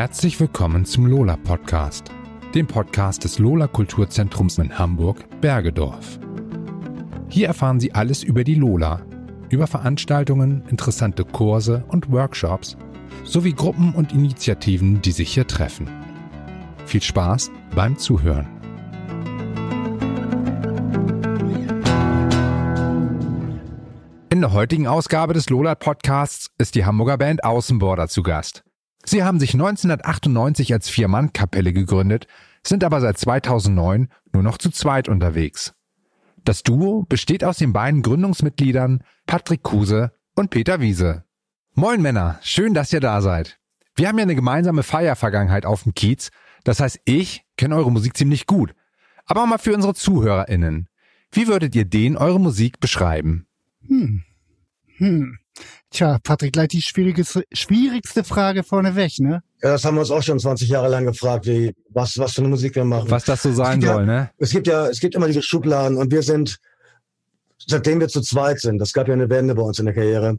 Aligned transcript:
Herzlich 0.00 0.40
willkommen 0.40 0.86
zum 0.86 1.04
Lola 1.04 1.36
Podcast, 1.36 2.10
dem 2.54 2.66
Podcast 2.66 3.22
des 3.24 3.38
Lola 3.38 3.66
Kulturzentrums 3.66 4.56
in 4.56 4.78
Hamburg, 4.78 5.26
Bergedorf. 5.42 6.18
Hier 7.28 7.48
erfahren 7.48 7.78
Sie 7.80 7.92
alles 7.92 8.22
über 8.22 8.42
die 8.42 8.54
Lola, 8.54 9.02
über 9.50 9.66
Veranstaltungen, 9.66 10.64
interessante 10.70 11.22
Kurse 11.22 11.84
und 11.88 12.10
Workshops 12.10 12.78
sowie 13.24 13.52
Gruppen 13.52 13.92
und 13.92 14.14
Initiativen, 14.14 15.02
die 15.02 15.12
sich 15.12 15.34
hier 15.34 15.46
treffen. 15.46 15.86
Viel 16.86 17.02
Spaß 17.02 17.50
beim 17.74 17.98
Zuhören. 17.98 18.48
In 24.30 24.40
der 24.40 24.54
heutigen 24.54 24.86
Ausgabe 24.86 25.34
des 25.34 25.50
Lola 25.50 25.74
Podcasts 25.74 26.50
ist 26.56 26.74
die 26.74 26.86
Hamburger 26.86 27.18
Band 27.18 27.44
Außenborder 27.44 28.08
zu 28.08 28.22
Gast. 28.22 28.64
Sie 29.10 29.24
haben 29.24 29.40
sich 29.40 29.54
1998 29.54 30.72
als 30.72 30.88
Vier-Mann-Kapelle 30.88 31.72
gegründet, 31.72 32.28
sind 32.62 32.84
aber 32.84 33.00
seit 33.00 33.18
2009 33.18 34.06
nur 34.32 34.42
noch 34.44 34.56
zu 34.56 34.70
zweit 34.70 35.08
unterwegs. 35.08 35.74
Das 36.44 36.62
Duo 36.62 37.06
besteht 37.08 37.42
aus 37.42 37.58
den 37.58 37.72
beiden 37.72 38.02
Gründungsmitgliedern 38.02 39.02
Patrick 39.26 39.64
Kuse 39.64 40.12
und 40.36 40.50
Peter 40.50 40.80
Wiese. 40.80 41.24
Moin 41.74 42.00
Männer, 42.00 42.38
schön, 42.42 42.72
dass 42.72 42.92
ihr 42.92 43.00
da 43.00 43.20
seid. 43.20 43.58
Wir 43.96 44.06
haben 44.06 44.16
ja 44.16 44.22
eine 44.22 44.36
gemeinsame 44.36 44.84
Feiervergangenheit 44.84 45.66
auf 45.66 45.82
dem 45.82 45.94
Kiez, 45.94 46.30
das 46.62 46.78
heißt, 46.78 47.00
ich 47.04 47.42
kenne 47.56 47.74
eure 47.74 47.90
Musik 47.90 48.16
ziemlich 48.16 48.46
gut. 48.46 48.76
Aber 49.26 49.44
mal 49.44 49.58
für 49.58 49.74
unsere 49.74 49.94
ZuhörerInnen. 49.94 50.88
Wie 51.32 51.48
würdet 51.48 51.74
ihr 51.74 51.84
den 51.84 52.16
eure 52.16 52.38
Musik 52.38 52.78
beschreiben? 52.78 53.48
Hm. 53.88 54.22
Hm. 54.98 55.40
Tja, 55.90 56.18
Patrick, 56.22 56.52
gleich 56.52 56.68
die 56.68 56.82
schwierigste, 56.82 57.44
schwierigste 57.52 58.22
Frage 58.22 58.62
vorneweg, 58.62 59.18
ne? 59.18 59.42
Ja, 59.62 59.72
das 59.72 59.84
haben 59.84 59.96
wir 59.96 60.00
uns 60.00 60.10
auch 60.10 60.22
schon 60.22 60.38
20 60.38 60.68
Jahre 60.68 60.88
lang 60.88 61.04
gefragt, 61.04 61.46
wie, 61.46 61.74
was, 61.90 62.16
was 62.16 62.32
für 62.32 62.42
eine 62.42 62.48
Musik 62.48 62.76
wir 62.76 62.84
machen. 62.84 63.10
Was 63.10 63.24
das 63.24 63.42
so 63.42 63.52
sein 63.52 63.80
soll, 63.80 64.00
ja, 64.00 64.06
ne? 64.06 64.30
Es 64.38 64.50
gibt 64.50 64.66
ja, 64.66 64.86
es 64.86 65.00
gibt 65.00 65.14
immer 65.14 65.26
diese 65.26 65.42
Schubladen 65.42 65.98
und 65.98 66.12
wir 66.12 66.22
sind, 66.22 66.58
seitdem 67.66 68.00
wir 68.00 68.08
zu 68.08 68.20
zweit 68.20 68.60
sind, 68.60 68.78
das 68.78 68.92
gab 68.92 69.08
ja 69.08 69.14
eine 69.14 69.28
Wende 69.28 69.54
bei 69.54 69.62
uns 69.62 69.78
in 69.78 69.86
der 69.86 69.94
Karriere. 69.94 70.38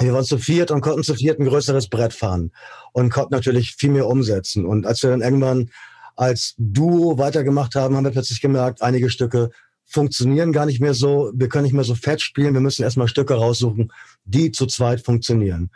Wir 0.00 0.12
waren 0.12 0.24
zu 0.24 0.38
viert 0.38 0.70
und 0.70 0.80
konnten 0.80 1.02
zu 1.02 1.14
viert 1.14 1.40
ein 1.40 1.46
größeres 1.46 1.88
Brett 1.88 2.12
fahren 2.12 2.52
und 2.92 3.10
konnten 3.12 3.34
natürlich 3.34 3.74
viel 3.74 3.90
mehr 3.90 4.06
umsetzen. 4.06 4.64
Und 4.64 4.86
als 4.86 5.02
wir 5.02 5.10
dann 5.10 5.22
irgendwann 5.22 5.70
als 6.14 6.54
Duo 6.58 7.18
weitergemacht 7.18 7.74
haben, 7.74 7.96
haben 7.96 8.04
wir 8.04 8.10
plötzlich 8.10 8.40
gemerkt, 8.40 8.82
einige 8.82 9.10
Stücke 9.10 9.50
funktionieren 9.88 10.52
gar 10.52 10.66
nicht 10.66 10.80
mehr 10.80 10.94
so. 10.94 11.32
Wir 11.34 11.48
können 11.48 11.64
nicht 11.64 11.72
mehr 11.72 11.84
so 11.84 11.94
fett 11.94 12.20
spielen. 12.20 12.54
Wir 12.54 12.60
müssen 12.60 12.82
erstmal 12.82 13.08
Stücke 13.08 13.34
raussuchen, 13.34 13.92
die 14.28 14.52
zu 14.52 14.66
zweit 14.66 15.00
funktionieren. 15.00 15.70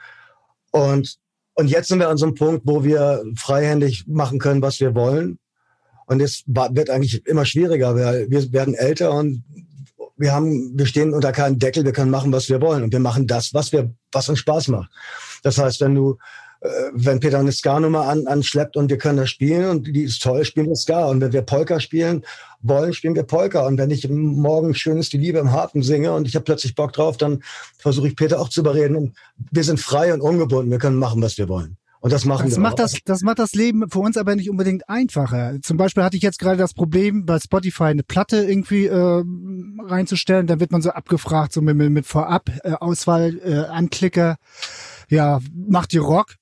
Und, 0.70 1.18
und 1.54 1.68
jetzt 1.68 1.88
sind 1.88 1.98
wir 1.98 2.08
an 2.08 2.16
so 2.16 2.26
einem 2.26 2.34
Punkt, 2.34 2.62
wo 2.64 2.84
wir 2.84 3.22
freihändig 3.36 4.06
machen 4.06 4.38
können, 4.38 4.62
was 4.62 4.80
wir 4.80 4.94
wollen. 4.94 5.38
Und 6.06 6.20
es 6.20 6.44
wird 6.46 6.90
eigentlich 6.90 7.26
immer 7.26 7.44
schwieriger, 7.44 7.94
weil 7.94 8.30
wir 8.30 8.52
werden 8.52 8.74
älter 8.74 9.12
und 9.12 9.44
wir 10.16 10.32
haben, 10.32 10.78
wir 10.78 10.86
stehen 10.86 11.14
unter 11.14 11.32
keinem 11.32 11.58
Deckel, 11.58 11.84
wir 11.84 11.92
können 11.92 12.10
machen, 12.10 12.32
was 12.32 12.48
wir 12.48 12.60
wollen. 12.60 12.82
Und 12.82 12.92
wir 12.92 13.00
machen 13.00 13.26
das, 13.26 13.54
was 13.54 13.72
wir, 13.72 13.92
was 14.12 14.28
uns 14.28 14.38
Spaß 14.38 14.68
macht. 14.68 14.90
Das 15.42 15.58
heißt, 15.58 15.80
wenn 15.80 15.94
du 15.94 16.18
wenn 16.92 17.20
Peter 17.20 17.38
eine 17.38 17.50
Ska-Nummer 17.50 18.08
an, 18.08 18.26
anschleppt 18.26 18.76
und 18.76 18.88
wir 18.88 18.98
können 18.98 19.18
das 19.18 19.30
spielen 19.30 19.68
und 19.68 19.86
die 19.86 20.02
ist 20.02 20.22
toll, 20.22 20.44
spielen 20.44 20.68
wir 20.68 20.76
Ska. 20.76 21.06
Und 21.06 21.20
wenn 21.20 21.32
wir 21.32 21.42
Polka 21.42 21.80
spielen 21.80 22.24
wollen, 22.60 22.92
spielen 22.92 23.16
wir 23.16 23.24
Polka. 23.24 23.66
Und 23.66 23.78
wenn 23.78 23.90
ich 23.90 24.08
morgen 24.08 24.74
schön 24.74 24.98
ist 24.98 25.12
die 25.12 25.18
Liebe 25.18 25.38
im 25.38 25.50
Harten 25.50 25.82
singe 25.82 26.12
und 26.12 26.28
ich 26.28 26.36
habe 26.36 26.44
plötzlich 26.44 26.74
Bock 26.74 26.92
drauf, 26.92 27.16
dann 27.16 27.42
versuche 27.78 28.08
ich 28.08 28.16
Peter 28.16 28.40
auch 28.40 28.48
zu 28.48 28.60
überreden. 28.60 28.96
Und 28.96 29.16
wir 29.50 29.64
sind 29.64 29.80
frei 29.80 30.14
und 30.14 30.20
ungebunden. 30.20 30.70
Wir 30.70 30.78
können 30.78 30.98
machen, 30.98 31.20
was 31.20 31.36
wir 31.36 31.48
wollen. 31.48 31.76
Und 32.02 32.12
das 32.12 32.24
machen 32.24 32.46
das 32.46 32.56
wir 32.56 32.62
macht 32.62 32.74
auch. 32.74 32.84
das, 32.84 32.98
das 33.04 33.22
macht 33.22 33.38
das 33.38 33.52
Leben 33.52 33.88
für 33.88 34.00
uns 34.00 34.16
aber 34.16 34.34
nicht 34.34 34.50
unbedingt 34.50 34.88
einfacher. 34.88 35.54
Zum 35.62 35.76
Beispiel 35.76 36.02
hatte 36.02 36.16
ich 36.16 36.22
jetzt 36.22 36.40
gerade 36.40 36.56
das 36.56 36.74
Problem, 36.74 37.26
bei 37.26 37.38
Spotify 37.38 37.84
eine 37.84 38.02
Platte 38.02 38.38
irgendwie 38.38 38.86
äh, 38.86 39.22
reinzustellen. 39.84 40.48
Da 40.48 40.58
wird 40.58 40.72
man 40.72 40.82
so 40.82 40.90
abgefragt, 40.90 41.52
so 41.52 41.60
mit, 41.60 41.76
mit, 41.76 41.90
mit 41.90 42.06
Vorab-Auswahl, 42.06 43.40
äh, 43.44 43.54
Anklicker. 43.70 44.36
Ja, 45.08 45.38
macht 45.54 45.94
ihr 45.94 46.02
Rock? 46.02 46.34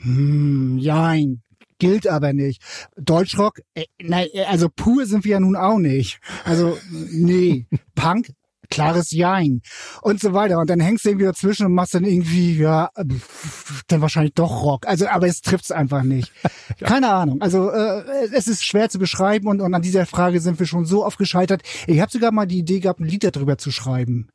Hm, 0.00 0.78
jein. 0.78 1.42
Gilt 1.78 2.06
aber 2.06 2.32
nicht. 2.32 2.62
Deutschrock, 2.96 3.60
äh, 3.74 3.84
nein, 4.00 4.28
also 4.46 4.68
pur 4.74 5.04
sind 5.04 5.24
wir 5.24 5.32
ja 5.32 5.40
nun 5.40 5.56
auch 5.56 5.78
nicht. 5.78 6.20
Also, 6.44 6.78
nee. 7.10 7.66
Punk, 7.94 8.30
klares 8.76 9.10
Jein. 9.10 9.62
Und 10.02 10.20
so 10.20 10.32
weiter. 10.32 10.58
Und 10.58 10.70
dann 10.70 10.80
hängst 10.80 11.04
du 11.04 11.10
irgendwie 11.10 11.26
dazwischen 11.26 11.66
und 11.66 11.74
machst 11.74 11.94
dann 11.94 12.04
irgendwie, 12.04 12.56
ja, 12.56 12.90
dann 12.94 14.00
wahrscheinlich 14.00 14.34
doch 14.34 14.62
Rock. 14.62 14.86
Also, 14.86 15.06
aber 15.08 15.26
es 15.26 15.40
trifft's 15.40 15.70
einfach 15.70 16.02
nicht. 16.02 16.32
Keine 16.80 17.10
Ahnung. 17.10 17.40
Also, 17.40 17.70
äh, 17.70 18.28
es 18.32 18.46
ist 18.46 18.64
schwer 18.64 18.88
zu 18.88 18.98
beschreiben 18.98 19.48
und, 19.48 19.60
und 19.60 19.74
an 19.74 19.82
dieser 19.82 20.06
Frage 20.06 20.40
sind 20.40 20.58
wir 20.58 20.66
schon 20.66 20.84
so 20.84 21.04
oft 21.04 21.18
gescheitert. 21.18 21.62
Ich 21.86 22.00
habe 22.00 22.10
sogar 22.10 22.32
mal 22.32 22.46
die 22.46 22.58
Idee 22.58 22.80
gehabt, 22.80 23.00
ein 23.00 23.06
Lied 23.06 23.24
darüber 23.24 23.56
zu 23.58 23.70
schreiben. 23.70 24.28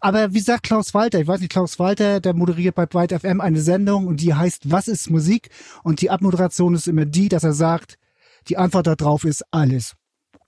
Aber 0.00 0.32
wie 0.32 0.40
sagt 0.40 0.62
Klaus 0.62 0.94
Walter, 0.94 1.20
ich 1.20 1.26
weiß 1.26 1.40
nicht, 1.40 1.52
Klaus 1.52 1.78
Walter, 1.78 2.20
der 2.20 2.34
moderiert 2.34 2.74
bei 2.74 2.86
Byte 2.86 3.20
FM 3.20 3.40
eine 3.40 3.60
Sendung 3.60 4.06
und 4.06 4.20
die 4.20 4.34
heißt 4.34 4.70
Was 4.70 4.88
ist 4.88 5.10
Musik? 5.10 5.50
Und 5.82 6.00
die 6.00 6.10
Abmoderation 6.10 6.74
ist 6.74 6.86
immer 6.86 7.04
die, 7.04 7.28
dass 7.28 7.44
er 7.44 7.52
sagt, 7.52 7.96
die 8.48 8.56
Antwort 8.56 8.86
darauf 8.86 9.24
ist 9.24 9.44
alles. 9.50 9.94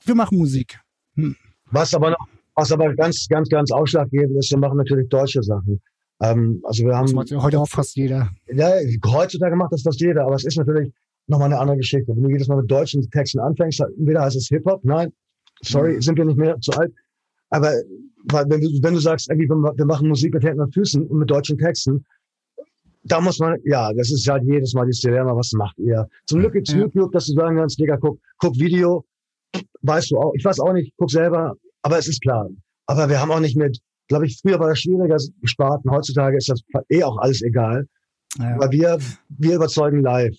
Wir 0.05 0.15
machen 0.15 0.39
Musik. 0.39 0.81
Hm. 1.17 1.37
Was 1.67 1.95
aber 1.95 2.11
noch, 2.11 2.29
was 2.55 2.73
aber 2.73 2.95
ganz, 2.95 3.27
ganz, 3.29 3.49
ganz 3.49 3.71
ausschlaggebend 3.71 4.37
ist, 4.39 4.51
wir 4.51 4.59
machen 4.59 4.79
natürlich 4.79 5.09
deutsche 5.09 5.43
Sachen. 5.43 5.81
Ähm, 6.23 6.61
also 6.65 6.85
wir 6.85 6.95
haben. 6.95 7.07
Das 7.07 7.15
macht 7.15 7.31
ja 7.31 7.43
heute 7.43 7.59
auch 7.59 7.69
fast 7.69 7.97
jeder. 7.97 8.31
Ja, 8.53 8.71
heutzutage 9.07 9.57
macht 9.57 9.73
das 9.73 9.83
fast 9.83 10.01
jeder, 10.01 10.25
aber 10.27 10.37
es 10.37 10.45
ist 10.45 10.57
natürlich 10.57 10.93
nochmal 11.27 11.47
eine 11.47 11.59
andere 11.59 11.79
Geschichte. 11.79 12.15
Wenn 12.15 12.23
du 12.23 12.31
jedes 12.31 12.49
Mal 12.49 12.61
mit 12.61 12.71
deutschen 12.71 13.09
Texten 13.11 13.41
anfängst, 13.41 13.81
entweder 13.99 14.23
heißt 14.23 14.37
es 14.37 14.49
Hip-Hop, 14.49 14.85
nein, 14.85 15.13
sorry, 15.63 16.01
sind 16.01 16.17
wir 16.19 16.25
nicht 16.25 16.39
mehr 16.39 16.59
zu 16.61 16.73
alt. 16.73 16.93
Aber 17.51 17.73
wenn 18.31 18.61
du, 18.61 18.69
wenn 18.83 18.95
du 18.95 19.01
sagst, 19.01 19.29
irgendwie, 19.31 19.49
wir 19.49 19.85
machen 19.85 20.09
Musik 20.09 20.35
mit 20.35 20.45
Händen 20.45 20.61
und 20.61 20.73
Füßen 20.75 21.07
und 21.07 21.19
mit 21.19 21.31
deutschen 21.31 21.59
Texten, 21.59 22.05
da 23.05 23.21
muss 23.21 23.39
man, 23.39 23.59
ja, 23.65 23.93
das 23.93 24.13
ist 24.13 24.29
halt 24.29 24.45
jedes 24.45 24.75
Mal 24.75 24.87
dieses 24.87 25.01
Dilemma, 25.01 25.35
was 25.35 25.53
macht 25.53 25.77
ihr? 25.79 26.09
Zum 26.27 26.41
Glück 26.41 26.53
gibt's 26.53 26.73
ja. 26.73 26.79
YouTube, 26.79 27.11
dass 27.13 27.27
du 27.27 27.33
sagen 27.33 27.57
kannst, 27.57 27.79
Digga, 27.79 27.97
guck, 27.97 28.21
guck 28.39 28.55
Video, 28.57 29.05
weißt 29.83 30.13
du 30.13 30.19
auch, 30.19 30.33
ich 30.35 30.45
weiß 30.45 30.61
auch 30.61 30.73
nicht, 30.73 30.93
guck 30.97 31.11
selber, 31.11 31.57
aber 31.83 31.99
es 31.99 32.09
ist 32.09 32.23
klar. 32.23 32.49
Aber 32.87 33.09
wir 33.09 33.21
haben 33.21 33.31
auch 33.31 33.41
nicht 33.41 33.57
mit, 33.57 33.79
glaube 34.09 34.27
ich, 34.27 34.41
früher 34.41 34.59
war 34.59 34.69
das 34.69 34.81
schwieriger 34.81 35.17
Sparten, 35.45 35.91
heutzutage 35.91 36.37
ist 36.37 36.49
das 36.49 36.61
eh 36.89 37.03
auch 37.03 37.19
alles 37.19 37.43
egal. 37.43 37.87
Ja. 38.39 38.55
Aber 38.55 38.71
wir, 38.71 38.99
wir 39.29 39.57
überzeugen 39.57 40.03
live. 40.03 40.37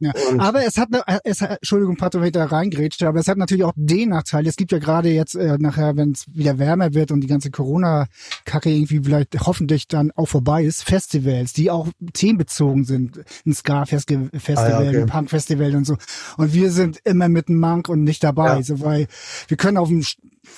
Ja, 0.00 0.12
aber 0.38 0.66
es 0.66 0.76
hat, 0.76 0.88
es 1.22 1.40
hat, 1.40 1.50
Entschuldigung, 1.50 1.96
Pato, 1.96 2.18
wenn 2.18 2.26
ich 2.26 2.32
da 2.32 2.44
reingrätscht, 2.44 3.02
aber 3.04 3.20
es 3.20 3.28
hat 3.28 3.38
natürlich 3.38 3.64
auch 3.64 3.72
den 3.76 4.10
Nachteil. 4.10 4.46
Es 4.46 4.56
gibt 4.56 4.72
ja 4.72 4.78
gerade 4.78 5.08
jetzt 5.08 5.36
äh, 5.36 5.56
nachher, 5.58 5.96
wenn 5.96 6.12
es 6.12 6.24
wieder 6.32 6.58
wärmer 6.58 6.94
wird 6.94 7.12
und 7.12 7.20
die 7.20 7.28
ganze 7.28 7.50
Corona-Kacke 7.50 8.70
irgendwie 8.70 9.00
vielleicht 9.04 9.34
hoffentlich 9.46 9.86
dann 9.86 10.10
auch 10.12 10.26
vorbei 10.26 10.64
ist, 10.64 10.82
Festivals, 10.82 11.52
die 11.52 11.70
auch 11.70 11.88
themenbezogen 12.12 12.84
sind. 12.84 13.20
Ein 13.46 13.54
Ska-Festival, 13.54 14.30
ah, 14.32 14.68
ja, 14.68 14.88
okay. 14.88 15.02
ein 15.02 15.06
Punk-Festival 15.06 15.76
und 15.76 15.86
so. 15.86 15.96
Und 16.36 16.52
wir 16.52 16.70
sind 16.70 16.98
immer 17.04 17.28
mit 17.28 17.48
einem 17.48 17.60
Monk 17.60 17.88
und 17.88 18.02
nicht 18.02 18.24
dabei, 18.24 18.56
ja. 18.56 18.62
so, 18.62 18.80
weil 18.80 19.06
wir 19.46 19.56
können 19.56 19.76
auf 19.76 19.88
dem, 19.88 20.04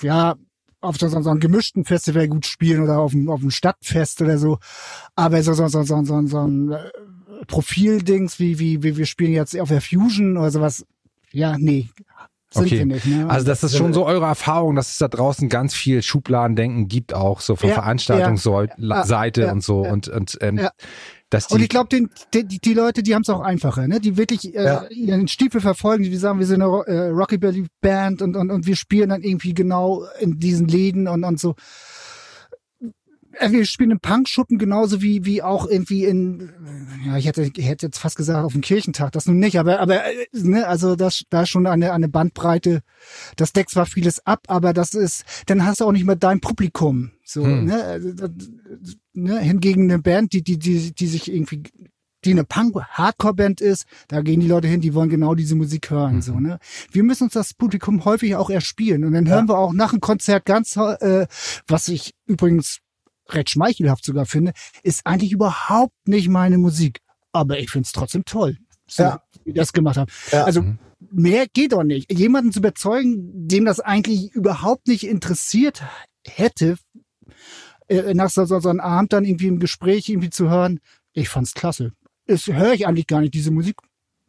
ja, 0.01 0.35
auf 0.81 0.97
so, 0.97 1.07
so, 1.07 1.21
so 1.21 1.29
einem 1.29 1.39
gemischten 1.39 1.85
Festival 1.85 2.27
gut 2.27 2.45
spielen 2.45 2.81
oder 2.81 2.99
auf 2.99 3.11
dem, 3.11 3.29
auf 3.29 3.39
dem 3.41 3.51
Stadtfest 3.51 4.21
oder 4.21 4.37
so. 4.37 4.57
Aber 5.15 5.41
so, 5.43 5.53
so, 5.53 5.67
so, 5.67 5.83
so, 5.83 6.03
so, 6.03 6.27
so 6.27 6.39
ein 6.39 6.75
Profildings, 7.47 8.39
wie, 8.39 8.59
wie, 8.59 8.83
wie 8.83 8.97
wir 8.97 9.05
spielen 9.05 9.33
jetzt 9.33 9.59
auf 9.59 9.69
der 9.69 9.81
Fusion 9.81 10.37
oder 10.37 10.51
sowas. 10.51 10.85
Ja, 11.31 11.57
nee. 11.57 11.89
Sind 12.49 12.65
okay. 12.65 12.77
wir 12.79 12.85
nicht, 12.85 13.05
ne? 13.05 13.29
Also 13.29 13.45
das 13.45 13.63
ist 13.63 13.75
schon 13.75 13.91
so 13.91 14.05
eure 14.05 14.25
Erfahrung, 14.25 14.75
dass 14.75 14.91
es 14.91 14.97
da 14.97 15.09
draußen 15.09 15.49
ganz 15.49 15.73
viel 15.73 16.01
Schubladendenken 16.01 16.87
gibt, 16.87 17.13
auch 17.13 17.41
so 17.41 17.57
von 17.57 17.67
ja, 17.67 17.75
Veranstaltungsseite 17.75 19.41
ja, 19.41 19.47
ja, 19.47 19.51
und 19.51 19.63
so. 19.63 19.81
Und, 19.81 20.07
und 20.07 20.37
ähm, 20.39 20.67
dass 21.29 21.47
die 21.47 21.55
und 21.55 21.61
ich 21.61 21.67
glaube, 21.67 21.89
die, 21.91 22.07
die, 22.33 22.59
die 22.59 22.73
Leute, 22.73 23.03
die 23.03 23.13
haben 23.13 23.23
es 23.23 23.29
auch 23.29 23.41
einfacher, 23.41 23.85
ne? 23.89 23.99
Die 23.99 24.15
wirklich 24.15 24.55
äh, 24.55 24.87
ihren 24.91 25.27
Stiefel 25.27 25.59
verfolgen, 25.59 26.03
die 26.03 26.15
sagen, 26.15 26.39
wir 26.39 26.45
sind 26.45 26.61
eine 26.61 26.71
äh, 26.85 27.09
Rockabilly-Band 27.09 28.21
und, 28.21 28.37
und, 28.37 28.49
und 28.49 28.65
wir 28.65 28.77
spielen 28.77 29.09
dann 29.09 29.23
irgendwie 29.23 29.53
genau 29.53 30.05
in 30.21 30.39
diesen 30.39 30.69
Läden 30.69 31.09
und, 31.09 31.25
und 31.25 31.41
so. 31.41 31.55
Äh, 33.39 33.51
wir 33.51 33.65
spielen 33.65 33.91
im 33.91 33.99
Punkschuppen 33.99 34.57
genauso 34.57 35.01
wie 35.01 35.25
wie 35.25 35.41
auch 35.41 35.67
irgendwie 35.67 36.05
in 36.05 36.51
ja 37.05 37.17
ich 37.17 37.27
hätte 37.27 37.51
ich 37.55 37.67
hätte 37.67 37.87
jetzt 37.87 37.99
fast 37.99 38.15
gesagt 38.15 38.43
auf 38.43 38.53
dem 38.53 38.61
Kirchentag 38.61 39.11
das 39.11 39.25
nun 39.25 39.39
nicht 39.39 39.59
aber 39.59 39.79
aber 39.79 40.05
äh, 40.05 40.27
ne 40.33 40.67
also 40.67 40.95
das 40.95 41.23
da 41.29 41.43
ist 41.43 41.49
schon 41.49 41.67
eine 41.67 41.93
eine 41.93 42.09
Bandbreite 42.09 42.81
das 43.35 43.53
deckt 43.53 43.69
zwar 43.69 43.85
vieles 43.85 44.25
ab 44.25 44.41
aber 44.47 44.73
das 44.73 44.93
ist 44.93 45.23
dann 45.47 45.65
hast 45.65 45.81
du 45.81 45.85
auch 45.85 45.91
nicht 45.91 46.05
mehr 46.05 46.15
dein 46.15 46.39
Publikum 46.39 47.11
so 47.23 47.43
hm. 47.43 47.65
ne, 47.65 47.83
also, 47.83 48.27
ne 49.13 49.39
hingegen 49.39 49.83
eine 49.83 49.99
Band 49.99 50.33
die 50.33 50.43
die 50.43 50.57
die 50.57 50.93
die 50.93 51.07
sich 51.07 51.31
irgendwie 51.31 51.63
die 52.25 52.31
eine 52.31 52.43
Punk-Hardcore-Band 52.43 53.61
ist, 53.61 53.85
da 54.07 54.21
gehen 54.21 54.39
die 54.39 54.47
Leute 54.47 54.67
hin, 54.67 54.81
die 54.81 54.95
wollen 54.95 55.09
genau 55.09 55.35
diese 55.35 55.55
Musik 55.55 55.91
hören. 55.91 56.15
Mhm. 56.15 56.21
So, 56.21 56.39
ne? 56.39 56.59
Wir 56.91 57.03
müssen 57.03 57.25
uns 57.25 57.33
das 57.33 57.53
Publikum 57.53 58.05
häufig 58.05 58.35
auch 58.35 58.49
erspielen. 58.49 59.05
Und 59.05 59.13
dann 59.13 59.27
hören 59.27 59.47
ja. 59.47 59.53
wir 59.53 59.57
auch 59.57 59.71
nach 59.71 59.93
einem 59.93 60.01
Konzert 60.01 60.43
ganz, 60.43 60.75
äh, 60.75 61.27
was 61.67 61.87
ich 61.87 62.15
übrigens 62.25 62.79
recht 63.33 63.49
schmeichelhaft 63.49 64.05
sogar 64.05 64.25
finde, 64.25 64.53
ist 64.83 65.05
eigentlich 65.05 65.31
überhaupt 65.31 66.07
nicht 66.07 66.29
meine 66.29 66.57
Musik. 66.57 66.99
Aber 67.31 67.59
ich 67.59 67.69
finde 67.69 67.85
es 67.85 67.91
trotzdem 67.91 68.25
toll. 68.25 68.57
so, 68.87 69.03
ja. 69.03 69.21
wie 69.43 69.53
das 69.53 69.73
gemacht 69.73 69.97
haben. 69.97 70.11
Ja. 70.31 70.45
Also 70.45 70.61
mhm. 70.61 70.79
mehr 71.11 71.47
geht 71.51 71.73
doch 71.73 71.83
nicht. 71.83 72.11
Jemanden 72.11 72.51
zu 72.51 72.59
überzeugen, 72.59 73.47
dem 73.47 73.65
das 73.65 73.79
eigentlich 73.79 74.31
überhaupt 74.33 74.87
nicht 74.87 75.05
interessiert 75.05 75.83
hätte, 76.25 76.77
äh, 77.87 78.13
nach 78.13 78.29
so, 78.29 78.45
so, 78.45 78.59
so 78.59 78.69
einem 78.69 78.79
Abend 78.79 79.13
dann 79.13 79.25
irgendwie 79.25 79.47
im 79.47 79.59
Gespräch 79.59 80.09
irgendwie 80.09 80.29
zu 80.29 80.49
hören, 80.49 80.79
ich 81.13 81.29
fand's 81.29 81.53
klasse. 81.53 81.93
Das 82.25 82.47
höre 82.47 82.73
ich 82.73 82.87
eigentlich 82.87 83.07
gar 83.07 83.21
nicht, 83.21 83.33
diese 83.33 83.51
Musik. 83.51 83.77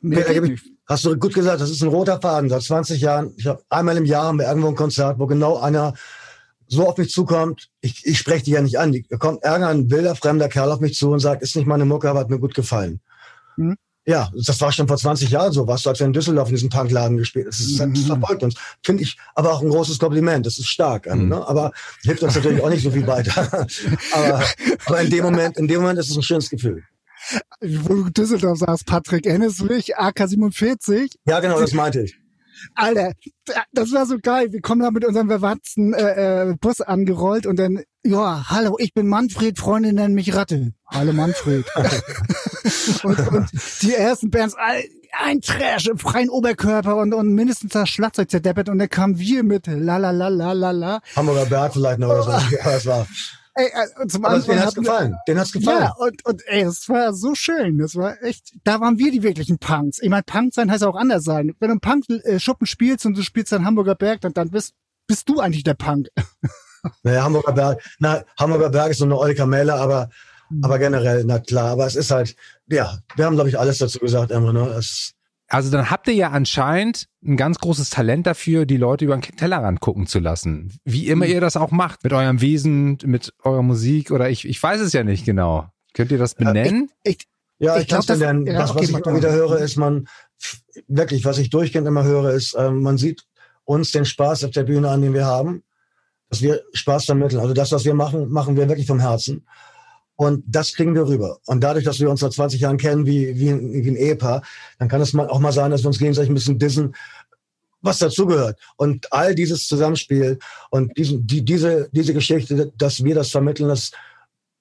Mehr 0.00 0.32
ja, 0.32 0.42
ich, 0.42 0.60
hast 0.86 1.04
du 1.04 1.16
gut 1.16 1.34
gesagt, 1.34 1.60
das 1.60 1.70
ist 1.70 1.82
ein 1.82 1.88
roter 1.88 2.20
Faden. 2.20 2.48
Seit 2.48 2.62
20 2.62 3.00
Jahren, 3.00 3.34
ich 3.36 3.46
habe 3.46 3.62
einmal 3.68 3.96
im 3.96 4.04
Jahr 4.04 4.26
haben 4.26 4.38
wir 4.38 4.46
irgendwo 4.46 4.68
ein 4.68 4.76
Konzert, 4.76 5.18
wo 5.18 5.26
genau 5.26 5.58
einer 5.58 5.94
so 6.68 6.86
auf 6.86 6.98
mich 6.98 7.10
zukommt, 7.10 7.68
ich, 7.80 8.06
ich 8.06 8.18
spreche 8.18 8.44
die 8.44 8.52
ja 8.52 8.60
nicht 8.60 8.78
an. 8.78 8.94
Da 9.08 9.16
kommt 9.16 9.44
irgendein 9.44 9.90
wilder, 9.90 10.14
fremder 10.14 10.48
Kerl 10.48 10.70
auf 10.70 10.80
mich 10.80 10.94
zu 10.94 11.10
und 11.10 11.20
sagt, 11.20 11.42
ist 11.42 11.56
nicht 11.56 11.66
meine 11.66 11.84
Mucke, 11.84 12.08
aber 12.08 12.20
hat 12.20 12.30
mir 12.30 12.38
gut 12.38 12.54
gefallen. 12.54 13.00
Mhm. 13.56 13.76
Ja, 14.06 14.30
das 14.34 14.58
war 14.62 14.72
schon 14.72 14.88
vor 14.88 14.96
20 14.96 15.28
Jahren 15.28 15.52
so, 15.52 15.66
was 15.66 15.82
du, 15.82 15.90
als 15.90 15.98
wir 15.98 16.06
in 16.06 16.14
Düsseldorf 16.14 16.48
in 16.48 16.54
diesem 16.54 16.70
Tankladen 16.70 17.18
gespielt 17.18 17.46
hast. 17.46 17.60
Das, 17.60 17.88
das 17.92 18.04
verfolgt 18.06 18.42
uns. 18.42 18.54
Finde 18.82 19.02
ich 19.02 19.18
aber 19.34 19.52
auch 19.52 19.60
ein 19.60 19.68
großes 19.68 19.98
Kompliment. 19.98 20.46
Das 20.46 20.58
ist 20.58 20.68
stark. 20.68 21.14
Mhm. 21.14 21.28
Ne? 21.28 21.46
Aber 21.46 21.72
hilft 22.04 22.22
uns 22.22 22.34
natürlich 22.34 22.62
auch 22.62 22.70
nicht 22.70 22.82
so 22.82 22.90
viel 22.90 23.06
weiter. 23.06 23.66
aber, 24.12 24.44
aber 24.86 25.00
in 25.02 25.10
dem 25.10 25.24
Moment, 25.24 25.58
in 25.58 25.68
dem 25.68 25.82
Moment 25.82 25.98
ist 25.98 26.10
es 26.10 26.16
ein 26.16 26.22
schönes 26.22 26.48
Gefühl. 26.48 26.84
Wo 27.60 27.94
du 27.94 28.10
Düsseldorf 28.10 28.58
sagst, 28.58 28.86
Patrick, 28.86 29.26
erinnerst 29.26 29.60
du 29.60 29.66
dich? 29.66 29.98
AK-47? 29.98 31.16
Ja, 31.26 31.40
genau, 31.40 31.60
das 31.60 31.74
meinte 31.74 32.00
ich. 32.00 32.16
Alter, 32.74 33.12
das 33.72 33.92
war 33.92 34.06
so 34.06 34.18
geil. 34.20 34.52
Wir 34.52 34.60
kommen 34.60 34.82
da 34.82 34.90
mit 34.90 35.04
unserem 35.04 35.28
verwatzten 35.28 35.94
äh, 35.94 36.50
äh, 36.50 36.54
Bus 36.60 36.80
angerollt 36.80 37.46
und 37.46 37.58
dann, 37.58 37.82
ja, 38.04 38.44
hallo, 38.48 38.76
ich 38.78 38.94
bin 38.94 39.08
Manfred, 39.08 39.58
Freunde 39.58 39.92
nennen 39.92 40.14
mich 40.14 40.34
Ratte. 40.34 40.72
Hallo 40.86 41.12
Manfred. 41.12 41.64
und, 43.02 43.18
und 43.28 43.48
die 43.82 43.94
ersten 43.94 44.30
Bands, 44.30 44.54
ein 45.12 45.40
Trash 45.40 45.86
im 45.86 45.98
freien 45.98 46.28
Oberkörper 46.28 46.96
und, 46.96 47.14
und 47.14 47.34
mindestens 47.34 47.72
das 47.72 47.88
Schlagzeug 47.88 48.30
zerdeppert 48.30 48.68
und 48.68 48.78
dann 48.78 48.88
kamen 48.88 49.18
wir 49.18 49.42
mit 49.42 49.66
la 49.66 49.96
la 49.96 50.10
la 50.10 50.28
la 50.28 50.52
la 50.52 50.70
la. 50.70 51.00
Hamburger 51.16 51.46
Berg 51.46 51.72
vielleicht 51.72 51.98
noch 51.98 52.10
oder 52.10 52.22
so. 52.22 52.30
Ja, 52.56 52.64
das 52.64 52.86
war. 52.86 53.06
Ey, 53.58 53.72
äh, 53.74 54.06
zum 54.06 54.24
Aber 54.24 54.38
den 54.38 54.60
hat's 54.60 54.74
gefallen. 54.76 55.16
Den 55.26 55.36
hat's 55.36 55.50
gefallen. 55.50 55.82
Ja, 55.82 55.94
und, 55.98 56.24
und 56.24 56.46
ey, 56.46 56.62
das 56.62 56.88
war 56.88 57.12
so 57.12 57.34
schön. 57.34 57.78
Das 57.78 57.96
war 57.96 58.22
echt, 58.22 58.54
da 58.62 58.80
waren 58.80 58.98
wir 58.98 59.10
die 59.10 59.24
wirklichen 59.24 59.58
Punks. 59.58 59.98
Ich 60.00 60.08
meine, 60.08 60.22
Punk 60.22 60.54
sein 60.54 60.70
heißt 60.70 60.84
auch 60.84 60.94
anders 60.94 61.24
sein. 61.24 61.56
Wenn 61.58 61.68
du 61.68 61.72
einen 61.72 61.80
Punk-Schuppen 61.80 62.64
äh, 62.66 62.68
spielst 62.68 63.04
und 63.04 63.16
du 63.16 63.22
spielst 63.22 63.50
dann 63.50 63.64
Hamburger 63.64 63.96
Berg, 63.96 64.20
dann, 64.20 64.32
dann 64.32 64.50
bist, 64.50 64.74
bist 65.08 65.28
du 65.28 65.40
eigentlich 65.40 65.64
der 65.64 65.74
Punk. 65.74 66.08
Naja, 67.02 67.24
Hamburger 67.24 67.52
Berg, 67.52 67.82
na, 67.98 68.22
Hamburger 68.38 68.70
Berg 68.70 68.92
ist 68.92 68.98
so 68.98 69.04
eine 69.04 69.18
Olka 69.18 69.46
Melle, 69.46 69.74
aber, 69.74 70.10
mhm. 70.48 70.64
aber 70.64 70.78
generell, 70.78 71.24
na 71.24 71.40
klar, 71.40 71.70
aber 71.72 71.86
es 71.86 71.96
ist 71.96 72.12
halt, 72.12 72.36
ja, 72.68 72.98
wir 73.16 73.24
haben, 73.24 73.34
glaube 73.34 73.48
ich, 73.48 73.58
alles 73.58 73.78
dazu 73.78 73.98
gesagt, 73.98 74.30
Emre, 74.30 74.54
ne? 74.54 74.68
Es, 74.78 75.14
also 75.48 75.70
dann 75.70 75.90
habt 75.90 76.08
ihr 76.08 76.14
ja 76.14 76.30
anscheinend 76.30 77.08
ein 77.24 77.36
ganz 77.36 77.58
großes 77.58 77.90
Talent 77.90 78.26
dafür, 78.26 78.66
die 78.66 78.76
Leute 78.76 79.06
über 79.06 79.16
den 79.16 79.22
Tellerrand 79.22 79.80
gucken 79.80 80.06
zu 80.06 80.18
lassen. 80.18 80.78
Wie 80.84 81.08
immer 81.08 81.26
mhm. 81.26 81.32
ihr 81.32 81.40
das 81.40 81.56
auch 81.56 81.70
macht, 81.70 82.04
mit 82.04 82.12
eurem 82.12 82.40
Wesen, 82.40 82.98
mit 83.04 83.32
eurer 83.42 83.62
Musik 83.62 84.10
oder 84.10 84.28
ich, 84.28 84.46
ich 84.46 84.62
weiß 84.62 84.80
es 84.80 84.92
ja 84.92 85.04
nicht 85.04 85.24
genau. 85.24 85.68
Könnt 85.94 86.12
ihr 86.12 86.18
das 86.18 86.34
benennen? 86.34 86.90
Ich, 87.02 87.16
ich, 87.16 87.28
ja, 87.58 87.76
ich, 87.76 87.82
ich 87.82 87.88
kann 87.88 88.00
es 88.00 88.06
benennen. 88.06 88.46
Ja, 88.46 88.58
was, 88.60 88.70
okay, 88.70 88.80
was 88.80 88.90
ich 88.90 89.06
immer 89.06 89.16
wieder 89.16 89.32
höre, 89.32 89.58
ist 89.58 89.76
man, 89.76 90.06
wirklich, 90.86 91.24
was 91.24 91.38
ich 91.38 91.50
durchgehend 91.50 91.86
immer 91.86 92.04
höre, 92.04 92.30
ist, 92.30 92.54
äh, 92.54 92.70
man 92.70 92.98
sieht 92.98 93.24
uns 93.64 93.90
den 93.90 94.04
Spaß 94.04 94.44
auf 94.44 94.50
der 94.50 94.64
Bühne 94.64 94.88
an, 94.88 95.02
den 95.02 95.14
wir 95.14 95.26
haben, 95.26 95.62
dass 96.30 96.42
wir 96.42 96.62
Spaß 96.72 97.06
vermitteln. 97.06 97.40
Also 97.40 97.54
das, 97.54 97.72
was 97.72 97.84
wir 97.84 97.94
machen, 97.94 98.28
machen 98.30 98.56
wir 98.56 98.68
wirklich 98.68 98.86
vom 98.86 99.00
Herzen. 99.00 99.46
Und 100.20 100.42
das 100.48 100.74
kriegen 100.74 100.96
wir 100.96 101.06
rüber. 101.06 101.38
Und 101.46 101.62
dadurch, 101.62 101.84
dass 101.84 102.00
wir 102.00 102.10
uns 102.10 102.18
seit 102.18 102.32
20 102.32 102.60
Jahren 102.60 102.76
kennen 102.76 103.06
wie, 103.06 103.38
wie, 103.38 103.50
ein, 103.50 103.72
wie 103.72 103.88
ein 103.88 103.96
Ehepaar, 103.96 104.42
dann 104.80 104.88
kann 104.88 105.00
es 105.00 105.12
mal 105.12 105.28
auch 105.28 105.38
mal 105.38 105.52
sein, 105.52 105.70
dass 105.70 105.84
wir 105.84 105.86
uns 105.86 106.00
gegenseitig 106.00 106.28
ein 106.28 106.34
bisschen 106.34 106.58
dissen, 106.58 106.96
was 107.82 108.00
dazugehört. 108.00 108.58
Und 108.76 109.12
all 109.12 109.36
dieses 109.36 109.68
Zusammenspiel 109.68 110.40
und 110.70 110.96
diesen, 110.98 111.24
die, 111.24 111.44
diese, 111.44 111.88
diese 111.92 112.14
Geschichte, 112.14 112.72
dass 112.76 113.04
wir 113.04 113.14
das 113.14 113.30
vermitteln, 113.30 113.68
dass 113.68 113.92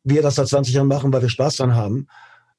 wir 0.04 0.22
das 0.22 0.36
seit 0.36 0.48
20 0.48 0.76
Jahren 0.76 0.88
machen, 0.88 1.12
weil 1.12 1.24
wir 1.24 1.30
Spaß 1.30 1.56
dran 1.56 1.74
haben, 1.74 2.08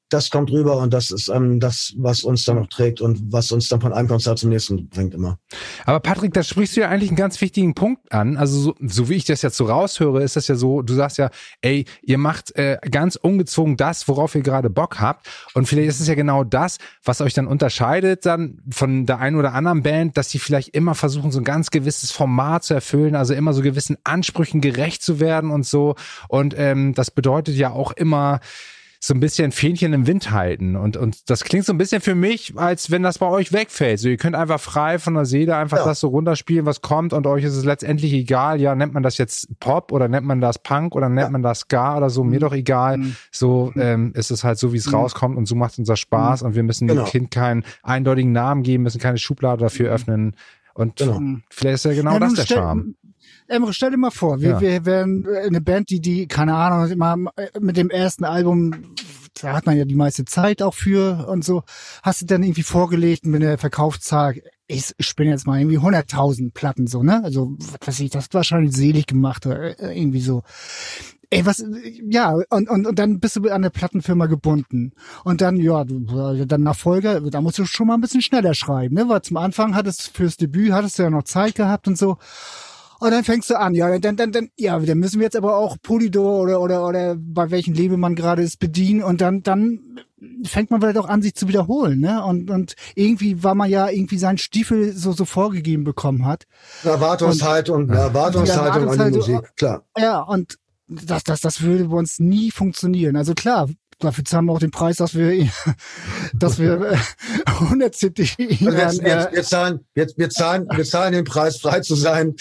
das 0.09 0.29
kommt 0.29 0.51
rüber 0.51 0.77
und 0.77 0.93
das 0.93 1.11
ist 1.11 1.29
ähm, 1.29 1.59
das, 1.59 1.93
was 1.97 2.23
uns 2.23 2.45
dann 2.45 2.57
noch 2.57 2.67
trägt 2.67 3.01
und 3.01 3.31
was 3.31 3.51
uns 3.51 3.67
dann 3.67 3.81
von 3.81 3.93
einem 3.93 4.07
Konzert 4.07 4.39
zum 4.39 4.49
nächsten 4.49 4.89
bringt 4.89 5.13
immer. 5.13 5.37
Aber 5.85 5.99
Patrick, 5.99 6.33
da 6.33 6.43
sprichst 6.43 6.75
du 6.75 6.81
ja 6.81 6.89
eigentlich 6.89 7.09
einen 7.09 7.17
ganz 7.17 7.39
wichtigen 7.41 7.75
Punkt 7.75 8.11
an. 8.11 8.37
Also 8.37 8.59
so, 8.59 8.75
so 8.81 9.09
wie 9.09 9.15
ich 9.15 9.25
das 9.25 9.41
jetzt 9.41 9.57
so 9.57 9.65
raushöre, 9.65 10.23
ist 10.23 10.35
das 10.35 10.47
ja 10.47 10.55
so, 10.55 10.81
du 10.81 10.93
sagst 10.93 11.17
ja, 11.17 11.29
ey, 11.61 11.85
ihr 12.01 12.17
macht 12.17 12.55
äh, 12.55 12.77
ganz 12.89 13.15
ungezwungen 13.15 13.77
das, 13.77 14.07
worauf 14.07 14.35
ihr 14.35 14.41
gerade 14.41 14.69
Bock 14.69 14.99
habt. 14.99 15.27
Und 15.53 15.67
vielleicht 15.67 15.89
ist 15.89 15.99
es 15.99 16.07
ja 16.07 16.15
genau 16.15 16.43
das, 16.43 16.77
was 17.03 17.21
euch 17.21 17.33
dann 17.33 17.47
unterscheidet 17.47 18.25
dann 18.25 18.61
von 18.71 19.05
der 19.05 19.19
einen 19.19 19.35
oder 19.35 19.53
anderen 19.53 19.83
Band, 19.83 20.17
dass 20.17 20.29
die 20.29 20.39
vielleicht 20.39 20.69
immer 20.69 20.95
versuchen, 20.95 21.31
so 21.31 21.39
ein 21.39 21.45
ganz 21.45 21.69
gewisses 21.69 22.11
Format 22.11 22.63
zu 22.63 22.73
erfüllen, 22.73 23.15
also 23.15 23.33
immer 23.33 23.53
so 23.53 23.61
gewissen 23.61 23.97
Ansprüchen 24.03 24.61
gerecht 24.61 25.03
zu 25.03 25.19
werden 25.19 25.51
und 25.51 25.65
so. 25.65 25.95
Und 26.27 26.55
ähm, 26.57 26.93
das 26.93 27.11
bedeutet 27.11 27.55
ja 27.55 27.71
auch 27.71 27.91
immer, 27.91 28.39
so 29.01 29.13
ein 29.13 29.21
bisschen 29.21 29.53
Fähnchen 29.53 29.93
im 29.93 30.07
Wind 30.07 30.31
halten. 30.31 30.75
Und, 30.75 30.97
und 30.97 31.29
das 31.29 31.45
klingt 31.45 31.65
so 31.65 31.71
ein 31.71 31.77
bisschen 31.77 32.01
für 32.01 32.15
mich, 32.15 32.57
als 32.57 32.91
wenn 32.91 33.01
das 33.01 33.17
bei 33.17 33.27
euch 33.27 33.53
wegfällt. 33.53 33.99
So, 33.99 34.09
ihr 34.09 34.17
könnt 34.17 34.35
einfach 34.35 34.59
frei 34.59 34.99
von 34.99 35.13
der 35.13 35.23
Seele 35.23 35.55
einfach 35.55 35.77
ja. 35.77 35.85
das 35.85 36.01
so 36.01 36.09
runterspielen, 36.09 36.65
was 36.65 36.81
kommt 36.81 37.13
und 37.13 37.25
euch 37.25 37.45
ist 37.45 37.55
es 37.55 37.63
letztendlich 37.63 38.11
egal. 38.11 38.59
Ja, 38.59 38.75
nennt 38.75 38.93
man 38.93 39.01
das 39.01 39.17
jetzt 39.17 39.47
Pop 39.61 39.93
oder 39.93 40.09
nennt 40.09 40.25
man 40.25 40.41
das 40.41 40.59
Punk 40.59 40.95
oder 40.95 41.07
nennt 41.07 41.27
ja. 41.27 41.29
man 41.29 41.41
das 41.41 41.59
Ska 41.59 41.95
oder 41.95 42.09
so, 42.09 42.25
mir 42.25 42.35
mhm. 42.35 42.41
doch 42.41 42.53
egal. 42.53 42.97
Mhm. 42.97 43.15
So 43.31 43.71
ähm, 43.77 44.11
ist 44.15 44.31
es 44.31 44.43
halt 44.43 44.59
so, 44.59 44.73
wie 44.73 44.77
es 44.77 44.87
mhm. 44.87 44.95
rauskommt 44.95 45.37
und 45.37 45.45
so 45.45 45.55
macht 45.55 45.71
es 45.71 45.79
unser 45.79 45.95
Spaß 45.95 46.41
mhm. 46.41 46.47
und 46.47 46.55
wir 46.55 46.63
müssen 46.63 46.87
genau. 46.89 47.03
dem 47.03 47.09
Kind 47.09 47.31
keinen 47.31 47.63
eindeutigen 47.83 48.33
Namen 48.33 48.63
geben, 48.63 48.83
müssen 48.83 48.99
keine 48.99 49.17
Schublade 49.17 49.61
dafür 49.61 49.87
mhm. 49.87 49.95
öffnen. 49.95 50.35
Und 50.73 50.97
genau. 50.97 51.19
vielleicht 51.49 51.75
ist 51.75 51.85
ja 51.85 51.93
genau 51.93 52.13
ja, 52.13 52.19
das 52.19 52.33
der 52.33 52.45
Charme. 52.47 52.95
Emre, 53.49 53.73
stell 53.73 53.91
dir 53.91 53.97
mal 53.97 54.11
vor, 54.11 54.41
wir, 54.41 54.49
ja. 54.49 54.61
wir 54.61 54.85
wären 54.85 55.25
eine 55.27 55.61
Band, 55.61 55.89
die, 55.89 55.99
die, 55.99 56.27
keine 56.27 56.55
Ahnung, 56.55 56.89
immer 56.91 57.17
mit 57.59 57.77
dem 57.77 57.89
ersten 57.89 58.23
Album, 58.23 58.93
da 59.41 59.53
hat 59.53 59.65
man 59.65 59.77
ja 59.77 59.85
die 59.85 59.95
meiste 59.95 60.25
Zeit 60.25 60.61
auch 60.61 60.73
für 60.73 61.27
und 61.27 61.43
so. 61.43 61.63
Hast 62.03 62.21
du 62.21 62.25
dann 62.25 62.43
irgendwie 62.43 62.63
vorgelegt 62.63 63.25
mit 63.25 63.41
der 63.41 63.57
Verkaufszahl, 63.57 64.35
ich, 64.67 64.93
ich 64.97 65.15
bin 65.15 65.27
jetzt 65.27 65.47
mal 65.47 65.59
irgendwie 65.59 65.79
100.000 65.79 66.53
Platten 66.53 66.87
so, 66.87 67.01
ne? 67.01 67.23
Also, 67.23 67.55
was 67.57 67.87
weiß 67.87 67.99
ich, 68.01 68.11
das 68.11 68.25
ist 68.25 68.33
wahrscheinlich 68.33 68.75
selig 68.75 69.07
gemacht 69.07 69.45
oder 69.45 69.79
äh, 69.79 69.99
irgendwie 69.99 70.21
so. 70.21 70.43
Ey, 71.31 71.45
was, 71.45 71.63
ja, 72.09 72.35
und, 72.49 72.69
und, 72.69 72.87
und 72.87 72.99
dann 72.99 73.19
bist 73.19 73.35
du 73.35 73.49
an 73.49 73.61
der 73.61 73.69
Plattenfirma 73.69 74.25
gebunden. 74.25 74.93
Und 75.23 75.41
dann, 75.41 75.57
ja, 75.57 75.83
dann 75.83 76.63
Nachfolger, 76.63 77.21
da 77.21 77.41
musst 77.41 77.59
du 77.59 77.65
schon 77.65 77.87
mal 77.87 77.93
ein 77.95 78.01
bisschen 78.01 78.21
schneller 78.21 78.53
schreiben, 78.53 78.95
ne? 78.95 79.09
Weil 79.09 79.21
zum 79.21 79.37
Anfang 79.37 79.75
hattest 79.75 80.15
fürs 80.15 80.37
Debüt 80.37 80.71
hattest 80.71 80.99
du 80.99 81.03
ja 81.03 81.09
noch 81.09 81.23
Zeit 81.23 81.55
gehabt 81.55 81.87
und 81.87 81.97
so. 81.97 82.17
Und 82.99 83.11
dann 83.11 83.23
fängst 83.23 83.49
du 83.49 83.57
an, 83.57 83.73
ja, 83.73 83.97
dann, 83.97 84.15
dann, 84.17 84.31
dann, 84.31 84.49
ja, 84.57 84.77
dann 84.77 84.97
müssen 84.97 85.19
wir 85.19 85.25
jetzt 85.25 85.37
aber 85.37 85.55
auch 85.55 85.77
Polydor 85.81 86.41
oder, 86.41 86.61
oder, 86.61 86.85
oder 86.85 87.15
bei 87.17 87.49
welchem 87.49 87.73
Label 87.73 87.97
man 87.97 88.15
gerade 88.15 88.43
ist 88.43 88.59
bedienen 88.59 89.03
und 89.03 89.21
dann, 89.21 89.41
dann 89.41 89.79
fängt 90.43 90.69
man 90.69 90.81
vielleicht 90.81 90.97
auch 90.97 91.07
an, 91.07 91.21
sich 91.21 91.35
zu 91.35 91.47
wiederholen, 91.47 91.99
ne? 91.99 92.23
Und, 92.23 92.49
und 92.49 92.75
irgendwie, 92.95 93.43
war 93.43 93.55
man 93.55 93.69
ja 93.69 93.89
irgendwie 93.89 94.17
seinen 94.17 94.37
Stiefel 94.37 94.93
so, 94.93 95.13
so 95.13 95.25
vorgegeben 95.25 95.83
bekommen 95.83 96.25
hat. 96.25 96.43
Erwartungshaltung, 96.83 97.83
und, 97.83 97.89
Erwartungshaltung 97.91 98.89
an 98.89 99.11
die 99.11 99.17
Musik, 99.17 99.55
klar. 99.55 99.83
Ja, 99.97 100.21
und 100.21 100.57
das, 100.87 101.23
das, 101.23 101.41
das 101.41 101.61
würde 101.61 101.85
bei 101.85 101.97
uns 101.97 102.19
nie 102.19 102.51
funktionieren. 102.51 103.15
Also 103.15 103.33
klar, 103.33 103.69
dafür 103.99 104.25
zahlen 104.25 104.45
wir 104.45 104.53
auch 104.53 104.59
den 104.59 104.71
Preis, 104.71 104.97
dass 104.97 105.13
wir, 105.15 105.47
dass 106.33 106.59
wir 106.59 106.99
100 107.45 107.95
CD. 107.95 108.23
Also 108.23 109.01
wir, 109.01 109.05
wir, 109.05 109.29
wir, 109.31 109.43
zahlen, 109.43 109.79
wir, 109.93 110.07
wir 110.15 110.29
zahlen, 110.29 110.67
wir 110.69 110.85
zahlen 110.85 111.13
den 111.13 111.25
Preis, 111.25 111.61
frei 111.61 111.81
zu 111.81 111.95
sein. 111.95 112.35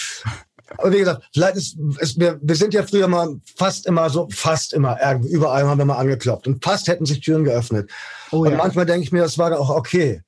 Aber 0.77 0.93
wie 0.93 0.99
gesagt, 0.99 1.25
vielleicht 1.33 1.57
ist, 1.57 1.79
ist 1.99 2.21
wir, 2.21 2.39
wir 2.43 2.55
sind 2.55 2.75
ja 2.75 2.83
früher 2.83 3.09
mal 3.09 3.41
fast 3.57 3.87
immer 3.87 4.11
so, 4.11 4.29
fast 4.31 4.75
immer, 4.75 4.99
überall 5.23 5.67
haben 5.67 5.79
wir 5.79 5.85
mal 5.85 5.97
angeklopft 5.97 6.47
und 6.47 6.63
fast 6.63 6.89
hätten 6.89 7.07
sich 7.07 7.21
Türen 7.21 7.45
geöffnet. 7.45 7.91
Oh, 8.31 8.41
und 8.41 8.51
ja. 8.51 8.57
manchmal 8.57 8.85
denke 8.85 9.05
ich 9.05 9.13
mir, 9.13 9.23
das 9.23 9.39
war 9.39 9.59
auch 9.59 9.71
okay. 9.71 10.23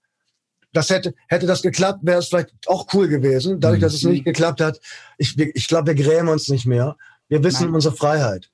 Das 0.72 0.88
hätte, 0.88 1.14
hätte 1.28 1.46
das 1.46 1.62
geklappt, 1.62 2.00
wäre 2.02 2.20
es 2.20 2.28
vielleicht 2.28 2.50
auch 2.66 2.86
cool 2.94 3.08
gewesen. 3.08 3.60
Dadurch, 3.60 3.80
mhm. 3.80 3.84
dass 3.84 3.94
es 3.94 4.04
nicht 4.04 4.24
geklappt 4.24 4.60
hat, 4.60 4.80
ich, 5.18 5.36
ich 5.38 5.68
glaube, 5.68 5.88
wir 5.88 6.02
grämen 6.02 6.28
uns 6.28 6.48
nicht 6.48 6.64
mehr. 6.64 6.96
Wir 7.28 7.42
wissen 7.42 7.66
Nein. 7.66 7.74
unsere 7.74 7.94
Freiheit. 7.94 8.50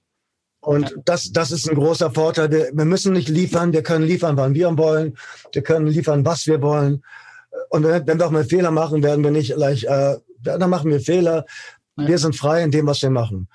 Und 0.60 0.96
das, 1.04 1.30
das 1.30 1.52
ist 1.52 1.68
ein 1.68 1.76
großer 1.76 2.10
Vorteil. 2.10 2.50
Wir, 2.50 2.70
wir 2.72 2.84
müssen 2.84 3.12
nicht 3.12 3.28
liefern, 3.28 3.72
wir 3.72 3.82
können 3.82 4.04
liefern, 4.04 4.36
wann 4.36 4.54
wir 4.54 4.76
wollen. 4.76 5.16
Wir 5.52 5.62
können 5.62 5.86
liefern, 5.86 6.24
was 6.24 6.46
wir 6.46 6.60
wollen. 6.60 7.04
Und 7.68 7.84
wenn, 7.84 8.06
wenn 8.06 8.18
wir 8.18 8.26
auch 8.26 8.32
mal 8.32 8.44
Fehler 8.44 8.70
machen, 8.70 9.02
werden 9.02 9.22
wir 9.22 9.30
nicht 9.30 9.54
gleich, 9.54 9.84
äh, 9.84 10.16
dann 10.42 10.70
machen 10.70 10.90
wir 10.90 11.00
Fehler. 11.00 11.44
Ja. 11.96 12.08
Wir 12.08 12.18
sind 12.18 12.36
frei 12.36 12.62
in 12.62 12.70
dem, 12.70 12.86
was 12.86 13.02
wir 13.02 13.10
machen. 13.10 13.48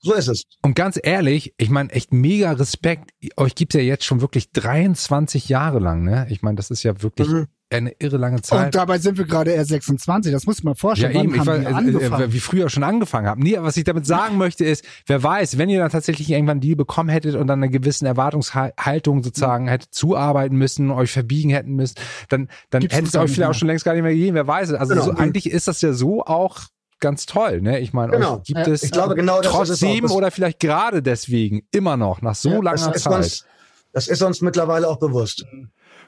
So 0.00 0.14
ist 0.14 0.28
es. 0.28 0.44
Und 0.62 0.76
ganz 0.76 0.98
ehrlich, 1.02 1.54
ich 1.58 1.70
meine, 1.70 1.90
echt 1.90 2.12
mega 2.12 2.52
Respekt. 2.52 3.10
Euch 3.36 3.54
gibt's 3.56 3.74
ja 3.74 3.80
jetzt 3.80 4.04
schon 4.04 4.20
wirklich 4.20 4.52
23 4.52 5.48
Jahre 5.48 5.80
lang, 5.80 6.04
ne? 6.04 6.26
Ich 6.30 6.40
meine, 6.42 6.54
das 6.54 6.70
ist 6.70 6.84
ja 6.84 7.02
wirklich 7.02 7.26
mhm. 7.28 7.48
eine 7.68 7.90
irre 7.98 8.16
lange 8.16 8.40
Zeit. 8.40 8.66
Und 8.66 8.74
dabei 8.76 8.98
sind 8.98 9.18
wir 9.18 9.24
gerade 9.24 9.50
erst 9.50 9.70
26, 9.70 10.30
das 10.30 10.46
muss 10.46 10.62
man 10.62 10.76
vorstellen. 10.76 11.14
Ja, 11.16 11.22
eben, 11.24 11.32
Wann 11.32 11.40
ich 11.40 11.46
war, 11.48 11.60
wir 11.60 11.68
äh, 11.68 11.72
angefangen? 11.72 12.22
äh, 12.22 12.32
wie 12.32 12.38
früher 12.38 12.70
schon 12.70 12.84
angefangen 12.84 13.26
haben. 13.26 13.42
Nee, 13.42 13.56
was 13.58 13.76
ich 13.76 13.82
damit 13.82 14.06
sagen 14.06 14.36
möchte 14.38 14.64
ist, 14.64 14.84
wer 15.08 15.20
weiß, 15.20 15.58
wenn 15.58 15.68
ihr 15.68 15.80
dann 15.80 15.90
tatsächlich 15.90 16.30
irgendwann 16.30 16.52
einen 16.52 16.60
Deal 16.60 16.76
bekommen 16.76 17.08
hättet 17.08 17.34
und 17.34 17.48
dann 17.48 17.60
eine 17.60 17.68
gewisse 17.70 18.06
Erwartungshaltung 18.06 19.24
sozusagen 19.24 19.64
Mhm. 19.64 19.68
hättet 19.70 19.92
zuarbeiten 19.94 20.56
müssen, 20.56 20.92
euch 20.92 21.10
verbiegen 21.10 21.50
hätten 21.50 21.74
müssen, 21.74 21.96
dann, 22.28 22.48
dann 22.70 22.82
Gibt's 22.82 22.96
hätte 22.96 23.08
es 23.08 23.16
euch 23.16 23.32
vielleicht 23.32 23.50
auch 23.50 23.54
schon 23.54 23.66
längst 23.68 23.84
gar 23.84 23.94
nicht 23.94 24.02
mehr 24.02 24.12
gegeben, 24.12 24.36
wer 24.36 24.46
weiß. 24.46 24.74
Also 24.74 24.94
Genau. 24.94 25.06
so, 25.06 25.12
eigentlich 25.14 25.50
ist 25.50 25.66
das 25.66 25.80
ja 25.80 25.92
so 25.92 26.22
auch 26.24 26.60
ganz 27.00 27.26
toll, 27.26 27.60
ne? 27.60 27.78
Ich 27.80 27.92
meine, 27.92 28.12
Genau. 28.12 28.38
gibt 28.44 28.58
Ja, 28.58 28.72
es 28.72 28.82
ich 28.82 28.90
glaube, 28.90 29.14
genau 29.14 29.40
trotzdem 29.40 30.02
Das- 30.02 30.12
oder 30.12 30.30
vielleicht 30.30 30.60
gerade 30.60 31.02
deswegen 31.02 31.62
immer 31.70 31.96
noch, 31.96 32.22
nach 32.22 32.34
so 32.34 32.50
Ja, 32.50 32.54
langer 32.56 32.70
Das 32.88 32.96
ist, 32.96 33.02
Zeit. 33.02 33.14
uns, 33.16 33.44
das 33.92 34.08
ist 34.08 34.22
uns 34.22 34.40
mittlerweile 34.40 34.88
auch 34.88 34.98
bewusst. 34.98 35.44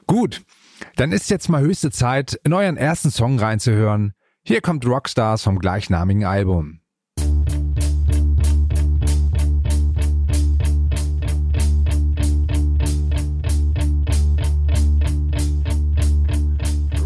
Gut, 0.07 0.41
dann 0.95 1.11
ist 1.11 1.29
jetzt 1.29 1.47
mal 1.49 1.61
höchste 1.61 1.91
Zeit, 1.91 2.39
in 2.43 2.53
euren 2.53 2.77
ersten 2.77 3.11
Song 3.11 3.39
reinzuhören. 3.39 4.13
Hier 4.43 4.61
kommt 4.61 4.85
Rockstars 4.85 5.43
vom 5.43 5.59
gleichnamigen 5.59 6.25
Album. 6.25 6.79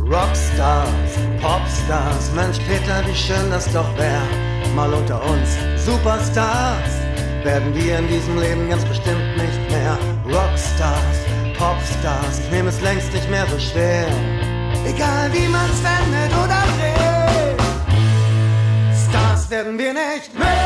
Rockstars, 0.10 0.89
Popstars, 1.86 2.32
Mensch 2.34 2.58
Peter, 2.68 3.06
wie 3.06 3.15
schön 3.15 3.51
das 3.51 3.72
doch 3.72 3.96
wär. 3.96 4.20
Mal 4.75 4.92
unter 4.92 5.24
uns, 5.24 5.50
Superstars, 5.86 6.89
werden 7.44 7.75
wir 7.75 8.00
in 8.00 8.08
diesem 8.08 8.39
Leben 8.39 8.68
ganz 8.70 8.84
bestimmt 8.86 9.38
nicht 9.38 9.70
mehr. 9.70 9.96
Rockstars, 10.25 11.18
Popstars, 11.56 12.39
ich 12.39 12.50
nehme 12.50 12.70
es 12.70 12.82
längst 12.82 13.13
nicht 13.13 13.30
mehr 13.30 13.46
so 13.48 13.60
schwer. 13.60 14.08
Egal 14.84 15.32
wie 15.32 15.48
man's 15.48 15.80
wendet 15.84 16.32
oder 16.34 16.63
dreht, 16.75 17.62
Stars 19.08 19.48
werden 19.51 19.77
wir 19.77 19.94
nicht 19.94 20.34
mehr. 20.34 20.64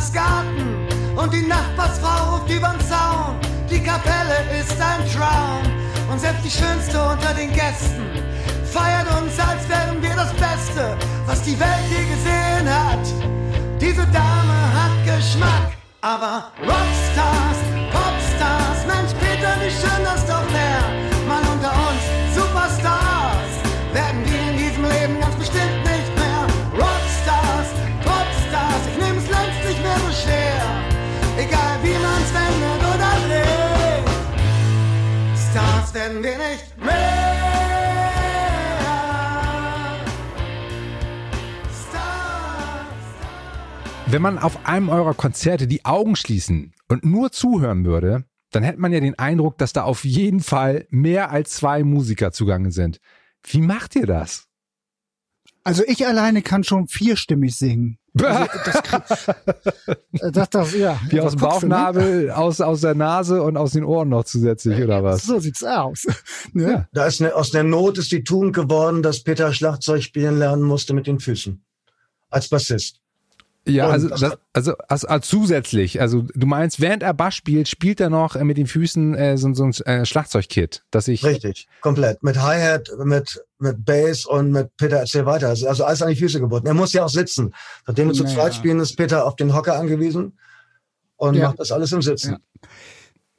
Opas 0.00 0.12
Garten. 0.12 0.88
Und 1.16 1.32
die 1.32 1.42
Nachbarsfrau 1.42 2.36
ruft 2.36 2.50
übern 2.50 2.80
Zaun. 2.80 3.36
Die 3.70 3.80
Kapelle 3.80 4.38
ist 4.58 4.72
ein 4.80 5.04
Traum. 5.12 5.62
Und 6.10 6.18
selbst 6.18 6.44
die 6.44 6.50
Schönste 6.50 7.02
unter 7.02 7.34
den 7.34 7.52
Gästen 7.52 8.06
feiert 8.64 9.06
uns, 9.20 9.38
als 9.38 9.68
wären 9.68 10.02
wir 10.02 10.14
das 10.16 10.32
Beste, 10.32 10.96
was 11.26 11.42
die 11.42 11.58
Welt 11.60 11.86
je 11.90 12.04
gesehen 12.14 12.68
hat. 12.68 13.06
Diese 13.80 14.06
Dame 14.06 14.58
hat 14.78 15.04
Geschmack. 15.04 15.72
Aber 16.00 16.50
Rockstars, 16.60 17.49
Werden 35.92 36.22
wir 36.22 36.38
nicht 36.38 36.84
mehr. 36.84 37.20
Wenn 44.06 44.22
man 44.22 44.38
auf 44.38 44.66
einem 44.66 44.88
eurer 44.88 45.14
Konzerte 45.14 45.68
die 45.68 45.84
Augen 45.84 46.16
schließen 46.16 46.74
und 46.88 47.04
nur 47.04 47.30
zuhören 47.30 47.84
würde, 47.84 48.24
dann 48.50 48.64
hätte 48.64 48.80
man 48.80 48.92
ja 48.92 48.98
den 48.98 49.16
Eindruck, 49.16 49.56
dass 49.58 49.72
da 49.72 49.84
auf 49.84 50.04
jeden 50.04 50.40
Fall 50.40 50.86
mehr 50.90 51.30
als 51.30 51.50
zwei 51.50 51.84
Musiker 51.84 52.32
zugange 52.32 52.72
sind. 52.72 52.98
Wie 53.44 53.60
macht 53.60 53.94
ihr 53.94 54.06
das? 54.06 54.48
Also 55.62 55.84
ich 55.86 56.08
alleine 56.08 56.42
kann 56.42 56.64
schon 56.64 56.88
vierstimmig 56.88 57.56
singen. 57.56 57.99
Also 58.18 58.46
das, 58.64 59.28
Äh, 60.20 60.32
das, 60.32 60.50
das, 60.50 60.74
ja. 60.74 60.98
Wie 61.08 61.20
aus 61.20 61.32
dem 61.32 61.40
ne? 61.40 61.46
Bauchnabel, 61.46 62.30
aus, 62.30 62.60
aus 62.60 62.80
der 62.80 62.94
Nase 62.94 63.42
und 63.42 63.56
aus 63.56 63.72
den 63.72 63.84
Ohren 63.84 64.08
noch 64.08 64.24
zusätzlich, 64.24 64.82
oder 64.82 65.02
was? 65.02 65.24
So 65.24 65.38
sieht's 65.38 65.62
aus. 65.64 66.06
Ne? 66.52 66.70
Ja. 66.72 66.88
Da 66.92 67.06
ist 67.06 67.20
eine, 67.20 67.34
aus 67.34 67.50
der 67.50 67.62
Not 67.62 67.98
ist 67.98 68.10
die 68.12 68.24
Tugend 68.24 68.54
geworden, 68.54 69.02
dass 69.02 69.22
Peter 69.22 69.52
Schlagzeug 69.52 70.02
spielen 70.02 70.38
lernen 70.38 70.62
musste 70.62 70.94
mit 70.94 71.06
den 71.06 71.20
Füßen. 71.20 71.62
Als 72.28 72.48
Bassist. 72.48 72.99
Ja, 73.74 73.86
Und 73.86 73.92
also, 73.92 74.08
das- 74.08 74.22
also, 74.52 74.74
also, 74.88 75.06
also 75.08 75.18
zusätzlich. 75.20 76.00
Also 76.00 76.24
du 76.34 76.46
meinst, 76.46 76.80
während 76.80 77.02
er 77.02 77.14
Bass 77.14 77.34
spielt, 77.34 77.68
spielt 77.68 78.00
er 78.00 78.10
noch 78.10 78.36
äh, 78.36 78.44
mit 78.44 78.56
den 78.56 78.66
Füßen 78.66 79.14
äh, 79.14 79.36
so, 79.38 79.52
so 79.54 79.64
ein 79.64 79.72
äh, 79.86 80.04
Schlagzeugkit, 80.06 80.82
dass 80.90 81.08
ich. 81.08 81.24
Richtig, 81.24 81.66
komplett. 81.80 82.22
Mit 82.22 82.40
Hi-Hat, 82.40 82.88
mit, 83.04 83.42
mit 83.58 83.84
Bass 83.84 84.26
und 84.26 84.50
mit 84.52 84.76
Peter 84.76 84.96
erzähl 84.98 85.26
weiter. 85.26 85.48
Also 85.48 85.68
also 85.68 85.84
alles 85.84 86.02
an 86.02 86.08
die 86.10 86.16
Füße 86.16 86.40
gebunden. 86.40 86.66
Er 86.66 86.74
muss 86.74 86.92
ja 86.92 87.04
auch 87.04 87.08
sitzen. 87.10 87.54
Nachdem 87.86 88.08
wir 88.08 88.14
zu 88.14 88.24
Naja. 88.24 88.34
zweit 88.36 88.54
spielen, 88.54 88.80
ist 88.80 88.96
Peter 88.96 89.26
auf 89.26 89.36
den 89.36 89.54
Hocker 89.54 89.76
angewiesen 89.78 90.38
und 91.16 91.34
Ja. 91.34 91.48
macht 91.48 91.60
das 91.60 91.70
alles 91.72 91.92
im 91.92 92.02
Sitzen. 92.02 92.32
Ja. 92.32 92.68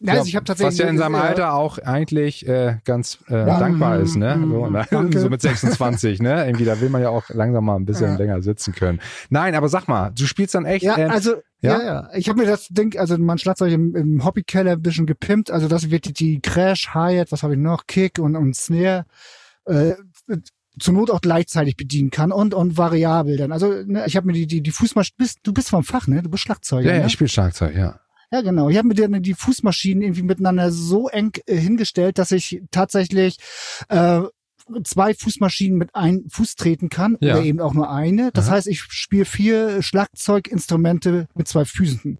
Ja, 0.03 0.13
also 0.13 0.25
ich 0.25 0.35
habe 0.35 0.45
tatsächlich 0.45 0.79
was 0.79 0.83
ja 0.83 0.89
in 0.89 0.97
seinem 0.97 1.13
äh, 1.15 1.19
Alter 1.19 1.53
auch 1.53 1.77
eigentlich 1.77 2.47
äh, 2.47 2.77
ganz 2.85 3.19
äh, 3.29 3.33
Ja. 3.47 3.59
dankbar 3.59 3.99
ist, 3.99 4.15
ne? 4.15 4.35
Mhm. 4.35 4.51
So, 4.51 4.67
ne? 4.67 4.87
Danke. 4.91 5.19
so 5.19 5.29
mit 5.29 5.41
26, 5.41 6.19
ne? 6.21 6.45
Irgendwie, 6.47 6.65
da 6.65 6.81
will 6.81 6.89
man 6.89 7.01
ja 7.03 7.09
auch 7.09 7.29
langsam 7.29 7.65
mal 7.65 7.75
ein 7.75 7.85
bisschen 7.85 8.11
Ja. 8.13 8.17
länger 8.17 8.41
sitzen 8.41 8.73
können. 8.73 8.99
Nein, 9.29 9.53
aber 9.53 9.69
sag 9.69 9.87
mal, 9.87 10.09
du 10.09 10.25
spielst 10.25 10.55
dann 10.55 10.65
echt. 10.65 10.83
Ja, 10.83 10.97
äh, 10.97 11.05
also 11.05 11.35
ja? 11.61 11.77
ja, 11.77 11.83
ja. 11.83 12.09
Ich 12.15 12.27
habe 12.29 12.39
mir 12.41 12.47
das 12.47 12.67
Ding, 12.69 12.97
also 12.97 13.17
mein 13.19 13.37
Schlagzeug 13.37 13.71
im, 13.71 13.95
im 13.95 14.25
Hobbykeller 14.25 14.71
ein 14.71 14.81
bisschen 14.81 15.05
gepimpt. 15.05 15.51
Also 15.51 15.67
das 15.67 15.91
wird 15.91 16.05
die, 16.05 16.13
die 16.13 16.39
Crash, 16.41 16.89
Hi-Hat, 16.95 17.31
was 17.31 17.43
habe 17.43 17.53
ich 17.53 17.59
noch, 17.59 17.85
Kick 17.85 18.17
und, 18.17 18.35
und 18.35 18.55
Snare. 18.55 19.05
Äh, 19.65 19.93
zur 20.79 20.93
Not 20.93 21.11
auch 21.11 21.21
gleichzeitig 21.21 21.75
bedienen 21.75 22.11
kann 22.11 22.31
und 22.31 22.53
und 22.53 22.77
variabel 22.77 23.37
dann. 23.37 23.51
Also 23.51 23.71
ne, 23.85 24.05
ich 24.07 24.15
habe 24.15 24.25
mir 24.27 24.33
die 24.33 24.47
die 24.47 24.61
die 24.61 24.71
Fußmaschine 24.71 25.15
bist 25.17 25.39
du 25.43 25.53
bist 25.53 25.69
vom 25.69 25.83
Fach, 25.83 26.07
ne? 26.07 26.23
Du 26.23 26.29
bist 26.29 26.43
Schlagzeuger. 26.43 26.87
ja, 26.89 26.93
ja, 26.95 26.99
ne? 27.01 27.07
ich 27.07 27.13
spiele 27.13 27.27
Schlagzeug, 27.29 27.75
ja. 27.75 27.99
Ja, 28.31 28.41
genau. 28.41 28.69
Ich 28.69 28.77
habe 28.77 28.87
mir 28.87 28.93
dann 28.93 29.21
die 29.21 29.33
Fußmaschinen 29.33 30.01
irgendwie 30.03 30.23
miteinander 30.23 30.71
so 30.71 31.09
eng 31.09 31.31
äh, 31.47 31.57
hingestellt, 31.57 32.17
dass 32.17 32.31
ich 32.31 32.61
tatsächlich 32.71 33.37
äh, 33.89 34.21
zwei 34.83 35.13
Fußmaschinen 35.13 35.77
mit 35.77 35.95
einem 35.95 36.29
Fuß 36.29 36.55
treten 36.55 36.89
kann 36.89 37.17
Ja. 37.19 37.35
oder 37.35 37.43
eben 37.43 37.59
auch 37.59 37.73
nur 37.73 37.91
eine. 37.91 38.31
Das 38.31 38.47
Aha. 38.47 38.55
heißt, 38.55 38.67
ich 38.67 38.81
spiele 38.81 39.25
vier 39.25 39.81
Schlagzeuginstrumente 39.81 41.27
mit 41.35 41.47
zwei 41.47 41.65
Füßen. 41.65 42.19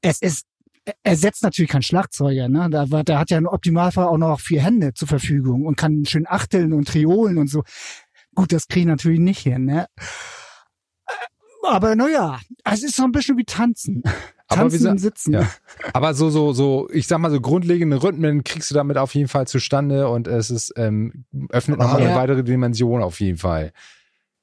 Es 0.00 0.20
ist 0.20 0.46
er 0.84 0.94
ersetzt 1.04 1.44
natürlich 1.44 1.70
kein 1.70 1.82
Schlagzeuger, 1.82 2.48
ne? 2.48 2.68
Da 2.68 2.86
der 3.04 3.18
hat 3.20 3.30
ja 3.30 3.38
im 3.38 3.46
Optimalfall 3.46 4.06
auch 4.06 4.18
noch 4.18 4.40
vier 4.40 4.62
Hände 4.62 4.92
zur 4.94 5.06
Verfügung 5.06 5.64
und 5.64 5.76
kann 5.76 6.04
schön 6.06 6.26
achteln 6.26 6.72
und 6.72 6.88
triolen 6.88 7.38
und 7.38 7.46
so. 7.46 7.62
Gut, 8.34 8.52
das 8.52 8.66
kriege 8.66 8.80
ich 8.80 8.86
natürlich 8.86 9.20
nicht 9.20 9.38
hin, 9.40 9.66
ne? 9.66 9.86
Aber 11.62 11.94
naja, 11.94 12.40
es 12.64 12.82
ist 12.82 12.96
so 12.96 13.04
ein 13.04 13.12
bisschen 13.12 13.36
wie 13.38 13.44
Tanzen. 13.44 14.02
Aber 14.52 14.60
Tanzen 14.70 14.86
und 14.88 14.98
Sitzen. 14.98 15.32
Ja. 15.34 15.48
Aber 15.92 16.14
so, 16.14 16.30
so, 16.30 16.52
so, 16.52 16.88
ich 16.92 17.06
sag 17.06 17.18
mal, 17.18 17.30
so 17.30 17.40
grundlegende 17.40 18.02
Rhythmen 18.02 18.44
kriegst 18.44 18.70
du 18.70 18.74
damit 18.74 18.96
auf 18.98 19.14
jeden 19.14 19.28
Fall 19.28 19.46
zustande 19.46 20.08
und 20.08 20.26
es 20.28 20.50
ist, 20.50 20.72
ähm, 20.76 21.24
öffnet 21.50 21.76
Aber 21.80 21.84
nochmal 21.84 22.00
eine 22.02 22.10
hallo. 22.10 22.20
weitere 22.20 22.44
Dimension 22.44 23.02
auf 23.02 23.20
jeden 23.20 23.38
Fall. 23.38 23.72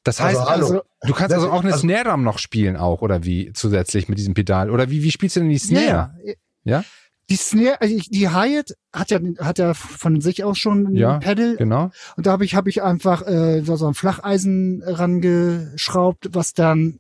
Das 0.04 0.20
heißt, 0.22 0.40
Also. 0.40 0.50
Also, 0.66 0.82
du 1.04 1.14
kannst 1.14 1.34
also 1.36 1.50
auch 1.52 1.62
eine 1.62 1.74
Also- 1.74 1.88
Snare 1.88 2.06
Drum 2.06 2.24
noch 2.24 2.40
spielen 2.40 2.78
auch, 2.78 3.02
oder 3.02 3.24
wie, 3.26 3.52
zusätzlich 3.54 4.08
mit 4.10 4.18
diesem 4.18 4.34
Pedal? 4.34 4.70
Oder 4.72 4.90
wie, 4.90 5.04
wie 5.04 5.12
spielst 5.12 5.36
du 5.36 5.42
denn 5.42 5.50
die 5.50 5.58
Snare? 5.58 5.86
Ja, 6.24 6.34
Ja? 6.64 6.84
Die 7.30 7.36
Snare, 7.36 7.80
also 7.80 7.94
ich- 7.96 8.10
die 8.10 8.28
Hyatt 8.30 8.74
hat 8.92 9.12
ja 9.12 9.20
hat 9.40 9.60
ja 9.60 9.76
von 9.76 10.20
sich 10.20 10.44
aus 10.44 10.58
schon 10.58 10.88
ein 10.88 10.96
Ja, 10.96 11.20
Pedal 11.20 11.58
Genau. 11.58 11.92
und 12.18 12.26
da 12.26 12.32
habe 12.32 12.44
ich 12.44 12.56
habe 12.56 12.70
ich 12.72 12.82
einfach 12.82 13.22
äh, 13.28 13.62
so, 13.62 13.76
so 13.76 13.88
ein 13.88 13.94
Flacheisen 13.94 14.82
rangeschraubt, 14.84 16.30
was 16.34 16.54
dann 16.54 17.00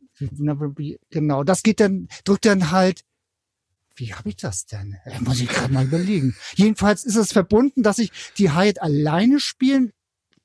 genau, 1.09 1.43
das 1.43 1.63
geht 1.63 1.79
dann 1.79 2.07
drückt 2.23 2.45
dann 2.45 2.71
halt 2.71 3.03
wie 3.95 4.13
habe 4.13 4.29
ich 4.29 4.37
das 4.37 4.65
denn? 4.65 4.95
Da 5.05 5.19
muss 5.19 5.41
ich 5.41 5.49
gerade 5.49 5.73
mal 5.73 5.83
überlegen. 5.83 6.33
Jedenfalls 6.55 7.03
ist 7.03 7.17
es 7.17 7.33
verbunden, 7.33 7.83
dass 7.83 7.97
ich 7.97 8.11
die 8.37 8.53
Hyatt 8.53 8.81
alleine 8.81 9.41
spielen 9.41 9.91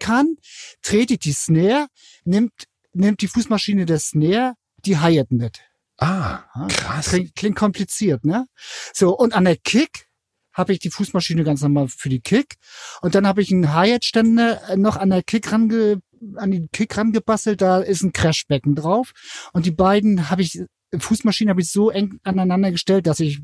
kann, 0.01 0.39
trete 0.83 1.15
ich 1.15 1.21
die 1.21 1.33
Snare, 1.33 1.87
nimmt 2.25 2.53
nimmt 2.93 3.21
die 3.23 3.29
Fußmaschine 3.29 3.87
der 3.87 3.99
Snare 3.99 4.55
die 4.85 4.99
Hyatt 4.99 5.31
mit. 5.31 5.61
Ah, 5.99 6.43
krass. 6.69 7.09
Klingt, 7.09 7.37
klingt 7.37 7.57
kompliziert, 7.57 8.25
ne? 8.25 8.47
So, 8.93 9.17
und 9.17 9.35
an 9.35 9.45
der 9.45 9.57
Kick 9.57 10.09
habe 10.53 10.73
ich 10.73 10.79
die 10.79 10.91
Fußmaschine 10.91 11.45
ganz 11.45 11.63
normal 11.63 11.89
für 11.89 12.09
die 12.09 12.21
Kick. 12.21 12.57
Und 13.01 13.15
dann 13.15 13.27
habe 13.27 13.43
ich 13.43 13.53
einen 13.53 13.73
Hi-Hat-Ständer 13.75 14.71
äh, 14.71 14.77
noch 14.77 14.97
an 14.97 15.11
der 15.11 15.23
Kick 15.23 15.51
range, 15.53 16.01
an 16.37 16.51
die 16.51 16.67
Kick 16.73 16.97
rangebastelt. 16.97 17.61
Da 17.61 17.79
ist 17.79 18.03
ein 18.03 18.13
Crashbecken 18.13 18.75
drauf. 18.75 19.13
Und 19.53 19.67
die 19.67 19.71
beiden 19.71 20.31
habe 20.31 20.43
ich, 20.43 20.63
Fußmaschinen 20.97 21.51
habe 21.51 21.61
ich 21.61 21.71
so 21.71 21.91
eng 21.91 22.19
aneinander 22.23 22.71
gestellt, 22.71 23.07
dass 23.07 23.21
ich 23.21 23.41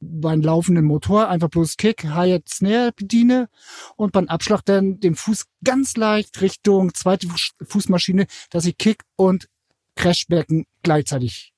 beim 0.00 0.42
laufenden 0.42 0.84
Motor 0.84 1.28
einfach 1.28 1.48
bloß 1.48 1.76
Kick, 1.76 2.04
Hi-Hat, 2.04 2.48
Snare 2.48 2.92
bediene 2.94 3.48
und 3.96 4.12
beim 4.12 4.28
Abschlag 4.28 4.62
dann 4.64 5.00
den 5.00 5.16
Fuß 5.16 5.46
ganz 5.64 5.96
leicht 5.96 6.40
Richtung 6.40 6.94
zweite 6.94 7.28
Fußmaschine, 7.62 8.26
dass 8.50 8.64
ich 8.64 8.78
Kick 8.78 9.02
und 9.16 9.48
Crashbecken 9.96 10.66
gleichzeitig 10.82 11.52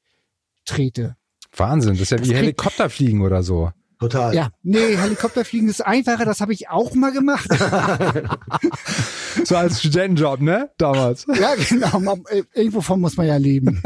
trete. 0.65 1.17
Wahnsinn, 1.55 1.95
das 1.95 2.03
ist 2.03 2.11
ja 2.11 2.17
das 2.19 2.29
wie 2.29 2.35
Helikopterfliegen 2.35 3.21
oder 3.23 3.43
so. 3.43 3.73
Total. 4.01 4.35
Ja, 4.35 4.49
nee, 4.63 4.97
Helikopterfliegen 4.97 5.69
ist 5.69 5.85
einfacher, 5.85 6.25
das 6.25 6.41
habe 6.41 6.55
ich 6.55 6.71
auch 6.71 6.95
mal 6.95 7.13
gemacht. 7.13 7.51
so 9.45 9.57
als 9.57 9.81
Studentenjob, 9.81 10.41
ne? 10.41 10.71
Damals. 10.79 11.27
Ja, 11.39 11.55
genau. 11.55 12.17
Äh, 12.29 12.45
irgendwo 12.55 12.81
von 12.81 12.99
muss 12.99 13.19
man 13.19 13.27
ja 13.27 13.37
leben. 13.37 13.83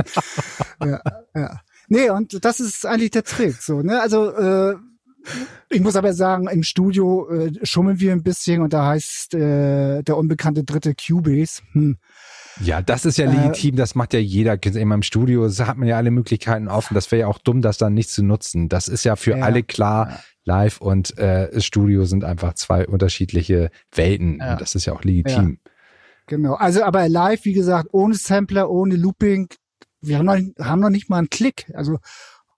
ja, 0.80 1.00
ja. 1.34 1.60
Nee, 1.88 2.10
und 2.10 2.44
das 2.44 2.60
ist 2.60 2.86
eigentlich 2.86 3.10
der 3.10 3.24
Trick. 3.24 3.60
So, 3.60 3.82
ne? 3.82 4.00
Also 4.00 4.30
äh, 4.30 4.76
ich 5.68 5.80
muss 5.80 5.96
aber 5.96 6.12
sagen, 6.12 6.46
im 6.48 6.62
Studio 6.62 7.28
äh, 7.30 7.52
schummeln 7.64 7.98
wir 7.98 8.12
ein 8.12 8.22
bisschen 8.22 8.62
und 8.62 8.72
da 8.72 8.86
heißt 8.86 9.34
äh, 9.34 10.02
der 10.02 10.16
unbekannte 10.16 10.62
dritte 10.62 10.94
Cubase. 10.94 11.62
Hm. 11.72 11.96
Ja, 12.60 12.82
das 12.82 13.04
ist 13.04 13.18
ja 13.18 13.26
äh, 13.26 13.34
legitim, 13.34 13.76
das 13.76 13.94
macht 13.94 14.14
ja 14.14 14.20
jeder. 14.20 14.62
In 14.62 14.88
meinem 14.88 15.02
Studio 15.02 15.48
hat 15.48 15.76
man 15.76 15.88
ja 15.88 15.96
alle 15.96 16.10
Möglichkeiten 16.10 16.68
offen. 16.68 16.94
Das 16.94 17.10
wäre 17.10 17.20
ja 17.20 17.26
auch 17.26 17.38
dumm, 17.38 17.62
das 17.62 17.78
dann 17.78 17.94
nicht 17.94 18.10
zu 18.10 18.22
nutzen. 18.22 18.68
Das 18.68 18.88
ist 18.88 19.04
ja 19.04 19.16
für 19.16 19.38
ja, 19.38 19.44
alle 19.44 19.62
klar. 19.62 20.20
Live 20.44 20.80
und 20.80 21.16
äh, 21.18 21.58
Studio 21.60 22.04
sind 22.04 22.22
einfach 22.22 22.54
zwei 22.54 22.86
unterschiedliche 22.86 23.70
Welten. 23.92 24.38
Ja. 24.40 24.52
Und 24.52 24.60
das 24.60 24.74
ist 24.74 24.84
ja 24.84 24.92
auch 24.92 25.02
legitim. 25.02 25.58
Ja. 25.64 25.70
Genau. 26.26 26.54
Also 26.54 26.82
aber 26.82 27.08
live, 27.08 27.44
wie 27.44 27.54
gesagt, 27.54 27.88
ohne 27.92 28.14
Sampler, 28.14 28.70
ohne 28.70 28.96
Looping. 28.96 29.48
Wir 30.00 30.18
haben 30.18 30.26
noch, 30.26 30.64
haben 30.64 30.80
noch 30.80 30.90
nicht 30.90 31.08
mal 31.08 31.18
einen 31.18 31.30
Klick. 31.30 31.72
Also 31.74 31.98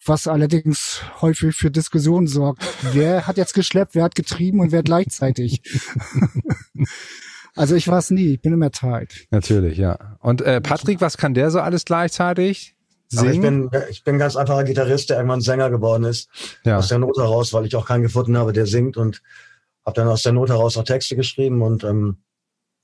was 0.05 0.27
allerdings 0.29 1.03
häufig 1.21 1.55
für 1.55 1.71
Diskussionen 1.71 2.27
sorgt. 2.27 2.63
Wer 2.93 3.27
hat 3.27 3.37
jetzt 3.37 3.55
geschleppt, 3.55 3.95
wer 3.95 4.05
hat 4.05 4.15
getrieben 4.15 4.61
und 4.61 4.73
wer 4.73 4.83
gleichzeitig? 4.83 5.63
Also 7.57 7.75
ich 7.75 7.89
war 7.89 7.99
es 7.99 8.11
nie, 8.11 8.35
ich 8.35 8.43
bin 8.43 8.53
immer 8.53 8.71
tight. 8.71 9.27
Natürlich, 9.31 9.79
ja. 9.79 10.19
Und 10.21 10.43
äh, 10.43 10.61
Patrick, 10.61 11.01
was 11.01 11.17
kann 11.17 11.35
der 11.35 11.51
so 11.51 11.61
alles 11.61 11.85
gleichzeitig? 11.85 12.75
Singen? 13.09 13.33
ich 13.33 13.41
bin, 13.41 13.71
ich 13.91 14.05
bin 14.05 14.19
ganz 14.19 14.37
einfacher 14.37 14.65
Gitarrist, 14.65 15.11
der 15.11 15.17
irgendwann 15.17 15.41
Sänger 15.41 15.71
geworden 15.71 16.05
ist. 16.05 16.29
Ja. 16.65 16.79
Aus 16.79 16.89
der 16.89 16.99
Not 16.99 17.17
heraus, 17.17 17.53
weil 17.53 17.67
ich 17.67 17.75
auch 17.77 17.87
keinen 17.87 18.03
gefunden 18.03 18.37
habe, 18.37 18.53
der 18.53 18.67
singt 18.67 18.97
und 18.97 19.23
habe 19.85 19.95
dann 19.95 20.09
aus 20.09 20.23
der 20.23 20.33
Not 20.33 20.51
heraus 20.51 20.77
auch 20.77 20.85
Texte 20.85 21.17
geschrieben 21.17 21.63
und 21.63 21.85
ähm, 21.85 22.19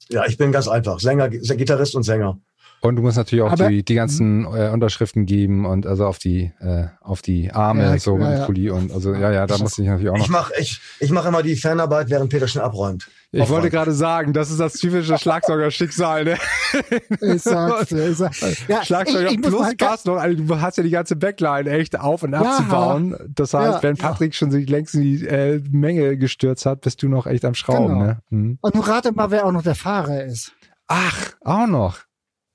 ja, 0.08 0.26
ich 0.26 0.36
bin 0.36 0.52
ganz 0.52 0.68
einfach. 0.68 1.00
Sänger, 1.00 1.28
Gitarrist 1.28 1.94
und 1.94 2.02
Sänger. 2.02 2.38
Und 2.82 2.96
du 2.96 3.02
musst 3.02 3.16
natürlich 3.16 3.42
auch 3.44 3.52
Aber, 3.52 3.68
die, 3.68 3.84
die 3.84 3.94
ganzen 3.94 4.44
äh, 4.44 4.68
Unterschriften 4.70 5.24
geben 5.24 5.66
und 5.66 5.86
also 5.86 6.04
auf 6.04 6.18
die 6.18 6.52
äh, 6.60 6.86
auf 7.00 7.22
die 7.22 7.52
Arme 7.52 7.84
ja, 7.84 7.98
so 7.98 8.18
ja, 8.18 8.44
Pulli 8.44 8.70
und 8.70 8.90
also 8.90 9.14
ja 9.14 9.30
ja 9.30 9.46
da 9.46 9.56
muss 9.58 9.78
ich 9.78 9.86
natürlich 9.86 10.10
auch 10.10 10.16
noch. 10.16 10.24
Ich 10.24 10.30
mache 10.30 10.52
ich, 10.58 10.80
ich 10.98 11.10
mach 11.12 11.24
immer 11.24 11.44
die 11.44 11.54
Fanarbeit, 11.54 12.10
während 12.10 12.30
Peter 12.30 12.48
schon 12.48 12.60
abräumt. 12.60 13.08
Ich 13.30 13.40
Aufräumt. 13.40 13.62
wollte 13.62 13.70
gerade 13.70 13.92
sagen, 13.92 14.32
das 14.32 14.50
ist 14.50 14.58
das 14.58 14.74
typische 14.74 15.16
Schlagzeuger-Schicksal. 15.16 16.24
Ne? 16.24 16.36
Ich 17.20 17.42
sag's 17.42 17.88
dir. 17.88 18.10
Ich 18.10 18.16
sag, 18.16 18.34
ja, 18.68 18.84
Schlagzeuger 18.84 19.28
ich, 19.28 19.34
ich 19.34 19.40
plus 19.40 19.74
Bass 19.76 20.04
noch. 20.04 20.16
Also 20.16 20.42
du 20.42 20.60
hast 20.60 20.76
ja 20.76 20.82
die 20.82 20.90
ganze 20.90 21.16
Backline 21.16 21.70
echt 21.70 21.98
auf 21.98 22.24
und 22.24 22.34
abzubauen. 22.34 23.16
Das 23.34 23.54
heißt, 23.54 23.82
wenn 23.82 23.96
Patrick 23.96 24.34
schon 24.34 24.50
sich 24.50 24.68
längst 24.68 24.94
in 24.94 25.02
die 25.02 25.26
äh, 25.26 25.62
Menge 25.70 26.16
gestürzt 26.18 26.66
hat, 26.66 26.80
bist 26.80 27.02
du 27.02 27.08
noch 27.08 27.26
echt 27.26 27.44
am 27.44 27.54
Schrauben. 27.54 27.94
Genau. 27.94 28.04
Ne? 28.04 28.18
Mhm. 28.30 28.58
Und 28.60 28.74
nun 28.74 28.84
rate 28.84 29.12
mal, 29.12 29.30
wer 29.30 29.46
auch 29.46 29.52
noch 29.52 29.62
der 29.62 29.76
Fahrer 29.76 30.24
ist. 30.24 30.52
Ach, 30.88 31.30
auch 31.42 31.66
noch. 31.66 32.00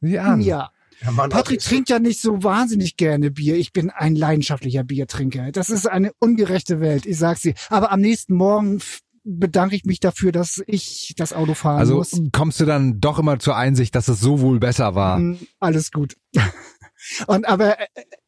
An. 0.02 0.42
Ja. 0.42 0.72
Ja, 1.02 1.12
Mann, 1.12 1.30
Patrick 1.30 1.60
trinkt 1.60 1.90
ja 1.90 2.00
nicht 2.00 2.20
so 2.20 2.44
wahnsinnig 2.44 2.98
gerne 2.98 3.30
Bier. 3.30 3.56
Ich 3.56 3.72
bin 3.72 3.92
ein 3.92 4.16
leidenschaftlicher 4.16 4.84
Biertrinker. 4.84 5.52
Das 5.52 5.70
ist 5.70 5.86
eine 5.86 6.12
ungerechte 6.20 6.80
Welt, 6.80 7.06
ich 7.06 7.20
sag's 7.20 7.42
dir. 7.42 7.54
Aber 7.70 7.92
am 7.92 8.02
nächsten 8.02 8.34
Morgen 8.34 8.82
bedanke 9.24 9.76
ich 9.76 9.84
mich 9.84 10.00
dafür, 10.00 10.32
dass 10.32 10.64
ich 10.66 11.14
das 11.18 11.34
Auto 11.34 11.54
fahren 11.54 11.80
also 11.80 11.96
muss. 11.96 12.14
Also 12.14 12.30
kommst 12.32 12.60
du 12.60 12.66
dann 12.66 13.00
doch 13.00 13.20
immer 13.20 13.38
zur 13.40 13.56
Einsicht, 13.56 13.94
dass 13.94 14.08
es 14.08 14.20
so 14.20 14.42
wohl 14.42 14.60
besser 14.60 14.96
war? 14.96 15.20
Mm, 15.20 15.38
alles 15.60 15.92
gut. 15.92 16.16
Und 17.28 17.48
aber 17.48 17.80
äh, 17.80 17.86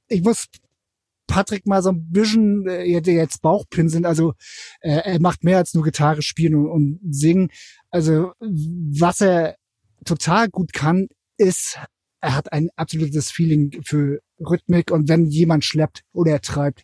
ich 0.08 0.22
muss 0.22 0.48
Patrick 1.28 1.66
mal 1.66 1.82
so 1.82 1.92
ein 1.92 2.10
bisschen, 2.10 2.68
äh, 2.68 3.02
der 3.02 3.14
jetzt 3.14 3.42
Bauchpinseln, 3.42 4.06
also 4.06 4.34
äh, 4.82 5.14
er 5.14 5.22
macht 5.22 5.44
mehr 5.44 5.58
als 5.58 5.74
nur 5.74 5.84
Gitarre 5.84 6.22
spielen 6.22 6.56
und, 6.56 6.68
und 6.70 7.00
singen. 7.10 7.50
Also 7.90 8.34
was 8.40 9.22
er 9.22 9.56
total 10.06 10.50
gut 10.50 10.74
kann, 10.74 11.08
ist, 11.40 11.80
er 12.22 12.36
hat 12.36 12.52
ein 12.52 12.70
absolutes 12.76 13.32
Feeling 13.32 13.82
für 13.84 14.20
Rhythmik 14.40 14.92
und 14.92 15.08
wenn 15.10 15.26
jemand 15.26 15.66
schleppt 15.66 16.04
oder 16.12 16.34
er 16.34 16.42
treibt, 16.42 16.84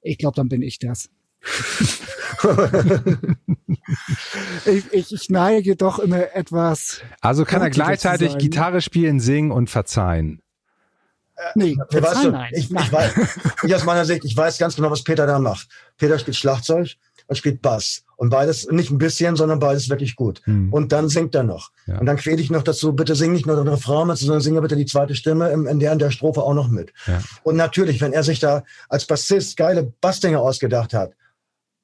ich 0.00 0.18
glaube, 0.18 0.34
dann 0.36 0.48
bin 0.48 0.62
ich 0.62 0.78
das. 0.78 1.10
ich, 4.64 4.92
ich, 4.92 5.12
ich 5.12 5.30
neige 5.30 5.76
doch 5.76 5.98
immer 5.98 6.34
etwas. 6.34 7.02
Also 7.20 7.44
kann 7.44 7.62
er 7.62 7.70
gleichzeitig 7.70 8.38
Gitarre 8.38 8.80
spielen, 8.80 9.20
singen 9.20 9.50
und 9.50 9.68
verzeihen. 9.68 10.40
Nee, 11.54 11.76
verzeihen, 11.90 12.04
weißt 12.04 12.24
du, 12.24 12.30
nein. 12.30 12.52
Ich, 12.54 12.70
ich, 12.70 12.92
weiß, 12.92 13.14
ich 13.64 13.74
aus 13.74 13.84
meiner 13.84 14.04
Sicht, 14.04 14.24
ich 14.24 14.36
weiß 14.36 14.58
ganz 14.58 14.76
genau, 14.76 14.90
was 14.90 15.02
Peter 15.02 15.26
da 15.26 15.38
macht. 15.38 15.68
Peter 15.96 16.18
spielt 16.18 16.36
Schlagzeug 16.36 16.96
und 17.26 17.36
spielt 17.36 17.62
Bass. 17.62 18.04
Und 18.16 18.30
beides, 18.30 18.68
nicht 18.70 18.90
ein 18.90 18.98
bisschen, 18.98 19.34
sondern 19.36 19.58
beides 19.58 19.88
wirklich 19.88 20.14
gut. 20.14 20.42
Mhm. 20.46 20.72
Und 20.72 20.92
dann 20.92 21.08
singt 21.08 21.34
er 21.34 21.42
noch. 21.42 21.70
Ja. 21.86 21.98
Und 21.98 22.06
dann 22.06 22.16
quäle 22.16 22.40
ich 22.40 22.50
noch 22.50 22.62
dazu, 22.62 22.92
bitte 22.92 23.16
sing 23.16 23.32
nicht 23.32 23.46
nur 23.46 23.56
den 23.56 23.68
Refrain 23.68 24.06
mit, 24.06 24.18
sondern 24.18 24.40
singe 24.40 24.60
bitte 24.60 24.76
die 24.76 24.86
zweite 24.86 25.14
Stimme 25.14 25.50
in, 25.50 25.66
in 25.66 25.80
der, 25.80 25.92
in 25.92 25.98
der 25.98 26.10
Strophe 26.10 26.42
auch 26.42 26.54
noch 26.54 26.68
mit. 26.68 26.92
Ja. 27.06 27.20
Und 27.42 27.56
natürlich, 27.56 28.00
wenn 28.00 28.12
er 28.12 28.22
sich 28.22 28.38
da 28.38 28.62
als 28.88 29.06
Bassist 29.06 29.56
geile 29.56 29.92
Bassdinge 30.00 30.38
ausgedacht 30.38 30.94
hat, 30.94 31.12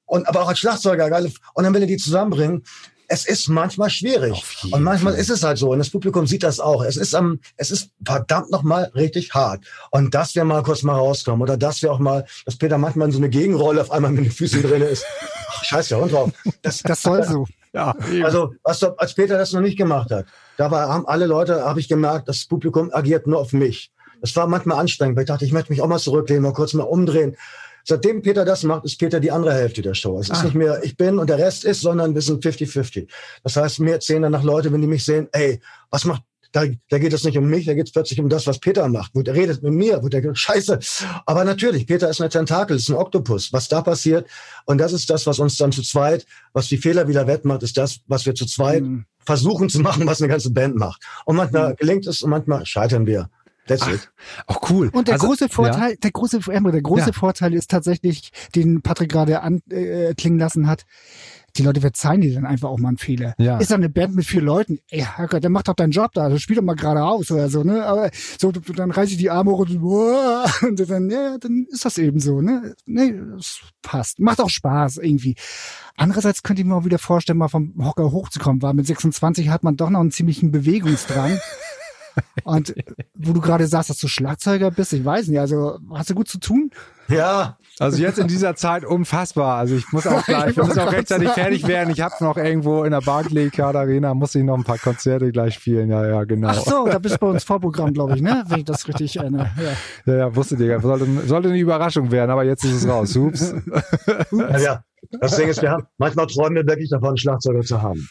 und 0.06 0.26
aber 0.26 0.42
auch 0.42 0.48
als 0.48 0.58
Schlagzeuger 0.58 1.10
geile, 1.10 1.30
und 1.54 1.64
dann 1.64 1.74
will 1.74 1.82
er 1.82 1.86
die 1.86 1.98
zusammenbringen, 1.98 2.62
es 3.08 3.26
ist 3.26 3.48
manchmal 3.48 3.88
schwierig. 3.90 4.44
Und 4.70 4.82
manchmal 4.82 5.14
ist 5.14 5.30
es 5.30 5.42
halt 5.42 5.58
so. 5.58 5.72
Und 5.72 5.78
das 5.78 5.90
Publikum 5.90 6.26
sieht 6.26 6.42
das 6.42 6.60
auch. 6.60 6.84
Es 6.84 6.96
ist 6.96 7.14
am, 7.14 7.40
es 7.56 7.70
ist 7.70 7.90
verdammt 8.04 8.50
nochmal 8.50 8.92
richtig 8.94 9.34
hart. 9.34 9.64
Und 9.90 10.14
dass 10.14 10.34
wir 10.34 10.44
mal 10.44 10.62
kurz 10.62 10.82
mal 10.82 10.94
rauskommen. 10.94 11.40
Oder 11.42 11.56
dass 11.56 11.82
wir 11.82 11.90
auch 11.90 11.98
mal, 11.98 12.26
dass 12.44 12.56
Peter 12.56 12.76
manchmal 12.76 13.08
in 13.08 13.12
so 13.12 13.18
eine 13.18 13.30
Gegenrolle 13.30 13.80
auf 13.80 13.90
einmal 13.90 14.12
mit 14.12 14.26
den 14.26 14.30
Füßen 14.30 14.62
drin 14.62 14.82
ist. 14.82 15.06
Ach, 15.48 15.64
scheiße, 15.64 15.94
ja, 15.94 16.00
und 16.00 16.12
drauf. 16.12 16.30
Das, 16.62 16.82
das 16.82 17.02
soll 17.02 17.24
so. 17.24 17.46
Ja, 17.72 17.94
also, 18.24 18.54
was, 18.62 18.82
als 18.82 19.14
Peter 19.14 19.36
das 19.36 19.52
noch 19.52 19.60
nicht 19.60 19.76
gemacht 19.76 20.10
hat, 20.10 20.26
da 20.56 20.70
war, 20.70 20.88
haben 20.88 21.06
alle 21.06 21.26
Leute, 21.26 21.64
habe 21.64 21.80
ich 21.80 21.88
gemerkt, 21.88 22.28
das 22.28 22.46
Publikum 22.46 22.90
agiert 22.92 23.26
nur 23.26 23.38
auf 23.38 23.52
mich. 23.52 23.90
Das 24.20 24.34
war 24.36 24.46
manchmal 24.46 24.78
anstrengend, 24.78 25.16
weil 25.16 25.24
ich 25.24 25.28
dachte, 25.28 25.44
ich 25.44 25.52
möchte 25.52 25.70
mich 25.70 25.80
auch 25.80 25.86
mal 25.86 25.98
zurücklehnen, 25.98 26.42
mal 26.42 26.52
kurz 26.52 26.74
mal 26.74 26.84
umdrehen. 26.84 27.36
Seitdem 27.88 28.20
Peter 28.20 28.44
das 28.44 28.64
macht, 28.64 28.84
ist 28.84 28.98
Peter 28.98 29.18
die 29.18 29.30
andere 29.30 29.54
Hälfte 29.54 29.80
der 29.80 29.94
Show. 29.94 30.20
Es 30.20 30.28
ist 30.28 30.40
ah. 30.40 30.44
nicht 30.44 30.54
mehr 30.54 30.84
ich 30.84 30.94
bin 30.94 31.18
und 31.18 31.30
der 31.30 31.38
Rest 31.38 31.64
ist, 31.64 31.80
sondern 31.80 32.14
wir 32.14 32.20
sind 32.20 32.44
50-50. 32.44 33.08
Das 33.42 33.56
heißt, 33.56 33.80
mir 33.80 33.92
erzählen 33.92 34.20
danach 34.20 34.42
Leute, 34.42 34.70
wenn 34.70 34.82
die 34.82 34.86
mich 34.86 35.06
sehen, 35.06 35.26
ey, 35.32 35.58
was 35.90 36.04
macht 36.04 36.22
da, 36.52 36.64
da 36.88 36.98
geht 36.98 37.12
es 37.12 37.24
nicht 37.24 37.38
um 37.38 37.46
mich, 37.48 37.64
da 37.64 37.74
geht 37.74 37.86
es 37.86 37.92
plötzlich 37.92 38.20
um 38.20 38.28
das, 38.28 38.46
was 38.46 38.58
Peter 38.58 38.86
macht. 38.88 39.12
Wo 39.14 39.22
der 39.22 39.34
redet 39.34 39.62
mit 39.62 39.72
mir, 39.72 40.02
wo 40.02 40.08
der 40.08 40.22
Scheiße. 40.34 40.78
Aber 41.24 41.44
natürlich, 41.44 41.86
Peter 41.86 42.10
ist 42.10 42.20
eine 42.20 42.30
Tentakel, 42.30 42.76
ist 42.76 42.90
ein 42.90 42.94
Oktopus. 42.94 43.52
Was 43.52 43.68
da 43.68 43.80
passiert, 43.80 44.28
und 44.66 44.78
das 44.78 44.92
ist 44.92 45.08
das, 45.08 45.26
was 45.26 45.38
uns 45.38 45.56
dann 45.56 45.72
zu 45.72 45.82
zweit, 45.82 46.26
was 46.52 46.68
die 46.68 46.78
Fehler 46.78 47.08
wieder 47.08 47.26
wettmacht, 47.26 47.62
ist 47.62 47.76
das, 47.78 48.00
was 48.06 48.26
wir 48.26 48.34
zu 48.34 48.44
zweit 48.44 48.82
mhm. 48.82 49.04
versuchen 49.18 49.68
zu 49.70 49.80
machen, 49.80 50.06
was 50.06 50.20
eine 50.20 50.28
ganze 50.28 50.50
Band 50.50 50.76
macht. 50.76 51.02
Und 51.24 51.36
manchmal 51.36 51.70
mhm. 51.70 51.76
gelingt 51.76 52.06
es 52.06 52.22
und 52.22 52.30
manchmal 52.30 52.66
scheitern 52.66 53.06
wir. 53.06 53.30
That's 53.68 53.82
Ach, 53.82 53.92
it. 53.92 54.10
Auch 54.46 54.70
cool. 54.70 54.90
Und 54.92 55.08
der 55.08 55.14
also, 55.14 55.26
große 55.26 55.48
Vorteil, 55.48 55.90
ja. 55.90 55.96
der 55.96 56.10
große, 56.10 56.40
der 56.40 56.82
große 56.82 57.06
ja. 57.06 57.12
Vorteil 57.12 57.54
ist 57.54 57.70
tatsächlich, 57.70 58.32
den 58.54 58.82
Patrick 58.82 59.10
gerade 59.12 59.40
anklingen 59.42 60.38
äh, 60.38 60.42
lassen 60.42 60.66
hat. 60.66 60.84
Die 61.56 61.62
Leute 61.62 61.80
verzeihen 61.80 62.20
dir 62.20 62.34
dann 62.34 62.46
einfach 62.46 62.68
auch 62.68 62.78
mal 62.78 62.88
einen 62.88 62.98
Fehler. 62.98 63.34
Ja. 63.38 63.58
Ist 63.58 63.70
da 63.70 63.74
eine 63.74 63.88
Band 63.88 64.14
mit 64.14 64.26
vier 64.26 64.42
Leuten? 64.42 64.78
Ey, 64.90 65.00
Herrgott, 65.00 65.42
der 65.42 65.50
macht 65.50 65.68
doch 65.68 65.74
deinen 65.74 65.90
Job 65.90 66.12
da, 66.12 66.24
also 66.24 66.38
spiel 66.38 66.56
doch 66.56 66.62
mal 66.62 66.76
geradeaus 66.76 67.30
oder 67.30 67.48
so, 67.48 67.64
ne? 67.64 67.84
Aber 67.84 68.10
so, 68.38 68.52
dann 68.52 68.90
reiße 68.90 69.12
ich 69.12 69.18
die 69.18 69.30
Arme 69.30 69.50
hoch 69.52 69.60
und, 69.60 69.82
und 70.62 70.90
dann, 70.90 71.10
ja, 71.10 71.36
dann 71.38 71.66
ist 71.68 71.84
das 71.84 71.98
eben 71.98 72.20
so, 72.20 72.40
ne? 72.40 72.74
Nee, 72.86 73.14
das 73.34 73.60
passt. 73.82 74.20
Macht 74.20 74.40
auch 74.40 74.50
Spaß 74.50 74.98
irgendwie. 74.98 75.34
Andererseits 75.96 76.44
könnte 76.44 76.62
ich 76.62 76.68
mir 76.68 76.76
auch 76.76 76.84
wieder 76.84 76.98
vorstellen, 76.98 77.38
mal 77.38 77.48
vom 77.48 77.74
Hocker 77.82 78.12
hochzukommen, 78.12 78.62
weil 78.62 78.74
mit 78.74 78.86
26 78.86 79.48
hat 79.48 79.64
man 79.64 79.76
doch 79.76 79.90
noch 79.90 80.00
einen 80.00 80.12
ziemlichen 80.12 80.52
Bewegungsdrang. 80.52 81.38
Und 82.44 82.74
wo 83.14 83.32
du 83.32 83.40
gerade 83.40 83.66
sagst, 83.66 83.90
dass 83.90 83.98
du 83.98 84.08
Schlagzeuger 84.08 84.70
bist, 84.70 84.92
ich 84.92 85.04
weiß 85.04 85.28
nicht, 85.28 85.38
also 85.38 85.78
hast 85.92 86.10
du 86.10 86.14
gut 86.14 86.28
zu 86.28 86.38
tun? 86.38 86.70
Ja. 87.08 87.56
Also 87.78 88.02
jetzt 88.02 88.18
in 88.18 88.26
dieser 88.26 88.56
Zeit 88.56 88.84
unfassbar. 88.84 89.56
Also 89.56 89.76
ich 89.76 89.90
muss 89.92 90.06
auch 90.06 90.24
gleich, 90.26 90.56
wir 90.56 90.64
müssen 90.64 90.80
auch 90.80 90.92
rechtzeitig 90.92 91.30
fertig 91.30 91.66
werden. 91.66 91.90
Ich 91.90 92.00
habe 92.00 92.14
noch 92.20 92.36
irgendwo 92.36 92.84
in 92.84 92.90
der 92.90 93.00
Barclaycard 93.00 93.76
Arena, 93.76 94.14
muss 94.14 94.34
ich 94.34 94.42
noch 94.42 94.56
ein 94.56 94.64
paar 94.64 94.78
Konzerte 94.78 95.30
gleich 95.30 95.54
spielen. 95.54 95.90
Ja, 95.90 96.06
ja, 96.06 96.24
genau. 96.24 96.48
Ach 96.48 96.60
so, 96.60 96.86
da 96.86 96.98
bist 96.98 97.16
du 97.16 97.18
bei 97.18 97.28
uns 97.28 97.44
Vorprogramm, 97.44 97.92
glaube 97.92 98.16
ich, 98.16 98.22
ne? 98.22 98.44
Wenn 98.48 98.60
ich 98.60 98.64
das 98.64 98.86
richtig 98.88 99.16
erinnere. 99.16 99.50
Ja, 99.56 100.12
ja, 100.12 100.18
ja 100.18 100.36
wusste 100.36 100.56
dir. 100.56 100.80
Sollte, 100.80 101.06
sollte 101.26 101.48
eine 101.48 101.58
Überraschung 101.58 102.10
werden, 102.10 102.30
aber 102.30 102.44
jetzt 102.44 102.64
ist 102.64 102.72
es 102.72 102.88
raus. 102.88 103.16
Ups. 103.16 103.54
Ja, 104.32 104.58
ja. 104.58 104.84
Das 105.20 105.36
Ding 105.36 105.48
ist, 105.48 105.62
wir 105.62 105.70
haben, 105.70 105.86
manchmal 105.98 106.26
träumen 106.26 106.56
wir 106.56 106.66
wirklich 106.66 106.90
davon, 106.90 107.16
Schlagzeuger 107.16 107.60
zu 107.60 107.80
haben. 107.80 108.08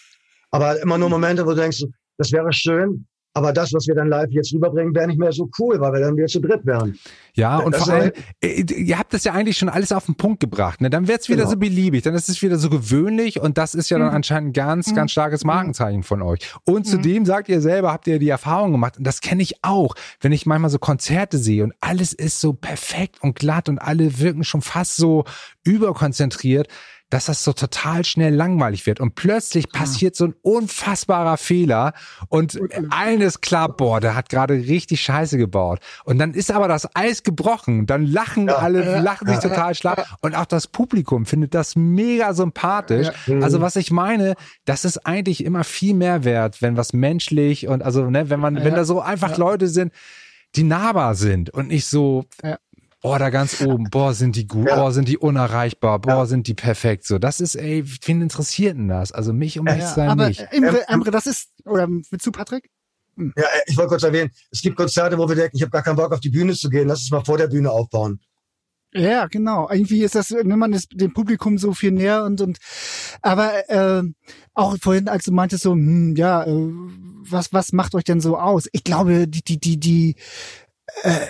Aber 0.52 0.82
immer 0.82 0.98
nur 0.98 1.10
Momente, 1.10 1.46
wo 1.46 1.50
du 1.50 1.58
denkst, 1.58 1.84
das 2.18 2.32
wäre 2.32 2.52
schön, 2.54 3.06
Aber 3.38 3.54
das, 3.54 3.72
was 3.72 3.88
wir 3.88 3.94
dann 3.94 4.08
live 4.10 4.32
jetzt 4.32 4.52
rüberbringen, 4.54 4.96
wäre 4.96 5.06
nicht 5.08 5.20
mehr 5.20 5.32
so 5.32 5.48
cool, 5.60 5.80
weil 5.80 5.94
wir 5.94 6.00
dann 6.00 6.18
wieder 6.18 6.26
zu 6.28 6.40
dritt 6.40 6.66
wären. 6.66 6.98
Ja, 7.34 7.58
und 7.60 7.76
Das 7.76 7.84
vor 7.84 7.94
allem, 7.94 8.12
äh, 8.42 8.62
ihr 8.64 8.98
habt 8.98 9.14
das 9.14 9.24
ja 9.26 9.34
eigentlich 9.34 9.60
schon 9.60 9.70
alles 9.70 9.92
auf 9.92 10.08
den 10.08 10.16
Punkt 10.16 10.40
gebracht. 10.40 10.82
Ne? 10.82 10.90
Dann 10.90 11.08
wird's 11.08 11.30
wieder 11.30 11.44
Genau. 11.44 11.52
so 11.52 11.58
beliebig, 11.58 12.02
dann 12.04 12.16
ist 12.16 12.30
es 12.30 12.42
wieder 12.42 12.58
so 12.58 12.70
gewöhnlich 12.72 13.40
und 13.40 13.60
das 13.60 13.76
ist 13.76 13.90
ja 13.92 14.00
dann 14.00 14.10
anscheinend 14.10 14.50
ein 14.50 14.54
ganz, 14.54 14.96
ganz 14.96 15.12
starkes 15.12 15.44
Markenzeichen 15.46 16.02
von 16.02 16.24
euch. 16.24 16.40
Und 16.66 16.88
zudem 16.88 17.26
sagt 17.26 17.48
ihr 17.50 17.62
selber, 17.62 17.94
habt 17.94 18.08
ihr 18.08 18.18
die 18.18 18.30
Erfahrung 18.30 18.72
gemacht, 18.72 18.98
und 18.98 19.06
das 19.06 19.22
kenne 19.22 19.44
ich 19.44 19.64
auch, 19.64 19.94
wenn 20.20 20.32
ich 20.32 20.48
manchmal 20.48 20.72
so 20.72 20.80
Konzerte 20.80 21.38
sehe 21.38 21.64
und 21.64 21.74
alles 21.80 22.14
ist 22.14 22.42
so 22.42 22.54
perfekt 22.54 23.18
und 23.22 23.36
glatt 23.36 23.70
und 23.70 23.78
alle 23.78 24.18
wirken 24.20 24.44
schon 24.44 24.62
fast 24.64 24.96
so 24.96 25.24
überkonzentriert, 25.64 26.68
dass 27.10 27.26
das 27.26 27.44
so 27.44 27.54
total 27.54 28.04
schnell 28.04 28.34
langweilig 28.34 28.86
wird. 28.86 29.00
Und 29.00 29.16
plötzlich 29.16 29.70
passiert 29.70 30.16
so 30.16 30.26
ein 30.26 30.36
unfassbarer 30.42 31.38
Fehler 31.38 31.94
und 32.28 32.60
allen 32.90 33.22
ist 33.22 33.42
klar, 33.42 33.70
boah, 33.70 34.02
der 34.02 34.16
hat 34.16 34.30
gerade 34.30 34.56
richtig 34.56 35.02
Scheiße 35.02 35.38
gebaut. 35.38 35.80
Und 36.04 36.20
dann 36.20 36.34
ist 36.34 36.52
aber 36.52 36.68
das 36.68 36.94
Eis 36.96 37.24
gebrochen. 37.24 37.86
Dann 37.86 38.06
lachen 38.06 38.50
alle, 38.50 39.00
lachen 39.00 39.28
sich 39.28 39.40
total 39.40 39.74
schlapp. 39.74 40.06
Und 40.22 40.36
auch 40.36 40.46
das 40.46 40.68
Publikum 40.68 41.26
findet 41.26 41.54
das 41.54 41.76
mega 41.76 42.34
sympathisch. 42.34 43.08
Also 43.42 43.62
was 43.62 43.78
ich 43.78 43.92
meine, 43.92 44.34
das 44.66 44.84
ist 44.84 45.06
eigentlich 45.06 45.46
immer 45.46 45.64
viel 45.64 45.94
mehr 45.94 46.26
wert, 46.26 46.62
wenn 46.62 46.76
was 46.76 46.92
menschlich 46.94 47.68
und 47.68 47.84
also, 47.84 48.10
ne, 48.10 48.30
wenn 48.30 48.40
man, 48.40 48.64
wenn 48.64 48.76
da 48.76 48.84
so 48.84 49.00
einfach 49.02 49.38
Leute 49.38 49.68
sind, 49.68 49.94
die 50.56 50.64
nahbar 50.64 51.16
sind 51.16 51.50
und 51.50 51.68
nicht 51.70 51.86
so, 51.86 52.26
Ja. 52.44 52.58
Oh, 53.14 53.18
da 53.18 53.30
ganz 53.30 53.62
oben. 53.62 53.86
Boah, 53.90 54.14
sind 54.14 54.36
die 54.36 54.48
gut. 54.48 54.68
Ja. 54.68 54.76
Boah, 54.76 54.92
sind 54.92 55.08
die 55.08 55.18
unerreichbar. 55.18 56.00
Boah, 56.00 56.12
Ja. 56.12 56.26
sind 56.26 56.48
die 56.48 56.54
perfekt. 56.54 57.06
So, 57.06 57.18
das 57.20 57.40
ist, 57.42 57.56
ey, 57.56 57.84
wen 58.06 58.22
interessiert 58.22 58.78
denn 58.78 58.88
das? 58.88 59.12
Also 59.12 59.34
mich 59.34 59.60
um 59.60 59.68
ehrlich 59.68 59.86
zu 59.86 59.96
sein 59.96 60.10
aber 60.10 60.28
nicht. 60.30 60.42
äh, 60.42 60.48
Imre, 60.56 60.84
Imre, 60.90 61.12
das 61.12 61.26
ist, 61.28 61.50
oder 61.66 61.88
willst 61.88 62.26
du, 62.26 62.32
Patrick? 62.32 62.70
Ja, 63.18 63.26
äh, 63.26 63.62
ich 63.66 63.78
wollte 63.78 63.90
kurz 63.90 64.04
erwähnen, 64.04 64.32
es 64.52 64.62
gibt 64.62 64.78
Konzerte, 64.78 65.18
wo 65.18 65.28
wir 65.28 65.36
denken, 65.36 65.58
ich 65.58 65.62
habe 65.64 65.72
gar 65.72 65.82
keinen 65.84 65.96
Bock 65.96 66.12
auf 66.12 66.20
die 66.20 66.30
Bühne 66.30 66.54
zu 66.54 66.70
gehen, 66.70 66.88
lass 66.88 67.02
es 67.02 67.10
mal 67.12 67.24
vor 67.26 67.38
der 67.38 67.48
Bühne 67.48 67.72
aufbauen. 67.72 68.20
Ja, 68.94 69.26
genau. 69.28 69.70
Irgendwie 69.70 70.04
ist 70.04 70.16
das, 70.16 70.30
nimmt 70.32 70.58
man 70.60 70.72
ist 70.74 70.90
dem 70.94 71.14
Publikum 71.14 71.58
so 71.58 71.74
viel 71.74 71.92
näher 71.92 72.24
und 72.24 72.40
und 72.42 72.58
aber 73.22 73.70
äh, 73.70 74.04
auch 74.54 74.78
vorhin, 74.82 75.08
als 75.10 75.26
du 75.26 75.32
meintest 75.32 75.64
so, 75.64 75.74
hm, 75.74 76.16
ja, 76.16 76.44
äh, 76.46 76.70
was 77.30 77.52
was 77.52 77.74
macht 77.74 77.96
euch 77.96 78.06
denn 78.06 78.22
so 78.22 78.38
aus? 78.38 78.68
Ich 78.72 78.84
glaube, 78.84 79.28
die 79.28 79.44
die 79.44 79.60
die 79.60 79.78
die 79.80 80.16
äh, 81.04 81.28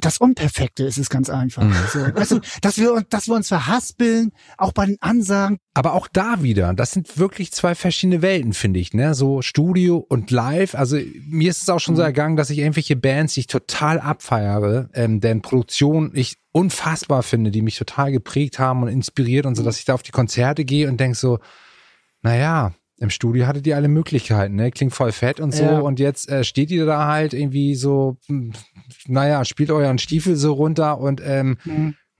das 0.00 0.18
Unperfekte 0.18 0.84
ist 0.84 0.98
es 0.98 1.10
ganz 1.10 1.30
einfach. 1.30 1.62
Mhm. 1.62 1.74
So, 1.92 2.00
weißt 2.00 2.30
du, 2.32 2.40
dass 2.60 2.78
wir 2.78 2.92
uns, 2.92 3.04
dass 3.08 3.28
wir 3.28 3.34
uns 3.34 3.48
verhaspeln, 3.48 4.32
auch 4.58 4.72
bei 4.72 4.86
den 4.86 4.96
Ansagen. 5.00 5.58
Aber 5.74 5.94
auch 5.94 6.08
da 6.08 6.42
wieder, 6.42 6.74
das 6.74 6.92
sind 6.92 7.18
wirklich 7.18 7.52
zwei 7.52 7.74
verschiedene 7.74 8.22
Welten, 8.22 8.52
finde 8.52 8.80
ich, 8.80 8.92
ne? 8.94 9.14
So 9.14 9.42
Studio 9.42 9.96
und 9.96 10.30
Live. 10.30 10.74
Also 10.74 10.98
mir 11.28 11.50
ist 11.50 11.62
es 11.62 11.68
auch 11.68 11.80
schon 11.80 11.96
so 11.96 12.02
ergangen, 12.02 12.36
dass 12.36 12.50
ich 12.50 12.58
irgendwelche 12.58 12.96
Bands, 12.96 13.34
die 13.34 13.40
ich 13.40 13.46
total 13.46 14.00
abfeiere, 14.00 14.90
ähm, 14.94 15.20
deren 15.20 15.42
Produktion 15.42 16.10
ich 16.14 16.36
unfassbar 16.52 17.22
finde, 17.22 17.50
die 17.50 17.62
mich 17.62 17.78
total 17.78 18.12
geprägt 18.12 18.58
haben 18.58 18.82
und 18.82 18.88
inspiriert 18.88 19.46
und 19.46 19.54
so, 19.54 19.62
dass 19.62 19.78
ich 19.78 19.84
da 19.84 19.94
auf 19.94 20.02
die 20.02 20.12
Konzerte 20.12 20.64
gehe 20.64 20.88
und 20.88 21.00
denk 21.00 21.16
so, 21.16 21.38
naja, 22.22 22.72
im 23.02 23.10
Studio 23.10 23.46
hattet 23.46 23.66
ihr 23.66 23.76
alle 23.76 23.88
Möglichkeiten, 23.88 24.54
ne? 24.54 24.70
Klingt 24.70 24.94
voll 24.94 25.12
fett 25.12 25.40
und 25.40 25.52
so. 25.54 25.64
Ja. 25.64 25.78
Und 25.80 25.98
jetzt 26.00 26.28
äh, 26.30 26.44
steht 26.44 26.70
ihr 26.70 26.86
da 26.86 27.06
halt 27.08 27.34
irgendwie 27.34 27.74
so, 27.74 28.16
hm, 28.28 28.52
naja, 29.08 29.44
spielt 29.44 29.70
euren 29.70 29.98
Stiefel 29.98 30.36
so 30.36 30.52
runter 30.52 30.98
und 30.98 31.20
ähm, 31.24 31.56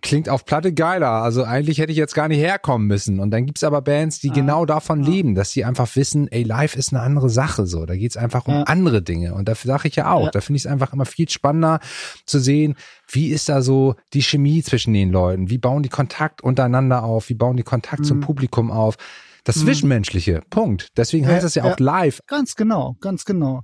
klingt 0.02 0.28
auf 0.28 0.44
Platte 0.44 0.72
geiler. 0.72 1.10
Also 1.22 1.44
eigentlich 1.44 1.78
hätte 1.78 1.92
ich 1.92 1.98
jetzt 1.98 2.16
gar 2.16 2.26
nicht 2.26 2.40
herkommen 2.40 2.88
müssen. 2.88 3.20
Und 3.20 3.30
dann 3.30 3.46
gibt's 3.46 3.62
aber 3.62 3.80
Bands, 3.82 4.18
die 4.18 4.30
genau 4.30 4.66
davon 4.66 5.00
leben, 5.00 5.36
dass 5.36 5.52
sie 5.52 5.64
einfach 5.64 5.94
wissen, 5.94 6.26
ey, 6.32 6.42
live 6.42 6.74
ist 6.74 6.92
eine 6.92 7.00
andere 7.02 7.30
Sache 7.30 7.66
so. 7.66 7.86
Da 7.86 7.94
geht's 7.94 8.16
einfach 8.16 8.48
um 8.48 8.54
Ja. 8.54 8.62
andere 8.64 9.00
Dinge. 9.02 9.32
Und 9.34 9.48
dafür 9.48 9.68
sage 9.68 9.86
ich 9.86 9.94
ja 9.94 10.10
auch, 10.10 10.24
Ja. 10.24 10.30
da 10.32 10.40
finde 10.40 10.56
ich 10.56 10.64
es 10.64 10.70
einfach 10.70 10.92
immer 10.92 11.06
viel 11.06 11.28
spannender 11.28 11.78
zu 12.26 12.40
sehen, 12.40 12.74
wie 13.12 13.28
ist 13.28 13.48
da 13.48 13.62
so 13.62 13.94
die 14.12 14.22
Chemie 14.22 14.64
zwischen 14.64 14.92
den 14.92 15.10
Leuten? 15.12 15.48
Wie 15.50 15.58
bauen 15.58 15.84
die 15.84 15.88
Kontakt 15.88 16.42
untereinander 16.42 17.04
auf? 17.04 17.28
Wie 17.28 17.34
bauen 17.34 17.56
die 17.56 17.62
Kontakt 17.62 18.04
zum 18.04 18.18
Publikum 18.18 18.72
auf? 18.72 18.96
Das 19.44 19.56
Zwischenmenschliche, 19.56 20.42
Punkt. 20.50 20.88
Deswegen 20.96 21.26
heißt 21.26 21.44
es 21.44 21.54
ja 21.54 21.66
ja. 21.66 21.72
auch 21.72 21.78
live. 21.78 22.20
Ganz 22.26 22.54
genau, 22.54 22.96
ganz 23.00 23.24
genau. 23.24 23.62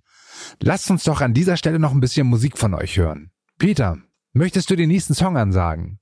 Lasst 0.61 0.91
uns 0.91 1.05
doch 1.05 1.21
an 1.21 1.35
dieser 1.35 1.57
Stelle 1.57 1.79
noch 1.79 1.93
ein 1.93 2.01
bisschen 2.01 2.27
Musik 2.27 2.59
von 2.59 2.75
euch 2.75 2.97
hören. 2.97 3.31
Peter, 3.59 3.99
möchtest 4.33 4.71
du 4.71 4.77
den 4.77 4.89
nächsten 4.89 5.15
Song 5.15 5.37
ansagen? 5.37 6.01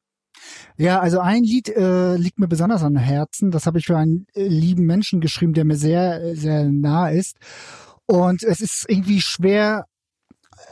Ja, 0.76 1.00
also 1.00 1.20
ein 1.20 1.42
Lied 1.42 1.68
äh, 1.68 2.16
liegt 2.16 2.38
mir 2.38 2.48
besonders 2.48 2.82
am 2.82 2.96
Herzen. 2.96 3.50
Das 3.50 3.66
habe 3.66 3.78
ich 3.78 3.86
für 3.86 3.96
einen 3.96 4.26
äh, 4.34 4.46
lieben 4.46 4.84
Menschen 4.84 5.20
geschrieben, 5.20 5.54
der 5.54 5.64
mir 5.64 5.76
sehr, 5.76 6.22
äh, 6.22 6.36
sehr 6.36 6.64
nah 6.64 7.08
ist. 7.08 7.36
Und 8.06 8.42
es 8.42 8.60
ist 8.60 8.84
irgendwie 8.88 9.20
schwer 9.20 9.86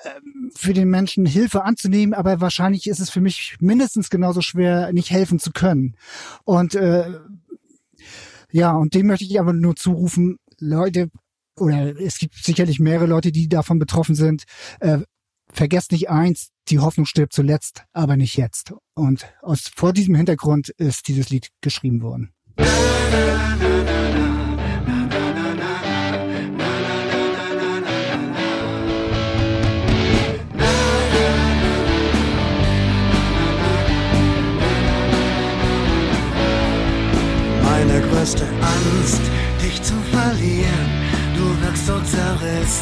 ähm, 0.05 0.51
für 0.55 0.73
den 0.73 0.89
Menschen 0.89 1.27
Hilfe 1.27 1.65
anzunehmen, 1.65 2.15
aber 2.15 2.41
wahrscheinlich 2.41 2.87
ist 2.87 3.01
es 3.01 3.11
für 3.11 3.21
mich 3.21 3.57
mindestens 3.61 4.11
genauso 4.11 4.41
schwer, 4.41 4.93
nicht 4.93 5.11
helfen 5.11 5.39
zu 5.39 5.51
können. 5.51 5.97
Und 6.45 6.75
äh, 6.75 7.19
ja, 8.55 8.71
und 8.71 8.95
dem 8.95 9.09
möchte 9.09 9.25
ich 9.25 9.41
aber 9.41 9.53
nur 9.53 9.75
zurufen, 9.75 10.39
Leute, 10.61 11.11
oder 11.59 12.01
es 12.01 12.19
gibt 12.19 12.37
sicherlich 12.37 12.79
mehrere 12.79 13.07
Leute, 13.07 13.33
die 13.33 13.49
davon 13.49 13.81
betroffen 13.81 14.15
sind, 14.15 14.45
äh, 14.79 14.99
vergesst 15.53 15.91
nicht 15.91 16.09
eins, 16.09 16.51
die 16.69 16.79
Hoffnung 16.79 17.05
stirbt 17.05 17.33
zuletzt, 17.33 17.83
aber 17.93 18.17
nicht 18.17 18.37
jetzt. 18.37 18.73
Und 18.95 19.27
aus, 19.43 19.73
vor 19.75 19.93
diesem 19.93 20.15
Hintergrund 20.15 20.69
ist 20.69 21.09
dieses 21.09 21.31
Lied 21.31 21.49
geschrieben 21.63 22.01
worden. 22.01 22.33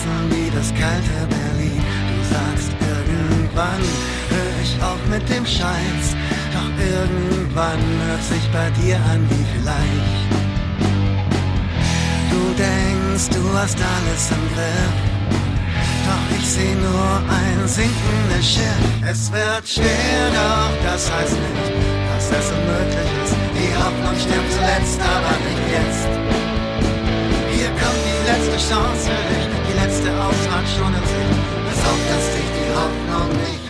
Zerrissen 0.02 0.30
wie 0.30 0.50
das 0.50 0.68
kalte 0.74 1.26
Berlin. 1.28 1.82
Du 2.08 2.34
sagst, 2.34 2.70
irgendwann 2.80 3.82
hör 4.30 4.62
ich 4.62 4.82
auf 4.82 4.98
mit 5.08 5.28
dem 5.28 5.46
Scheiß. 5.46 6.16
Doch 6.52 6.70
irgendwann 6.78 7.78
hört 8.06 8.22
sich 8.22 8.44
bei 8.52 8.70
dir 8.82 8.96
an 9.10 9.26
wie 9.30 9.44
vielleicht. 9.54 10.30
Du 12.30 12.42
denkst, 12.56 13.28
du 13.30 13.58
hast 13.58 13.78
alles 13.78 14.30
im 14.30 14.54
Griff. 14.54 14.96
Doch 16.06 16.36
ich 16.38 16.46
seh 16.46 16.74
nur 16.74 17.22
ein 17.28 17.68
sinkendes 17.68 18.54
Schiff. 18.54 19.08
Es 19.08 19.30
wird 19.30 19.66
schwer, 19.66 20.22
doch 20.34 20.72
das 20.84 21.10
heißt 21.12 21.32
nicht, 21.32 21.72
dass 22.08 22.38
es 22.38 22.50
unmöglich 22.50 23.10
ist. 23.24 23.36
Die 23.54 23.72
Hoffnung 23.76 24.16
stirbt 24.18 24.52
zuletzt, 24.52 25.00
aber 25.00 25.36
nicht 25.46 25.66
jetzt. 25.72 26.21
Letzte 28.42 28.74
Chance 28.74 29.08
für 29.08 29.34
dich, 29.34 29.46
die 29.68 29.78
letzte 29.78 30.10
Ausfahrt 30.20 30.66
schon 30.66 30.92
in 30.92 31.06
Sicht. 31.06 31.42
Pass 31.64 31.78
auf, 31.88 32.00
dass 32.08 32.26
dich 32.34 32.48
die 32.58 32.70
Hoffnung 32.74 33.28
nicht. 33.38 33.62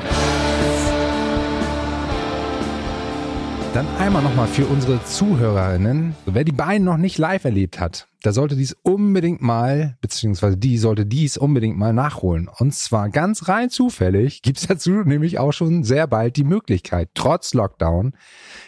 Dann 3.75 3.87
einmal 3.99 4.23
nochmal 4.23 4.47
für 4.47 4.65
unsere 4.65 5.05
Zuhörerinnen. 5.05 6.17
Wer 6.25 6.45
die 6.45 6.53
beiden 6.53 6.87
noch 6.87 6.97
nicht 6.97 7.19
live 7.19 7.45
erlebt 7.45 7.81
hat, 7.81 8.09
der 8.25 8.33
sollte 8.33 8.57
dies 8.57 8.75
unbedingt 8.83 9.43
mal, 9.43 9.99
beziehungsweise 10.01 10.57
die 10.57 10.79
sollte 10.79 11.05
dies 11.05 11.37
unbedingt 11.37 11.77
mal 11.77 11.93
nachholen. 11.93 12.49
Und 12.49 12.75
zwar 12.75 13.11
ganz 13.11 13.49
rein 13.49 13.69
zufällig 13.69 14.41
gibt's 14.41 14.67
dazu 14.67 14.91
nämlich 15.05 15.39
auch 15.39 15.53
schon 15.53 15.85
sehr 15.85 16.07
bald 16.07 16.37
die 16.37 16.45
Möglichkeit, 16.45 17.11
trotz 17.13 17.53
Lockdown, 17.53 18.13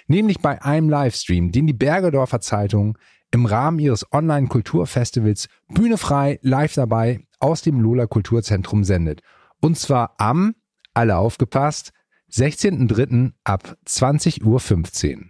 nämlich 0.07 0.41
bei 0.41 0.61
einem 0.61 0.91
Livestream, 0.91 1.51
den 1.51 1.67
die 1.67 1.73
Bergedorfer 1.73 2.43
Zeitung 2.43 2.99
im 3.31 3.47
Rahmen 3.47 3.79
ihres 3.79 4.13
Online-Kulturfestivals 4.13 5.49
Bühne 5.69 5.99
frei 5.99 6.39
live 6.43 6.75
dabei 6.75 7.27
aus 7.41 7.63
dem 7.63 7.81
Lola 7.81 8.07
Kulturzentrum 8.07 8.85
sendet. 8.85 9.23
Und 9.61 9.79
zwar 9.79 10.15
am, 10.19 10.55
alle 10.93 11.17
aufgepasst, 11.17 11.93
16.03. 12.31 13.33
ab 13.45 13.77
20.15 13.87 15.17
Uhr. 15.17 15.25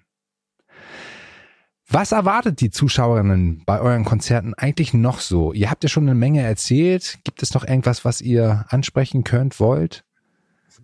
Was 1.88 2.12
erwartet 2.12 2.60
die 2.60 2.70
Zuschauerinnen 2.70 3.62
bei 3.66 3.80
euren 3.80 4.04
Konzerten 4.04 4.54
eigentlich 4.54 4.94
noch 4.94 5.20
so? 5.20 5.52
Ihr 5.52 5.70
habt 5.70 5.82
ja 5.82 5.88
schon 5.88 6.04
eine 6.04 6.14
Menge 6.14 6.42
erzählt. 6.42 7.18
Gibt 7.24 7.42
es 7.42 7.52
noch 7.54 7.64
irgendwas, 7.64 8.04
was 8.04 8.20
ihr 8.20 8.64
ansprechen 8.68 9.22
könnt, 9.22 9.60
wollt? 9.60 10.04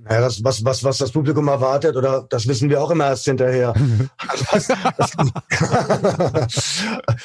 Ja, 0.09 0.21
das, 0.21 0.43
was, 0.43 0.65
was, 0.65 0.83
was 0.83 0.99
das 0.99 1.13
Publikum 1.13 1.49
erwartet, 1.49 1.95
oder 1.97 2.27
das 2.31 2.49
wissen 2.49 2.71
wir 2.71 2.83
auch 2.83 2.91
immer 2.91 3.07
erst 3.07 3.25
hinterher. 3.27 3.75
Also, 4.29 4.45
was, 4.51 4.69
das, 4.97 5.13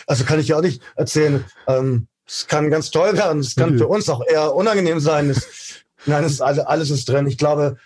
also 0.08 0.24
kann 0.24 0.40
ich 0.40 0.50
ja 0.50 0.58
auch 0.58 0.62
nicht 0.62 0.82
erzählen. 0.96 1.46
Ähm, 1.68 2.08
es 2.28 2.48
kann 2.48 2.70
ganz 2.72 2.90
toll 2.92 3.14
werden, 3.14 3.40
es 3.40 3.56
kann 3.56 3.78
für 3.78 3.88
uns 3.88 4.10
auch 4.10 4.22
eher 4.28 4.54
unangenehm 4.56 5.00
sein. 5.00 5.30
Es, 5.30 5.86
nein, 6.06 6.24
es 6.24 6.34
ist 6.34 6.42
alles, 6.42 6.66
alles 6.66 6.90
ist 6.90 7.08
drin. 7.08 7.28
Ich 7.28 7.38
glaube, 7.38 7.78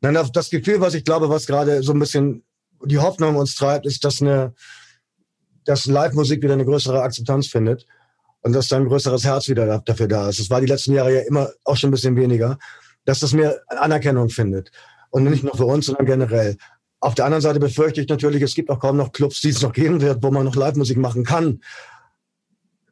nein, 0.00 0.16
das 0.32 0.50
Gefühl, 0.50 0.80
was 0.80 0.94
ich 0.94 1.04
glaube, 1.04 1.28
was 1.28 1.46
gerade 1.46 1.82
so 1.82 1.92
ein 1.92 1.98
bisschen 1.98 2.44
die 2.84 2.98
Hoffnung 2.98 3.36
uns 3.36 3.54
treibt, 3.56 3.86
ist, 3.86 4.04
dass 4.04 4.22
eine, 4.22 4.54
dass 5.64 5.86
Live-Musik 5.86 6.42
wieder 6.42 6.54
eine 6.54 6.64
größere 6.64 7.02
Akzeptanz 7.02 7.48
findet. 7.48 7.86
und 8.42 8.52
dass 8.52 8.68
da 8.68 8.76
ein 8.76 8.86
größeres 8.86 9.24
Herz 9.24 9.48
wieder 9.48 9.80
dafür 9.84 10.08
da 10.08 10.28
ist. 10.28 10.38
Es 10.38 10.50
war 10.50 10.60
die 10.60 10.66
letzten 10.66 10.92
Jahre 10.92 11.14
ja 11.14 11.20
immer 11.22 11.50
auch 11.64 11.76
schon 11.76 11.88
ein 11.88 11.92
bisschen 11.92 12.16
weniger, 12.16 12.58
dass 13.08 13.20
das 13.20 13.32
mehr 13.32 13.62
Anerkennung 13.68 14.28
findet. 14.28 14.70
Und 15.08 15.24
nicht 15.24 15.42
nur 15.42 15.56
für 15.56 15.64
uns, 15.64 15.86
sondern 15.86 16.04
generell. 16.04 16.58
Auf 17.00 17.14
der 17.14 17.24
anderen 17.24 17.40
Seite 17.40 17.58
befürchte 17.58 18.02
ich 18.02 18.08
natürlich, 18.08 18.42
es 18.42 18.54
gibt 18.54 18.68
auch 18.68 18.80
kaum 18.80 18.98
noch 18.98 19.12
Clubs, 19.12 19.40
die 19.40 19.48
es 19.48 19.62
noch 19.62 19.72
geben 19.72 20.02
wird, 20.02 20.22
wo 20.22 20.30
man 20.30 20.44
noch 20.44 20.54
Live-Musik 20.54 20.98
machen 20.98 21.24
kann. 21.24 21.60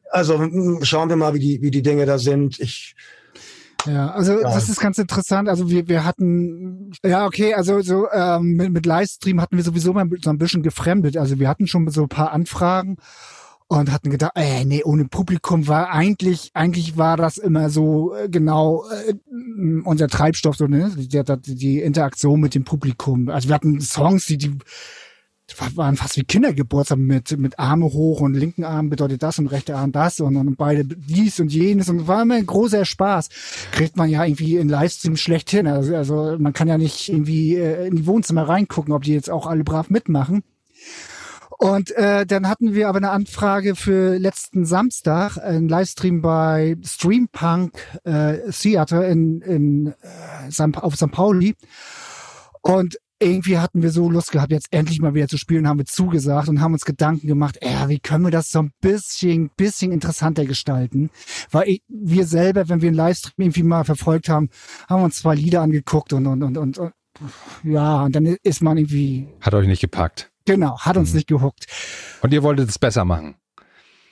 Also 0.09 0.49
schauen 0.81 1.09
wir 1.09 1.17
mal, 1.17 1.35
wie 1.35 1.39
die, 1.39 1.61
wie 1.61 1.69
die 1.69 1.83
Dinge 1.83 2.07
da 2.07 2.17
sind. 2.17 2.59
Ich, 2.59 2.95
ja, 3.85 4.09
also 4.09 4.41
ja. 4.41 4.51
das 4.51 4.69
ist 4.69 4.79
ganz 4.79 4.97
interessant. 4.97 5.49
Also 5.49 5.69
wir, 5.69 5.87
wir 5.87 6.03
hatten, 6.03 6.93
ja 7.05 7.27
okay, 7.27 7.53
also 7.53 7.81
so 7.81 8.09
ähm, 8.11 8.55
mit, 8.55 8.71
mit 8.71 8.85
Livestream 8.87 9.39
hatten 9.39 9.57
wir 9.57 9.63
sowieso 9.63 9.93
mal 9.93 10.09
so 10.23 10.31
ein 10.31 10.39
bisschen 10.39 10.63
gefremdet. 10.63 11.15
Also 11.15 11.37
wir 11.37 11.47
hatten 11.47 11.67
schon 11.67 11.87
so 11.91 12.03
ein 12.03 12.09
paar 12.09 12.31
Anfragen 12.31 12.97
und 13.67 13.91
hatten 13.91 14.09
gedacht, 14.09 14.31
ey, 14.35 14.63
nee, 14.65 14.83
ohne 14.83 15.05
Publikum 15.05 15.67
war 15.67 15.91
eigentlich, 15.91 16.51
eigentlich 16.53 16.97
war 16.97 17.17
das 17.17 17.37
immer 17.37 17.69
so 17.69 18.15
äh, 18.15 18.29
genau 18.29 18.85
äh, 18.89 19.13
unser 19.83 20.07
Treibstoff, 20.07 20.55
so 20.55 20.67
ne, 20.67 20.91
die, 20.95 21.07
die, 21.07 21.55
die 21.55 21.79
Interaktion 21.81 22.39
mit 22.39 22.55
dem 22.55 22.63
Publikum. 22.63 23.29
Also 23.29 23.49
wir 23.49 23.55
hatten 23.55 23.81
Songs, 23.81 24.25
die, 24.25 24.37
die 24.37 24.57
waren 25.75 25.95
fast 25.95 26.17
wie 26.17 26.23
Kindergeburtstag 26.23 26.97
mit, 26.97 27.37
mit 27.37 27.57
Arme 27.59 27.85
hoch 27.85 28.21
und 28.21 28.33
linken 28.33 28.63
Arm 28.63 28.89
bedeutet 28.89 29.23
das 29.23 29.39
und 29.39 29.47
rechter 29.47 29.77
Arm 29.77 29.91
das 29.91 30.19
und, 30.19 30.35
und 30.35 30.57
beide 30.57 30.83
dies 30.85 31.39
und 31.39 31.51
jenes 31.51 31.89
und 31.89 32.07
war 32.07 32.21
immer 32.21 32.35
ein 32.35 32.45
großer 32.45 32.85
Spaß. 32.85 33.29
Kriegt 33.71 33.97
man 33.97 34.09
ja 34.09 34.23
irgendwie 34.25 34.57
in 34.57 34.69
Livestream 34.69 35.15
schlecht 35.15 35.49
hin. 35.49 35.67
Also, 35.67 35.95
also 35.95 36.35
man 36.37 36.53
kann 36.53 36.67
ja 36.67 36.77
nicht 36.77 37.09
irgendwie 37.09 37.55
äh, 37.55 37.87
in 37.87 37.95
die 37.95 38.05
Wohnzimmer 38.05 38.47
reingucken, 38.47 38.93
ob 38.93 39.03
die 39.03 39.13
jetzt 39.13 39.29
auch 39.29 39.45
alle 39.45 39.63
brav 39.63 39.89
mitmachen. 39.89 40.43
Und 41.57 41.91
äh, 41.95 42.25
dann 42.27 42.47
hatten 42.47 42.75
wir 42.75 42.87
aber 42.87 42.97
eine 42.97 43.09
Anfrage 43.09 43.75
für 43.75 44.17
letzten 44.19 44.65
Samstag, 44.65 45.37
ein 45.37 45.67
Livestream 45.67 46.21
bei 46.21 46.75
Streampunk 46.83 47.73
äh, 48.03 48.51
Theater 48.51 49.07
in, 49.07 49.41
in 49.41 49.87
äh, 49.87 50.77
auf 50.77 50.95
St. 50.95 51.11
Pauli. 51.11 51.55
Und 52.61 52.97
irgendwie 53.19 53.57
hatten 53.57 53.81
wir 53.81 53.89
so 53.89 54.09
Lust 54.09 54.31
gehabt, 54.31 54.51
jetzt 54.51 54.67
endlich 54.71 55.01
mal 55.01 55.15
wieder 55.15 55.27
zu 55.27 55.37
spielen, 55.37 55.67
haben 55.67 55.79
wir 55.79 55.85
zugesagt 55.85 56.47
und 56.47 56.61
haben 56.61 56.73
uns 56.73 56.85
Gedanken 56.85 57.25
gemacht, 57.25 57.57
äh, 57.61 57.87
wie 57.87 57.99
können 57.99 58.25
wir 58.25 58.31
das 58.31 58.51
so 58.51 58.59
ein 58.59 58.71
bisschen, 58.79 59.49
bisschen 59.57 59.91
interessanter 59.91 60.45
gestalten? 60.45 61.09
Weil 61.49 61.79
wir 61.87 62.25
selber, 62.25 62.69
wenn 62.69 62.81
wir 62.81 62.89
einen 62.89 62.97
Livestream 62.97 63.33
irgendwie 63.45 63.63
mal 63.63 63.83
verfolgt 63.83 64.29
haben, 64.29 64.49
haben 64.87 65.03
uns 65.03 65.17
zwei 65.17 65.33
Lieder 65.33 65.61
angeguckt 65.61 66.13
und, 66.13 66.27
und, 66.27 66.43
und, 66.43 66.57
und, 66.57 66.77
und 66.77 66.93
ja, 67.63 68.03
und 68.03 68.15
dann 68.15 68.25
ist 68.25 68.61
man 68.61 68.77
irgendwie. 68.77 69.27
Hat 69.41 69.55
euch 69.55 69.65
nicht 69.65 69.81
gepackt. 69.81 70.31
Genau, 70.47 70.79
hat 70.79 70.97
uns 70.97 71.09
mhm. 71.09 71.17
nicht 71.17 71.27
gehuckt. 71.27 71.67
Und 72.21 72.33
ihr 72.33 72.41
wolltet 72.41 72.69
es 72.69 72.79
besser 72.79 73.05
machen. 73.05 73.35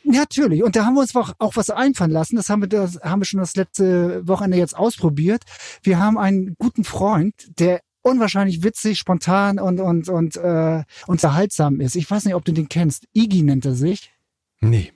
Natürlich. 0.04 0.64
Und 0.64 0.76
da 0.76 0.86
haben 0.86 0.94
wir 0.94 1.02
uns 1.02 1.16
auch, 1.16 1.34
auch 1.40 1.56
was 1.56 1.72
einfallen 1.72 2.12
lassen. 2.12 2.36
Das 2.36 2.50
haben 2.50 2.62
wir, 2.62 2.70
das 2.70 3.00
haben 3.02 3.22
wir 3.22 3.26
schon 3.26 3.40
das 3.40 3.56
letzte 3.56 4.28
Wochenende 4.28 4.58
jetzt 4.58 4.78
ausprobiert. 4.78 5.44
Wir 5.82 6.00
haben 6.00 6.18
einen 6.18 6.56
guten 6.60 6.84
Freund, 6.84 7.34
der 7.58 7.82
unwahrscheinlich 8.04 8.62
witzig, 8.64 9.00
spontan 9.00 9.60
und, 9.60 9.80
und, 9.80 10.10
und 10.10 10.36
äh, 10.36 10.84
unterhaltsam 11.08 11.82
ist. 11.82 11.96
Ich 11.96 12.10
weiß 12.10 12.26
nicht, 12.26 12.36
ob 12.36 12.46
du 12.46 12.52
den 12.52 12.70
kennst. 12.70 13.08
Iggy 13.14 13.42
nennt 13.42 13.66
er 13.66 13.74
sich. 13.74 14.12
Nee. 14.60 14.92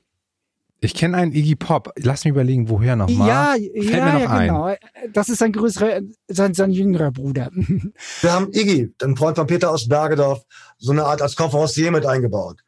Ich 0.82 0.94
kenne 0.94 1.18
einen 1.18 1.34
Iggy 1.34 1.56
Pop. 1.56 1.92
Lass 1.98 2.24
mich 2.24 2.32
überlegen, 2.32 2.70
woher 2.70 2.96
nochmal. 2.96 3.28
Ja, 3.28 3.52
Fällt 3.54 3.94
ja, 3.94 4.06
mir 4.06 4.14
noch 4.14 4.20
ja, 4.22 4.40
genau. 4.40 4.64
Ein. 4.64 4.78
Das 5.12 5.28
ist 5.28 5.40
sein 5.40 5.52
größerer, 5.52 6.02
sein, 6.28 6.54
sein 6.54 6.72
jüngerer 6.72 7.12
Bruder. 7.12 7.50
Wir 8.22 8.32
haben 8.32 8.48
Iggy, 8.54 8.94
den 9.02 9.18
Freund 9.18 9.36
von 9.36 9.48
Peter 9.48 9.72
aus 9.72 9.88
Bergedorf, 9.88 10.44
so 10.78 10.92
eine 10.92 11.06
Art 11.06 11.22
als 11.22 11.36
Konferencier 11.36 11.92
mit 11.92 12.06
eingebaut. 12.06 12.60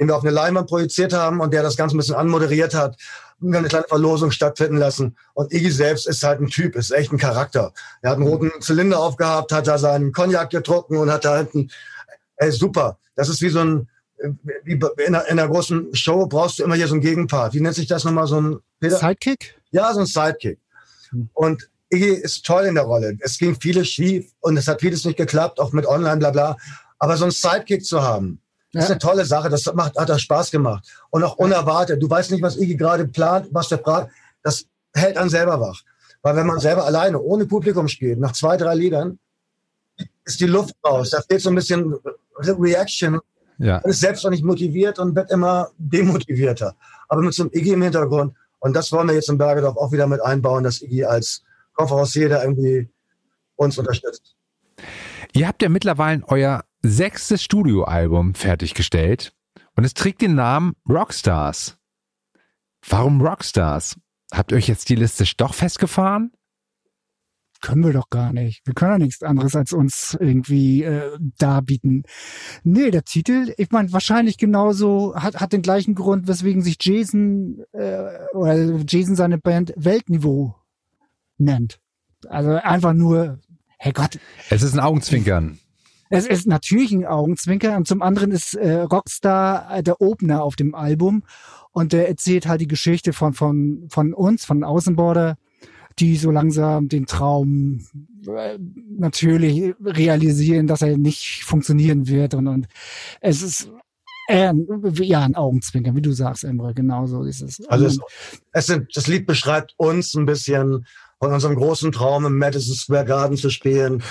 Den 0.00 0.08
wir 0.08 0.16
auf 0.16 0.22
eine 0.22 0.32
Leinwand 0.32 0.68
projiziert 0.68 1.12
haben 1.12 1.40
und 1.40 1.52
der 1.52 1.62
das 1.62 1.76
Ganze 1.76 1.94
ein 1.94 1.98
bisschen 1.98 2.16
anmoderiert 2.16 2.74
hat 2.74 2.96
eine 3.42 3.68
kleine 3.68 3.86
Verlosung 3.88 4.30
stattfinden 4.30 4.76
lassen. 4.76 5.16
Und 5.34 5.52
Iggy 5.52 5.70
selbst 5.70 6.06
ist 6.06 6.22
halt 6.22 6.40
ein 6.40 6.48
Typ, 6.48 6.76
ist 6.76 6.90
echt 6.90 7.12
ein 7.12 7.18
Charakter. 7.18 7.72
Er 8.00 8.10
hat 8.10 8.18
einen 8.18 8.26
roten 8.26 8.50
Zylinder 8.60 9.00
aufgehabt, 9.00 9.52
hat 9.52 9.66
da 9.66 9.78
seinen 9.78 10.12
Cognac 10.12 10.50
getrunken 10.50 10.96
und 10.96 11.10
hat 11.10 11.24
da 11.24 11.38
hinten, 11.38 11.70
ey, 12.36 12.50
super. 12.52 12.98
Das 13.14 13.28
ist 13.28 13.42
wie 13.42 13.48
so 13.48 13.60
ein, 13.60 13.88
wie 14.64 14.72
in 14.72 14.84
einer, 15.14 15.26
in 15.28 15.38
einer 15.38 15.48
großen 15.48 15.94
Show 15.94 16.26
brauchst 16.26 16.58
du 16.58 16.64
immer 16.64 16.74
hier 16.74 16.88
so 16.88 16.94
einen 16.94 17.02
Gegenpart. 17.02 17.54
Wie 17.54 17.60
nennt 17.60 17.74
sich 17.74 17.86
das 17.86 18.04
nochmal 18.04 18.26
so 18.26 18.40
ein 18.40 18.58
Peter? 18.80 18.98
Sidekick? 18.98 19.60
Ja, 19.70 19.92
so 19.92 20.00
ein 20.00 20.06
Sidekick. 20.06 20.58
Und 21.32 21.68
Iggy 21.90 22.14
ist 22.14 22.44
toll 22.44 22.64
in 22.64 22.74
der 22.74 22.84
Rolle. 22.84 23.16
Es 23.20 23.38
ging 23.38 23.58
vieles 23.60 23.88
schief 23.88 24.32
und 24.40 24.56
es 24.56 24.66
hat 24.66 24.80
vieles 24.80 25.04
nicht 25.04 25.16
geklappt, 25.16 25.60
auch 25.60 25.72
mit 25.72 25.86
Online, 25.86 26.16
bla 26.16 26.30
bla. 26.30 26.56
Aber 26.98 27.16
so 27.16 27.24
einen 27.24 27.32
Sidekick 27.32 27.84
zu 27.84 28.02
haben, 28.02 28.40
das 28.72 28.84
ist 28.84 28.90
eine 28.90 28.98
tolle 28.98 29.24
Sache. 29.24 29.50
Das 29.50 29.66
macht, 29.74 29.98
hat 29.98 30.08
das 30.08 30.22
Spaß 30.22 30.50
gemacht. 30.50 30.88
Und 31.10 31.22
auch 31.24 31.36
unerwartet. 31.36 32.02
Du 32.02 32.08
weißt 32.08 32.30
nicht, 32.30 32.42
was 32.42 32.56
Iggy 32.56 32.76
gerade 32.76 33.06
plant, 33.06 33.48
was 33.52 33.68
der 33.68 33.78
fragt. 33.78 34.10
Das 34.42 34.64
hält 34.94 35.18
einen 35.18 35.28
selber 35.28 35.60
wach. 35.60 35.82
Weil 36.22 36.36
wenn 36.36 36.46
man 36.46 36.58
selber 36.58 36.86
alleine, 36.86 37.20
ohne 37.20 37.46
Publikum 37.46 37.88
spielt, 37.88 38.18
nach 38.18 38.32
zwei, 38.32 38.56
drei 38.56 38.74
Liedern, 38.74 39.18
ist 40.24 40.40
die 40.40 40.46
Luft 40.46 40.74
raus. 40.84 41.10
Da 41.10 41.20
fehlt 41.20 41.42
so 41.42 41.50
ein 41.50 41.54
bisschen 41.54 41.94
Reaction. 42.38 43.20
Ja. 43.62 43.80
Man 43.82 43.90
ist 43.90 44.00
selbst 44.00 44.24
noch 44.24 44.30
nicht 44.32 44.44
motiviert 44.44 44.98
und 44.98 45.14
wird 45.14 45.30
immer 45.30 45.70
demotivierter. 45.78 46.74
Aber 47.08 47.22
mit 47.22 47.32
so 47.32 47.44
einem 47.44 47.52
Iggy 47.54 47.74
im 47.74 47.82
Hintergrund. 47.82 48.34
Und 48.58 48.74
das 48.74 48.90
wollen 48.90 49.06
wir 49.06 49.14
jetzt 49.14 49.28
in 49.28 49.38
Bergedorf 49.38 49.76
auch 49.76 49.92
wieder 49.92 50.08
mit 50.08 50.20
einbauen, 50.20 50.64
dass 50.64 50.82
Iggy 50.82 51.04
als 51.04 51.42
Konferencier 51.74 52.28
da 52.28 52.42
irgendwie 52.42 52.90
uns 53.54 53.78
unterstützt. 53.78 54.34
Ihr 55.32 55.46
habt 55.46 55.62
ja 55.62 55.68
mittlerweile 55.68 56.22
euer 56.26 56.64
sechstes 56.82 57.42
Studioalbum 57.44 58.34
fertiggestellt 58.34 59.32
und 59.76 59.84
es 59.84 59.94
trägt 59.94 60.22
den 60.22 60.34
Namen 60.34 60.74
Rockstars. 60.88 61.78
Warum 62.88 63.20
Rockstars? 63.20 63.96
Habt 64.32 64.50
ihr 64.50 64.58
euch 64.58 64.66
jetzt 64.66 64.88
die 64.88 64.96
Liste 64.96 65.24
doch 65.36 65.54
festgefahren? 65.54 66.32
Können 67.62 67.84
wir 67.84 67.92
doch 67.92 68.10
gar 68.10 68.32
nicht. 68.32 68.60
Wir 68.66 68.74
können 68.74 68.90
ja 68.90 68.98
nichts 68.98 69.22
anderes 69.22 69.54
als 69.54 69.72
uns 69.72 70.16
irgendwie 70.18 70.82
äh, 70.82 71.16
darbieten. 71.38 72.02
Nee, 72.64 72.90
der 72.90 73.04
Titel, 73.04 73.54
ich 73.56 73.70
meine, 73.70 73.92
wahrscheinlich 73.92 74.36
genauso, 74.36 75.14
hat, 75.14 75.40
hat 75.40 75.52
den 75.52 75.62
gleichen 75.62 75.94
Grund, 75.94 76.26
weswegen 76.26 76.60
sich 76.60 76.76
Jason 76.80 77.62
äh, 77.72 78.02
oder 78.34 78.80
Jason 78.86 79.14
seine 79.14 79.38
Band 79.38 79.72
Weltniveau 79.76 80.56
nennt. 81.38 81.78
Also 82.28 82.50
einfach 82.50 82.94
nur, 82.94 83.38
Herrgott. 83.78 84.18
Es 84.50 84.62
ist 84.62 84.74
ein 84.74 84.80
Augenzwinkern. 84.80 85.60
Es 86.10 86.26
ist 86.26 86.46
natürlich 86.48 86.90
ein 86.90 87.06
Augenzwinker 87.06 87.76
und 87.76 87.86
zum 87.86 88.02
anderen 88.02 88.32
ist 88.32 88.54
äh, 88.54 88.80
Rockstar 88.80 89.78
äh, 89.78 89.82
der 89.84 90.00
Opener 90.00 90.42
auf 90.42 90.56
dem 90.56 90.74
Album 90.74 91.22
und 91.70 91.92
der 91.92 92.08
erzählt 92.08 92.46
halt 92.46 92.60
die 92.60 92.66
Geschichte 92.66 93.12
von 93.12 93.32
von 93.32 93.86
von 93.88 94.12
uns, 94.12 94.44
von 94.44 94.62
Außenborder, 94.62 95.38
die 95.98 96.16
so 96.16 96.30
langsam 96.30 96.88
den 96.88 97.06
Traum 97.06 97.86
äh, 98.26 98.58
natürlich 98.98 99.74
realisieren, 99.84 100.66
dass 100.66 100.82
er 100.82 100.96
nicht 100.96 101.44
funktionieren 101.44 102.08
wird 102.08 102.34
und 102.34 102.46
und 102.46 102.66
es 103.20 103.42
ist 103.42 103.70
äh, 104.28 104.52
ja, 105.00 105.22
ein 105.22 105.34
Augenzwinker, 105.34 105.94
wie 105.94 106.02
du 106.02 106.12
sagst, 106.12 106.44
Emre, 106.44 106.74
genau 106.74 107.06
so 107.06 107.24
ist 107.24 107.42
es. 107.42 107.66
Also 107.68 107.86
es, 107.86 107.98
es 108.52 108.66
sind, 108.66 108.96
das 108.96 109.06
Lied 109.06 109.26
beschreibt 109.26 109.74
uns 109.76 110.14
ein 110.14 110.26
bisschen 110.26 110.86
von 111.18 111.32
unserem 111.32 111.54
großen 111.54 111.92
Traum 111.92 112.26
im 112.26 112.36
Madison 112.36 112.74
Square 112.74 113.04
Garden 113.04 113.36
zu 113.36 113.48
spielen 113.48 114.02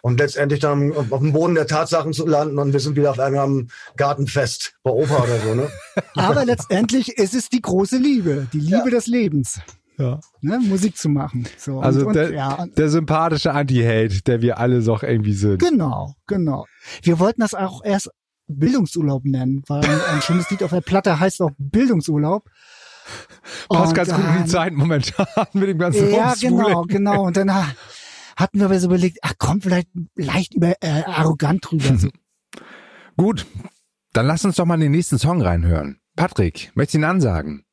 und 0.00 0.18
letztendlich 0.18 0.60
dann 0.60 0.94
auf 1.10 1.18
dem 1.18 1.32
Boden 1.32 1.54
der 1.54 1.66
Tatsachen 1.66 2.14
zu 2.14 2.26
landen 2.26 2.58
und 2.58 2.72
wir 2.72 2.80
sind 2.80 2.96
wieder 2.96 3.10
auf 3.10 3.18
einem 3.18 3.68
Gartenfest 3.96 4.74
bei 4.82 4.90
Opa 4.90 5.24
oder 5.24 5.40
so. 5.40 5.54
Ne? 5.54 5.68
Aber 6.14 6.46
letztendlich 6.46 7.18
ist 7.18 7.34
es 7.34 7.50
die 7.50 7.60
große 7.60 7.98
Liebe, 7.98 8.46
die 8.52 8.60
Liebe 8.60 8.84
ja. 8.84 8.90
des 8.90 9.06
Lebens. 9.06 9.60
Ja. 9.98 10.20
Ne, 10.40 10.58
Musik 10.58 10.96
zu 10.96 11.08
machen. 11.08 11.46
So, 11.56 11.80
also 11.80 12.06
und, 12.06 12.14
der, 12.14 12.28
und, 12.28 12.34
ja. 12.34 12.66
der 12.76 12.88
sympathische 12.88 13.52
Anti-Hate, 13.52 14.22
der 14.22 14.42
wir 14.42 14.58
alle 14.58 14.82
doch 14.82 15.02
irgendwie 15.02 15.34
sind. 15.34 15.60
Genau, 15.60 16.14
genau. 16.26 16.66
Wir 17.02 17.18
wollten 17.18 17.40
das 17.40 17.54
auch 17.54 17.84
erst 17.84 18.10
Bildungsurlaub 18.46 19.24
nennen, 19.24 19.62
weil 19.68 19.84
ein 19.84 20.22
schönes 20.22 20.50
Lied 20.50 20.62
auf 20.62 20.70
der 20.70 20.80
Platte 20.80 21.18
heißt 21.18 21.40
auch 21.42 21.50
Bildungsurlaub. 21.58 22.48
Passt 23.68 23.94
ganz 23.94 24.12
gut 24.12 24.24
in 24.24 24.44
die 24.44 24.50
Zeit 24.50 24.72
momentan 24.72 25.26
mit 25.52 25.68
dem 25.68 25.78
ganzen 25.78 26.10
Ja, 26.10 26.34
genau, 26.40 26.82
genau. 26.82 27.24
Und 27.26 27.36
dann 27.36 27.50
hatten 28.36 28.58
wir 28.58 28.66
aber 28.66 28.78
so 28.78 28.86
überlegt, 28.86 29.18
ach 29.22 29.34
komm, 29.38 29.60
vielleicht 29.60 29.88
leicht 30.16 30.54
über 30.54 30.74
äh, 30.80 31.02
arrogant 31.04 31.70
drüber. 31.70 31.96
So. 31.96 32.08
Gut, 33.16 33.46
dann 34.12 34.26
lass 34.26 34.44
uns 34.44 34.56
doch 34.56 34.64
mal 34.64 34.74
in 34.74 34.80
den 34.80 34.92
nächsten 34.92 35.18
Song 35.18 35.40
reinhören. 35.40 36.00
Patrick, 36.16 36.72
möchtest 36.74 36.94
du 36.94 36.98
ihn 36.98 37.04
ansagen? 37.04 37.64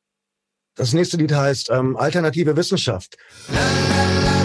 Das 0.74 0.92
nächste 0.92 1.16
Lied 1.16 1.32
heißt 1.32 1.70
ähm, 1.70 1.96
Alternative 1.96 2.56
Wissenschaft. 2.56 3.16
La, 3.48 3.60
la, 3.60 4.04
la, 4.26 4.42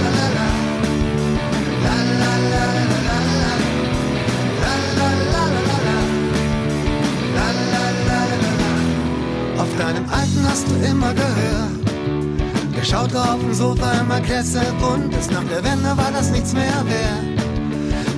hast 10.58 10.68
du 10.70 10.76
immer 10.88 11.14
gehört. 11.14 11.78
Der 12.76 12.84
schaute 12.84 13.20
auf 13.20 13.40
dem 13.40 13.54
Sofa 13.54 13.92
immer 14.00 14.20
kesselbunt, 14.22 15.12
bis 15.12 15.30
nach 15.30 15.44
der 15.46 15.64
Wende 15.64 15.96
war 15.98 16.12
das 16.12 16.32
nichts 16.32 16.54
mehr 16.54 16.84
wert. 16.86 17.40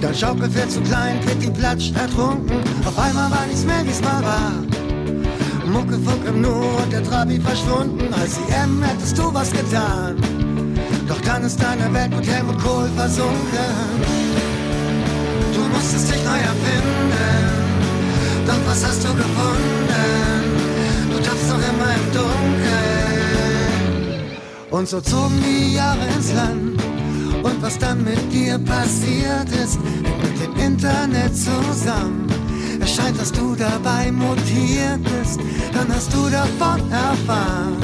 Dein 0.02 0.16
Schaukelpferd 0.16 0.72
zu 0.72 0.82
klein, 0.82 1.20
Kitty 1.22 1.52
platscht 1.52 1.96
ertrunken, 1.96 2.60
auf 2.86 2.98
einmal 2.98 3.30
war 3.32 3.46
nichts 3.46 3.66
mehr, 3.66 3.82
wie's 3.86 4.02
mal 4.02 4.24
war. 4.24 4.69
Muckefuck 5.72 6.26
im 6.28 6.44
und 6.46 6.92
der 6.92 7.04
Trabi 7.04 7.40
verschwunden. 7.40 8.14
Als 8.14 8.38
IM 8.38 8.82
hättest 8.82 9.18
du 9.18 9.34
was 9.34 9.52
getan. 9.52 10.16
Doch 11.08 11.22
dann 11.22 11.44
ist 11.44 11.62
deine 11.62 11.94
Welt 11.94 12.16
mit 12.16 12.28
Helmut 12.28 12.58
Kohl 12.60 12.90
versunken. 12.96 14.00
Du 15.54 15.62
musstest 15.74 16.10
dich 16.12 16.24
neu 16.24 16.40
erfinden. 16.40 17.10
Doch 18.48 18.60
was 18.68 18.84
hast 18.86 19.04
du 19.04 19.10
gefunden? 19.10 20.44
Du 21.12 21.18
tappst 21.20 21.50
doch 21.50 21.62
immer 21.72 21.94
im 22.00 22.12
Dunkeln. 22.14 23.00
Und 24.72 24.88
so 24.88 25.02
zogen 25.02 25.44
die 25.44 25.76
Jahre 25.76 26.06
ins 26.16 26.34
Land. 26.34 26.82
Und 27.44 27.62
was 27.62 27.78
dann 27.78 28.04
mit 28.04 28.32
dir 28.32 28.58
passiert 28.60 29.50
ist, 29.64 29.80
hängt 30.04 30.22
mit 30.24 30.40
dem 30.42 30.56
Internet 30.58 31.36
zusammen. 31.36 32.28
Scheint, 32.96 33.20
dass 33.20 33.32
du 33.32 33.56
dabei 33.56 34.12
mutiert 34.12 35.04
bist, 35.04 35.40
dann 35.74 35.88
hast 35.94 36.12
du 36.12 36.28
davon 36.30 36.92
erfahren. 36.92 37.78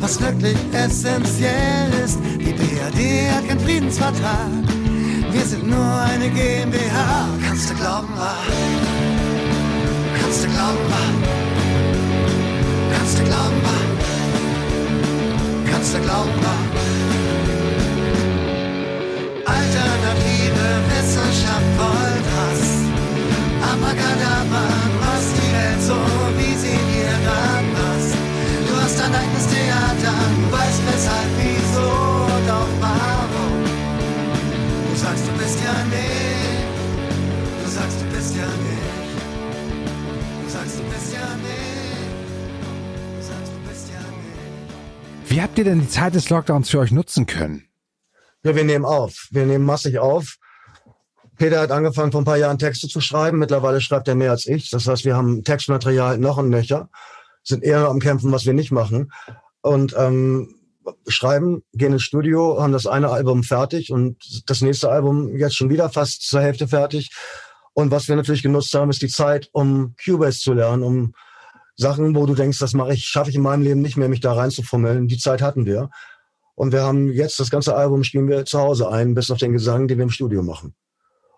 Was 0.00 0.20
wirklich 0.20 0.56
essentiell 0.72 1.90
ist, 2.04 2.18
die 2.38 2.52
BRD 2.52 3.30
hat 3.30 3.46
keinen 3.48 3.60
Friedensvertrag. 3.60 4.50
Wir 5.30 5.44
sind 5.44 5.68
nur 5.68 6.00
eine 6.10 6.30
GmbH. 6.30 7.28
Kannst 7.46 7.70
du 7.70 7.74
glauben, 7.74 8.08
wa? 8.16 8.34
Kannst 10.20 10.44
du 10.44 10.48
glauben, 10.48 10.84
wa? 10.88 11.04
Kannst 12.96 13.18
du 13.18 13.24
glauben, 13.24 13.62
wa? 13.62 13.76
Kannst 15.70 15.94
du 15.94 16.00
glauben, 16.00 16.32
wa? 16.40 17.13
Habt 45.54 45.60
ihr 45.60 45.72
denn 45.72 45.82
die 45.82 45.88
Zeit 45.88 46.16
des 46.16 46.30
Lockdowns 46.30 46.68
für 46.68 46.80
euch 46.80 46.90
nutzen 46.90 47.26
können? 47.26 47.68
Ja, 48.42 48.56
wir 48.56 48.64
nehmen 48.64 48.84
auf. 48.84 49.28
Wir 49.30 49.46
nehmen 49.46 49.64
massig 49.64 50.00
auf. 50.00 50.34
Peter 51.38 51.60
hat 51.60 51.70
angefangen, 51.70 52.10
vor 52.10 52.22
ein 52.22 52.24
paar 52.24 52.38
Jahren 52.38 52.58
Texte 52.58 52.88
zu 52.88 53.00
schreiben. 53.00 53.38
Mittlerweile 53.38 53.80
schreibt 53.80 54.08
er 54.08 54.16
mehr 54.16 54.32
als 54.32 54.46
ich. 54.46 54.70
Das 54.70 54.88
heißt, 54.88 55.04
wir 55.04 55.14
haben 55.14 55.44
Textmaterial 55.44 56.18
noch 56.18 56.38
ein 56.38 56.48
Nöcher, 56.48 56.88
sind 57.44 57.62
eher 57.62 57.86
am 57.86 58.00
Kämpfen, 58.00 58.32
was 58.32 58.46
wir 58.46 58.52
nicht 58.52 58.72
machen. 58.72 59.12
Und 59.60 59.94
ähm, 59.96 60.56
schreiben, 61.06 61.62
gehen 61.72 61.92
ins 61.92 62.02
Studio, 62.02 62.60
haben 62.60 62.72
das 62.72 62.88
eine 62.88 63.10
Album 63.10 63.44
fertig 63.44 63.92
und 63.92 64.50
das 64.50 64.60
nächste 64.60 64.90
Album 64.90 65.36
jetzt 65.36 65.54
schon 65.54 65.70
wieder 65.70 65.88
fast 65.88 66.22
zur 66.22 66.40
Hälfte 66.40 66.66
fertig. 66.66 67.12
Und 67.74 67.92
was 67.92 68.08
wir 68.08 68.16
natürlich 68.16 68.42
genutzt 68.42 68.74
haben, 68.74 68.90
ist 68.90 69.02
die 69.02 69.08
Zeit, 69.08 69.50
um 69.52 69.94
Cubase 70.04 70.40
zu 70.40 70.52
lernen, 70.52 70.82
um 70.82 71.14
Sachen, 71.76 72.14
wo 72.14 72.26
du 72.26 72.34
denkst, 72.34 72.58
das 72.58 72.74
mache 72.74 72.94
ich, 72.94 73.06
schaffe 73.06 73.30
ich 73.30 73.36
in 73.36 73.42
meinem 73.42 73.62
Leben 73.62 73.80
nicht 73.80 73.96
mehr, 73.96 74.08
mich 74.08 74.20
da 74.20 74.32
reinzufummeln. 74.32 75.08
Die 75.08 75.18
Zeit 75.18 75.42
hatten 75.42 75.66
wir. 75.66 75.90
Und 76.54 76.72
wir 76.72 76.82
haben 76.82 77.12
jetzt 77.12 77.40
das 77.40 77.50
ganze 77.50 77.74
Album 77.74 78.04
spielen 78.04 78.28
wir 78.28 78.44
zu 78.44 78.60
Hause 78.60 78.88
ein, 78.88 79.14
bis 79.14 79.30
auf 79.30 79.38
den 79.38 79.52
Gesang, 79.52 79.88
den 79.88 79.98
wir 79.98 80.04
im 80.04 80.10
Studio 80.10 80.42
machen. 80.42 80.74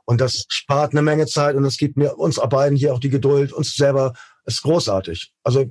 Und 0.05 0.21
das 0.21 0.45
spart 0.49 0.93
eine 0.93 1.03
Menge 1.03 1.27
Zeit 1.27 1.57
und 1.57 1.65
es 1.65 1.79
gibt 1.79 1.97
mir 1.97 2.17
uns 2.17 2.37
beiden 2.37 2.77
hier 2.77 2.95
auch 2.95 3.01
die 3.01 3.09
Geduld, 3.11 3.53
uns 3.53 3.75
selber 3.75 4.13
ist 4.45 4.63
großartig. 4.63 5.33
Also 5.43 5.65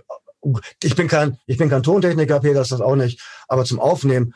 ich 0.84 0.96
bin 0.96 1.08
kein, 1.08 1.38
ich 1.46 1.58
bin 1.58 1.70
kein 1.70 1.84
Tontechniker, 1.84 2.40
Peter 2.40 2.62
ist 2.62 2.72
das 2.72 2.82
auch 2.82 2.96
nicht, 2.96 3.22
aber 3.48 3.66
zum 3.66 3.80
Aufnehmen 3.80 4.34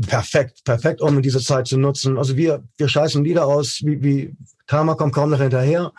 perfekt, 0.00 0.64
perfekt, 0.64 1.00
um 1.00 1.20
diese 1.22 1.40
Zeit 1.40 1.66
zu 1.66 1.78
nutzen. 1.78 2.18
Also 2.18 2.36
wir, 2.36 2.62
wir 2.76 2.88
scheißen 2.88 3.24
Lieder 3.24 3.46
aus, 3.46 3.80
wie, 3.82 4.02
wie 4.02 4.36
Tama 4.66 4.94
kommt 4.94 5.14
kaum 5.14 5.30
noch 5.30 5.40
hinterher. 5.40 5.92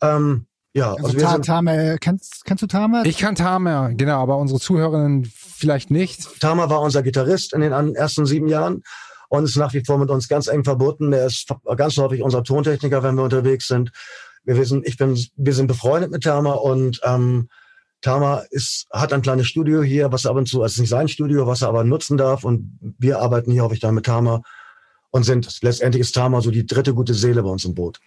Ähm, 0.00 0.46
ja, 0.72 0.92
Also, 0.92 1.06
also 1.06 1.18
wir 1.18 1.28
sind, 1.28 1.44
Tamer, 1.44 1.98
kennst, 1.98 2.44
kennst 2.44 2.62
du 2.62 2.66
Tamer? 2.66 3.04
Ich 3.04 3.18
kann 3.18 3.34
Tamer, 3.34 3.92
genau, 3.94 4.22
aber 4.22 4.38
unsere 4.38 4.60
Zuhörerinnen 4.60 5.24
vielleicht 5.34 5.90
nicht. 5.90 6.40
Tama 6.40 6.70
war 6.70 6.80
unser 6.80 7.02
Gitarrist 7.02 7.52
in 7.52 7.60
den 7.60 7.72
ersten 7.72 8.24
sieben 8.24 8.48
Jahren 8.48 8.82
und 9.28 9.44
ist 9.44 9.56
nach 9.56 9.72
wie 9.72 9.84
vor 9.84 9.98
mit 9.98 10.10
uns 10.10 10.28
ganz 10.28 10.46
eng 10.46 10.64
verbunden. 10.64 11.12
Er 11.12 11.26
ist 11.26 11.48
ganz 11.76 11.96
häufig 11.96 12.22
unser 12.22 12.44
Tontechniker, 12.44 13.02
wenn 13.02 13.16
wir 13.16 13.24
unterwegs 13.24 13.66
sind. 13.66 13.90
Wir 14.44 14.56
wissen, 14.56 14.82
ich 14.84 14.96
bin, 14.96 15.18
wir 15.36 15.54
sind 15.54 15.66
befreundet 15.66 16.10
mit 16.10 16.22
Tama 16.22 16.52
und 16.52 17.00
ähm, 17.04 17.48
Tama 18.00 18.42
ist, 18.50 18.86
hat 18.90 19.12
ein 19.12 19.22
kleines 19.22 19.46
Studio 19.46 19.82
hier, 19.82 20.10
was 20.12 20.24
er 20.24 20.30
ab 20.30 20.36
und 20.36 20.46
zu, 20.46 20.62
also 20.62 20.66
es 20.66 20.72
ist 20.74 20.80
nicht 20.80 20.88
sein 20.90 21.08
Studio, 21.08 21.46
was 21.46 21.62
er 21.62 21.68
aber 21.68 21.84
nutzen 21.84 22.16
darf 22.16 22.44
und 22.44 22.78
wir 22.98 23.18
arbeiten 23.18 23.52
hier 23.52 23.64
häufig 23.64 23.80
dann 23.80 23.94
mit 23.94 24.06
Tama 24.06 24.42
und 25.10 25.24
sind, 25.24 25.62
letztendlich 25.62 26.00
ist 26.00 26.14
Tama 26.14 26.40
so 26.40 26.50
die 26.50 26.64
dritte 26.64 26.94
gute 26.94 27.14
Seele 27.14 27.42
bei 27.42 27.50
uns 27.50 27.64
im 27.64 27.74
Boot. 27.74 28.00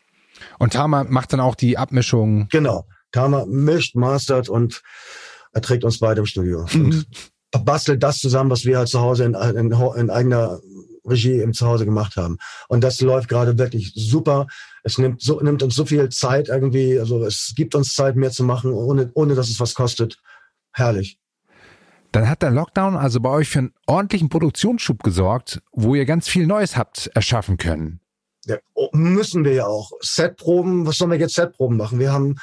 Und 0.60 0.74
Tamer 0.74 1.04
macht 1.04 1.34
dann 1.34 1.40
auch 1.40 1.56
die 1.56 1.78
Abmischung. 1.78 2.48
Genau. 2.52 2.86
Tama 3.12 3.46
mischt, 3.46 3.96
mastert 3.96 4.50
und 4.50 4.82
er 5.54 5.62
trägt 5.62 5.84
uns 5.84 6.00
beide 6.00 6.22
im 6.22 6.26
Studio. 6.26 6.66
Und 6.74 7.06
bastelt 7.64 8.02
das 8.02 8.18
zusammen, 8.18 8.50
was 8.50 8.66
wir 8.66 8.80
halt 8.80 8.90
zu 8.90 9.00
Hause 9.00 9.26
in, 9.26 9.36
in, 9.36 9.72
in 9.72 10.10
eigener 10.10 10.60
Regie 11.06 11.40
im 11.42 11.54
Zuhause 11.54 11.86
gemacht 11.86 12.16
haben. 12.16 12.38
Und 12.68 12.84
das 12.84 13.02
läuft 13.02 13.30
gerade 13.30 13.58
wirklich 13.58 13.94
super. 13.96 14.48
Es 14.84 14.98
nimmt, 14.98 15.22
so, 15.22 15.40
nimmt 15.42 15.62
uns 15.62 15.76
so 15.76 15.86
viel 15.86 16.10
Zeit 16.10 16.50
irgendwie, 16.50 17.00
also 17.00 17.24
es 17.24 17.54
gibt 17.56 17.76
uns 17.76 17.94
Zeit, 17.94 18.16
mehr 18.16 18.32
zu 18.32 18.44
machen, 18.44 18.72
ohne, 18.72 19.12
ohne 19.14 19.36
dass 19.36 19.50
es 19.50 19.60
was 19.60 19.76
kostet. 19.76 20.18
Herrlich. 20.72 21.20
Dann 22.12 22.30
hat 22.30 22.42
der 22.42 22.52
Lockdown 22.52 22.96
also 22.96 23.20
bei 23.20 23.30
euch 23.30 23.50
für 23.50 23.60
einen 23.60 23.74
ordentlichen 23.86 24.30
Produktionsschub 24.30 25.04
gesorgt, 25.04 25.62
wo 25.72 25.96
ihr 25.96 26.06
ganz 26.06 26.28
viel 26.28 26.48
Neues 26.48 26.78
habt 26.78 27.08
erschaffen 27.14 27.58
können. 27.58 28.00
Ja, 28.46 28.58
oh, 28.74 28.90
müssen 28.94 29.46
wir 29.46 29.54
ja 29.54 29.68
auch. 29.68 29.92
Setproben, 30.02 30.86
was 30.86 30.98
sollen 30.98 31.12
wir 31.12 31.20
jetzt 31.20 31.36
Setproben 31.36 31.78
machen? 31.78 32.00
Wir 32.00 32.12
haben, 32.12 32.36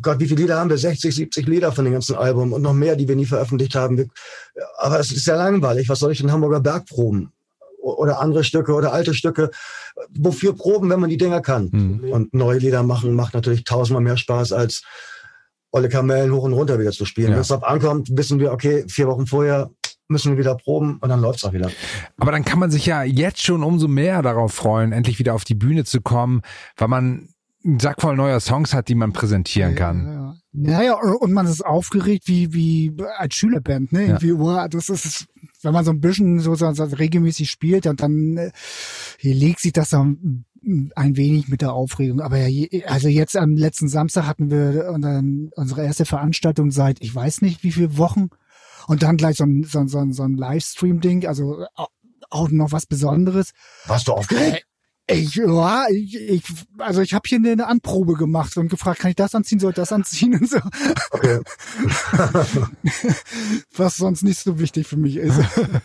Gott, 0.00 0.20
wie 0.20 0.26
viele 0.26 0.42
Lieder 0.42 0.58
haben 0.58 0.70
wir? 0.70 0.78
60, 0.78 1.14
70 1.14 1.46
Lieder 1.46 1.72
von 1.72 1.84
den 1.84 1.94
ganzen 1.94 2.16
Album 2.16 2.52
und 2.52 2.62
noch 2.62 2.72
mehr, 2.72 2.96
die 2.96 3.08
wir 3.08 3.16
nie 3.16 3.26
veröffentlicht 3.26 3.74
haben. 3.74 3.98
Wir, 3.98 4.06
aber 4.78 5.00
es 5.00 5.10
ist 5.10 5.24
sehr 5.24 5.36
langweilig. 5.36 5.88
Was 5.88 5.98
soll 5.98 6.12
ich 6.12 6.20
in 6.20 6.30
Hamburger 6.30 6.60
Berg 6.60 6.86
proben? 6.86 7.32
Oder 7.80 8.20
andere 8.20 8.44
Stücke 8.44 8.72
oder 8.72 8.94
alte 8.94 9.12
Stücke. 9.12 9.50
Wofür 10.08 10.54
proben, 10.54 10.88
wenn 10.88 11.00
man 11.00 11.10
die 11.10 11.18
Dinger 11.18 11.42
kann? 11.42 11.68
Mhm. 11.70 12.12
Und 12.12 12.34
neue 12.34 12.58
Lieder 12.58 12.82
machen 12.82 13.14
macht 13.14 13.34
natürlich 13.34 13.64
tausendmal 13.64 14.02
mehr 14.02 14.16
Spaß 14.16 14.52
als 14.52 14.82
Olle 15.70 15.88
Kamellen 15.88 16.32
hoch 16.32 16.44
und 16.44 16.52
runter 16.52 16.78
wieder 16.78 16.92
zu 16.92 17.04
spielen. 17.04 17.30
Ja. 17.30 17.34
Wenn 17.34 17.40
es 17.42 17.48
drauf 17.48 17.64
ankommt, 17.64 18.08
wissen 18.12 18.38
wir, 18.38 18.52
okay, 18.52 18.84
vier 18.88 19.08
Wochen 19.08 19.26
vorher 19.26 19.70
müssen 20.08 20.32
wir 20.32 20.38
wieder 20.38 20.54
proben 20.56 20.98
und 21.00 21.08
dann 21.08 21.20
läuft's 21.20 21.44
auch 21.44 21.52
wieder. 21.52 21.70
Aber 22.18 22.32
dann 22.32 22.44
kann 22.44 22.58
man 22.58 22.70
sich 22.70 22.86
ja 22.86 23.02
jetzt 23.02 23.42
schon 23.42 23.62
umso 23.62 23.88
mehr 23.88 24.22
darauf 24.22 24.52
freuen, 24.52 24.92
endlich 24.92 25.18
wieder 25.18 25.34
auf 25.34 25.44
die 25.44 25.54
Bühne 25.54 25.84
zu 25.84 26.00
kommen, 26.00 26.42
weil 26.76 26.88
man 26.88 27.28
einen 27.64 27.80
Sack 27.80 28.02
voll 28.02 28.14
neuer 28.16 28.40
Songs 28.40 28.74
hat, 28.74 28.88
die 28.88 28.94
man 28.94 29.12
präsentieren 29.14 29.74
kann. 29.74 30.06
Ja. 30.06 30.34
Naja, 30.52 30.94
und 31.20 31.32
man 31.32 31.46
ist 31.46 31.64
aufgeregt 31.64 32.24
wie, 32.28 32.52
wie 32.52 32.92
als 33.16 33.34
Schülerband, 33.34 33.92
ne? 33.92 34.06
Irgendwie, 34.06 34.38
wow, 34.38 34.68
das 34.68 34.88
ist, 34.88 35.26
wenn 35.62 35.72
man 35.72 35.84
so 35.84 35.90
ein 35.90 36.00
bisschen 36.00 36.38
so, 36.40 36.54
so, 36.54 36.70
so 36.74 36.84
regelmäßig 36.84 37.50
spielt, 37.50 37.86
dann, 37.86 37.96
dann 37.96 38.36
äh, 38.36 38.50
hier 39.18 39.34
legt 39.34 39.60
sich 39.60 39.72
das 39.72 39.88
dann 39.90 40.44
ein 40.94 41.16
wenig 41.16 41.48
mit 41.48 41.60
der 41.60 41.72
Aufregung. 41.72 42.20
Aber 42.20 42.36
ja, 42.38 42.68
also 42.86 43.08
jetzt 43.08 43.36
am 43.36 43.56
letzten 43.56 43.88
Samstag 43.88 44.26
hatten 44.26 44.50
wir 44.50 44.90
unseren- 44.94 45.50
unsere 45.56 45.84
erste 45.84 46.04
Veranstaltung 46.04 46.70
seit, 46.70 47.00
ich 47.02 47.14
weiß 47.14 47.40
nicht 47.42 47.64
wie 47.64 47.72
viele 47.72 47.96
Wochen. 47.98 48.28
Und 48.86 49.02
dann 49.02 49.16
gleich 49.16 49.36
so 49.36 49.44
ein, 49.44 49.64
so 49.64 49.78
ein, 49.80 49.88
so 49.88 49.98
ein, 49.98 50.12
so 50.12 50.22
ein 50.22 50.36
Livestream-Ding, 50.36 51.26
also 51.26 51.66
au- 51.74 51.86
auch 52.30 52.48
noch 52.50 52.72
was 52.72 52.86
Besonderes. 52.86 53.50
Warst 53.86 54.08
du 54.08 54.12
aufgeregt? 54.12 54.66
Ich, 55.06 55.34
ja, 55.34 55.84
ich, 55.90 56.16
ich 56.16 56.42
also 56.78 57.02
ich 57.02 57.12
habe 57.12 57.24
hier 57.28 57.36
eine, 57.36 57.66
Anprobe 57.66 58.14
gemacht 58.14 58.56
und 58.56 58.70
gefragt, 58.70 59.00
kann 59.00 59.10
ich 59.10 59.16
das 59.16 59.34
anziehen, 59.34 59.60
soll 59.60 59.70
ich 59.72 59.76
das 59.76 59.92
anziehen 59.92 60.32
und 60.32 60.48
so, 60.48 60.58
Okay. 61.10 61.40
was 63.76 63.96
sonst 63.96 64.22
nicht 64.22 64.38
so 64.40 64.58
wichtig 64.58 64.86
für 64.86 64.96
mich 64.96 65.16
ist. 65.16 65.38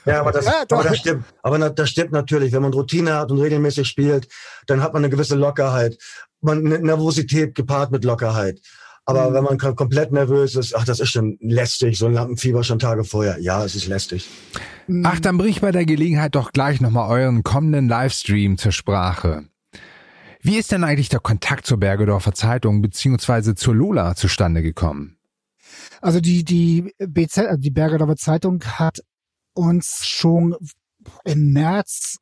Ja, 0.05 0.21
aber 0.21 0.31
das, 0.31 0.45
Ja, 0.45 0.61
aber 0.69 0.83
das 0.83 0.97
stimmt. 0.99 1.25
Aber 1.43 1.69
das 1.69 1.89
stimmt 1.89 2.11
natürlich. 2.11 2.53
Wenn 2.53 2.61
man 2.61 2.73
Routine 2.73 3.15
hat 3.15 3.31
und 3.31 3.39
regelmäßig 3.39 3.87
spielt, 3.87 4.27
dann 4.67 4.81
hat 4.81 4.93
man 4.93 5.03
eine 5.03 5.09
gewisse 5.09 5.35
Lockerheit. 5.35 5.97
Man 6.41 6.65
eine 6.65 6.79
Nervosität 6.79 7.55
gepaart 7.55 7.91
mit 7.91 8.05
Lockerheit. 8.05 8.61
Aber 9.09 9.29
Mhm. 9.29 9.33
wenn 9.33 9.43
man 9.43 9.57
kom- 9.57 9.75
komplett 9.75 10.11
nervös 10.11 10.55
ist, 10.55 10.75
ach, 10.75 10.85
das 10.85 10.99
ist 10.99 11.09
schon 11.09 11.37
lästig, 11.41 11.97
so 11.97 12.05
ein 12.05 12.13
Lampenfieber 12.13 12.63
schon 12.63 12.77
Tage 12.79 13.03
vorher. 13.03 13.39
Ja, 13.39 13.65
es 13.65 13.75
ist 13.75 13.87
lästig. 13.87 14.29
Ach, 15.03 15.19
dann 15.19 15.37
bring 15.37 15.49
ich 15.49 15.61
bei 15.61 15.71
der 15.71 15.85
Gelegenheit 15.85 16.35
doch 16.35 16.51
gleich 16.51 16.79
nochmal 16.79 17.09
euren 17.09 17.43
kommenden 17.43 17.87
Livestream 17.89 18.57
zur 18.57 18.71
Sprache. 18.71 19.45
Wie 20.41 20.57
ist 20.57 20.71
denn 20.71 20.83
eigentlich 20.83 21.09
der 21.09 21.19
Kontakt 21.19 21.65
zur 21.65 21.77
Bergedorfer 21.79 22.33
Zeitung 22.33 22.81
beziehungsweise 22.81 23.55
zur 23.55 23.75
Lola 23.75 24.15
zustande 24.15 24.61
gekommen? 24.61 25.17
Also 26.01 26.21
die, 26.21 26.43
die 26.45 26.93
BZ, 26.99 27.39
also 27.47 27.61
die 27.61 27.71
Bergerdorfer 27.71 28.15
Zeitung 28.15 28.63
hat 28.63 28.99
uns 29.53 30.05
schon 30.05 30.55
im 31.25 31.51
März 31.51 32.17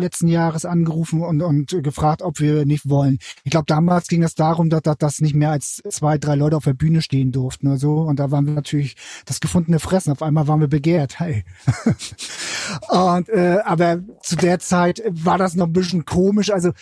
letzten 0.00 0.28
Jahres 0.28 0.64
angerufen 0.64 1.22
und, 1.22 1.42
und 1.42 1.82
gefragt, 1.82 2.22
ob 2.22 2.40
wir 2.40 2.64
nicht 2.64 2.88
wollen. 2.88 3.18
Ich 3.44 3.50
glaube, 3.50 3.66
damals 3.66 4.08
ging 4.08 4.22
es 4.22 4.34
darum, 4.34 4.70
dass, 4.70 4.82
dass, 4.82 4.98
dass 4.98 5.20
nicht 5.20 5.34
mehr 5.34 5.50
als 5.50 5.82
zwei, 5.88 6.18
drei 6.18 6.34
Leute 6.34 6.56
auf 6.56 6.64
der 6.64 6.74
Bühne 6.74 7.02
stehen 7.02 7.32
durften 7.32 7.68
oder 7.68 7.78
so. 7.78 8.00
Und 8.00 8.18
da 8.18 8.30
waren 8.30 8.46
wir 8.46 8.54
natürlich 8.54 8.96
das 9.26 9.40
gefundene 9.40 9.78
Fressen. 9.78 10.12
Auf 10.12 10.22
einmal 10.22 10.48
waren 10.48 10.60
wir 10.60 10.68
begehrt. 10.68 11.18
Hey. 11.18 11.44
und 12.88 13.28
äh, 13.28 13.58
aber 13.64 14.00
zu 14.22 14.36
der 14.36 14.58
Zeit 14.58 15.02
war 15.08 15.38
das 15.38 15.54
noch 15.54 15.66
ein 15.66 15.72
bisschen 15.72 16.04
komisch. 16.04 16.50
Also 16.50 16.72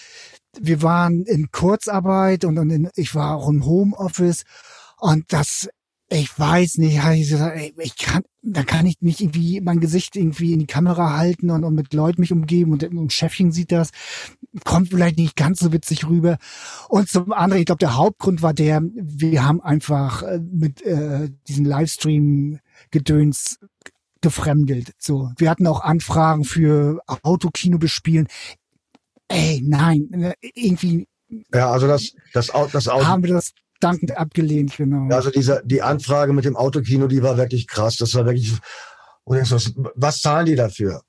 wir 0.60 0.82
waren 0.82 1.24
in 1.24 1.50
Kurzarbeit 1.50 2.44
und, 2.44 2.58
und 2.58 2.70
in, 2.70 2.90
ich 2.94 3.14
war 3.14 3.36
auch 3.36 3.48
im 3.48 3.64
Homeoffice 3.64 4.44
und 4.98 5.32
das 5.32 5.68
ich 6.08 6.38
weiß 6.38 6.78
nicht, 6.78 7.00
ich 7.04 7.30
gesagt, 7.30 7.56
ey, 7.56 7.74
ich 7.78 7.96
kann, 7.96 8.22
da 8.42 8.62
kann 8.62 8.86
ich 8.86 9.00
nicht 9.00 9.20
irgendwie 9.20 9.60
mein 9.60 9.80
Gesicht 9.80 10.14
irgendwie 10.14 10.52
in 10.52 10.60
die 10.60 10.66
Kamera 10.66 11.16
halten 11.16 11.50
und, 11.50 11.64
und 11.64 11.74
mit 11.74 11.92
Leuten 11.92 12.20
mich 12.20 12.32
umgeben 12.32 12.72
und, 12.72 12.84
und 12.84 13.12
Chefchen 13.12 13.50
sieht 13.50 13.72
das, 13.72 13.90
kommt 14.64 14.90
vielleicht 14.90 15.18
nicht 15.18 15.34
ganz 15.34 15.58
so 15.58 15.72
witzig 15.72 16.06
rüber. 16.06 16.38
Und 16.88 17.08
zum 17.08 17.32
anderen, 17.32 17.60
ich 17.60 17.66
glaube, 17.66 17.80
der 17.80 17.96
Hauptgrund 17.96 18.40
war 18.40 18.54
der, 18.54 18.82
wir 18.94 19.44
haben 19.44 19.60
einfach 19.60 20.22
äh, 20.22 20.38
mit 20.38 20.82
äh, 20.82 21.28
diesem 21.48 21.64
Livestream-Gedöns 21.64 23.58
gefremdelt. 24.20 24.92
So, 24.98 25.32
wir 25.36 25.50
hatten 25.50 25.66
auch 25.66 25.80
Anfragen 25.80 26.44
für 26.44 27.00
Autokino 27.22 27.78
bespielen. 27.78 28.28
Ey, 29.26 29.60
nein, 29.64 30.08
äh, 30.12 30.34
irgendwie. 30.54 31.08
Ja, 31.52 31.72
also 31.72 31.88
das, 31.88 32.12
das, 32.32 32.52
das 32.72 32.86
Auto. 32.86 33.06
Haben 33.06 33.24
wir 33.24 33.34
das 33.34 33.52
dankend 33.80 34.16
abgelehnt, 34.16 34.76
genau. 34.76 35.14
Also 35.14 35.30
diese, 35.30 35.62
die 35.64 35.82
Anfrage 35.82 36.32
mit 36.32 36.44
dem 36.44 36.56
Autokino, 36.56 37.06
die 37.06 37.22
war 37.22 37.36
wirklich 37.36 37.66
krass. 37.66 37.96
Das 37.96 38.14
war 38.14 38.24
wirklich, 38.26 38.52
und 39.24 39.50
was, 39.50 39.72
was 39.94 40.20
zahlen 40.20 40.46
die 40.46 40.54
dafür? 40.56 41.02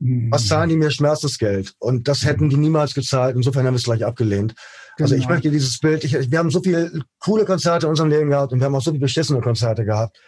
Was 0.00 0.44
Mhm. 0.44 0.48
zahlen 0.48 0.68
die 0.70 0.76
mir 0.76 0.90
Schmerzensgeld? 0.90 1.72
Und 1.78 2.08
das 2.08 2.24
hätten 2.24 2.50
die 2.50 2.56
niemals 2.56 2.94
gezahlt. 2.94 3.36
Insofern 3.36 3.64
haben 3.66 3.74
wir 3.74 3.78
es 3.78 3.84
gleich 3.84 4.04
abgelehnt. 4.04 4.54
Also 5.00 5.14
ich 5.14 5.22
Genau. 5.22 5.34
möchte 5.34 5.50
dieses 5.50 5.78
Bild, 5.78 6.04
ich, 6.04 6.30
wir 6.30 6.38
haben 6.38 6.50
so 6.50 6.60
viele 6.62 7.00
coole 7.20 7.44
Konzerte 7.44 7.86
in 7.86 7.90
unserem 7.90 8.10
Leben 8.10 8.28
gehabt 8.30 8.52
und 8.52 8.58
wir 8.60 8.66
haben 8.66 8.74
auch 8.74 8.82
so 8.82 8.90
viele 8.90 9.00
beschissene 9.00 9.40
Konzerte 9.40 9.84
gehabt. 9.84 10.18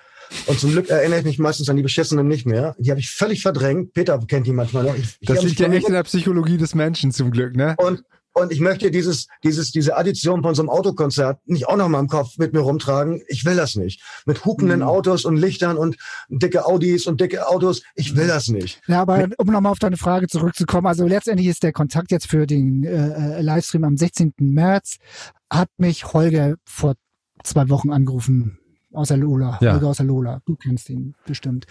Und 0.47 0.59
zum 0.59 0.71
Glück 0.73 0.89
erinnere 0.89 1.21
ich 1.21 1.25
mich 1.25 1.39
meistens 1.39 1.69
an 1.69 1.77
die 1.77 1.83
beschissenen 1.85 2.27
nicht 2.27 2.47
mehr. 2.47 2.75
Die 2.79 2.91
habe 2.91 2.99
ich 3.01 3.11
völlig 3.11 3.43
verdrängt. 3.43 3.93
Peter 3.93 4.19
kennt 4.27 4.47
die 4.47 4.53
manchmal 4.53 4.85
noch. 4.85 4.97
Ich, 4.97 5.19
Das 5.23 5.43
liegt 5.43 5.61
ja 5.61 5.69
echt 5.71 5.87
in 5.87 5.93
der 5.95 6.03
Psychologie 6.05 6.57
des 6.57 6.75
Menschen 6.75 7.13
zum 7.13 7.31
Glück, 7.31 7.55
ne? 7.55 7.75
und, 7.79 8.03
und 8.39 8.53
ich 8.53 8.61
möchte 8.61 8.91
dieses, 8.91 9.29
dieses, 9.43 9.71
diese 9.71 9.97
Addition 9.97 10.43
von 10.43 10.55
so 10.55 10.61
einem 10.61 10.69
Autokonzert 10.69 11.41
nicht 11.47 11.69
auch 11.69 11.77
noch 11.77 11.89
mal 11.89 12.01
im 12.01 12.09
Kopf 12.09 12.37
mit 12.37 12.53
mir 12.53 12.61
rumtragen. 12.61 13.23
Ich 13.29 13.47
will 13.47 13.57
das 13.57 13.77
nicht. 13.77 14.03
Mit 14.27 14.45
hupenden 14.45 14.81
Mhm. 14.81 14.87
Autos 14.87 15.25
und 15.25 15.37
Lichtern 15.39 15.79
und 15.79 15.97
dicke 16.29 16.67
Audis 16.67 17.07
und 17.07 17.19
dicke 17.19 17.49
Autos. 17.49 17.83
Ich 17.95 18.15
will 18.15 18.27
das 18.27 18.49
nicht. 18.49 18.83
Ja, 18.89 19.01
aber 19.01 19.29
um 19.39 19.47
nochmal 19.47 19.73
auf 19.73 19.79
deine 19.79 19.97
Frage 19.97 20.27
zurückzukommen, 20.29 20.87
also 20.87 21.07
letztendlich 21.07 21.49
ist 21.49 21.63
der 21.63 21.73
Kontakt 21.73 22.11
jetzt 22.11 22.29
für 22.29 22.47
den 22.47 22.85
äh, 22.85 23.39
äh, 23.39 23.41
Livestream 23.41 23.85
am 23.85 23.97
16. 23.97 24.35
März, 24.39 24.99
hat 25.51 25.71
mich 25.79 26.13
Holger 26.13 26.57
vor 26.67 26.95
zwei 27.43 27.71
Wochen 27.71 27.91
angerufen 27.91 28.59
aus 28.93 29.09
der 29.09 29.17
Lola. 29.17 29.59
Ja. 29.63 29.73
Holger 29.73 29.89
aus 29.89 29.97
der 29.97 30.07
Lola. 30.07 30.43
Du 30.45 30.57
kennst 30.57 30.91
ihn 30.91 31.15
bestimmt. 31.27 31.67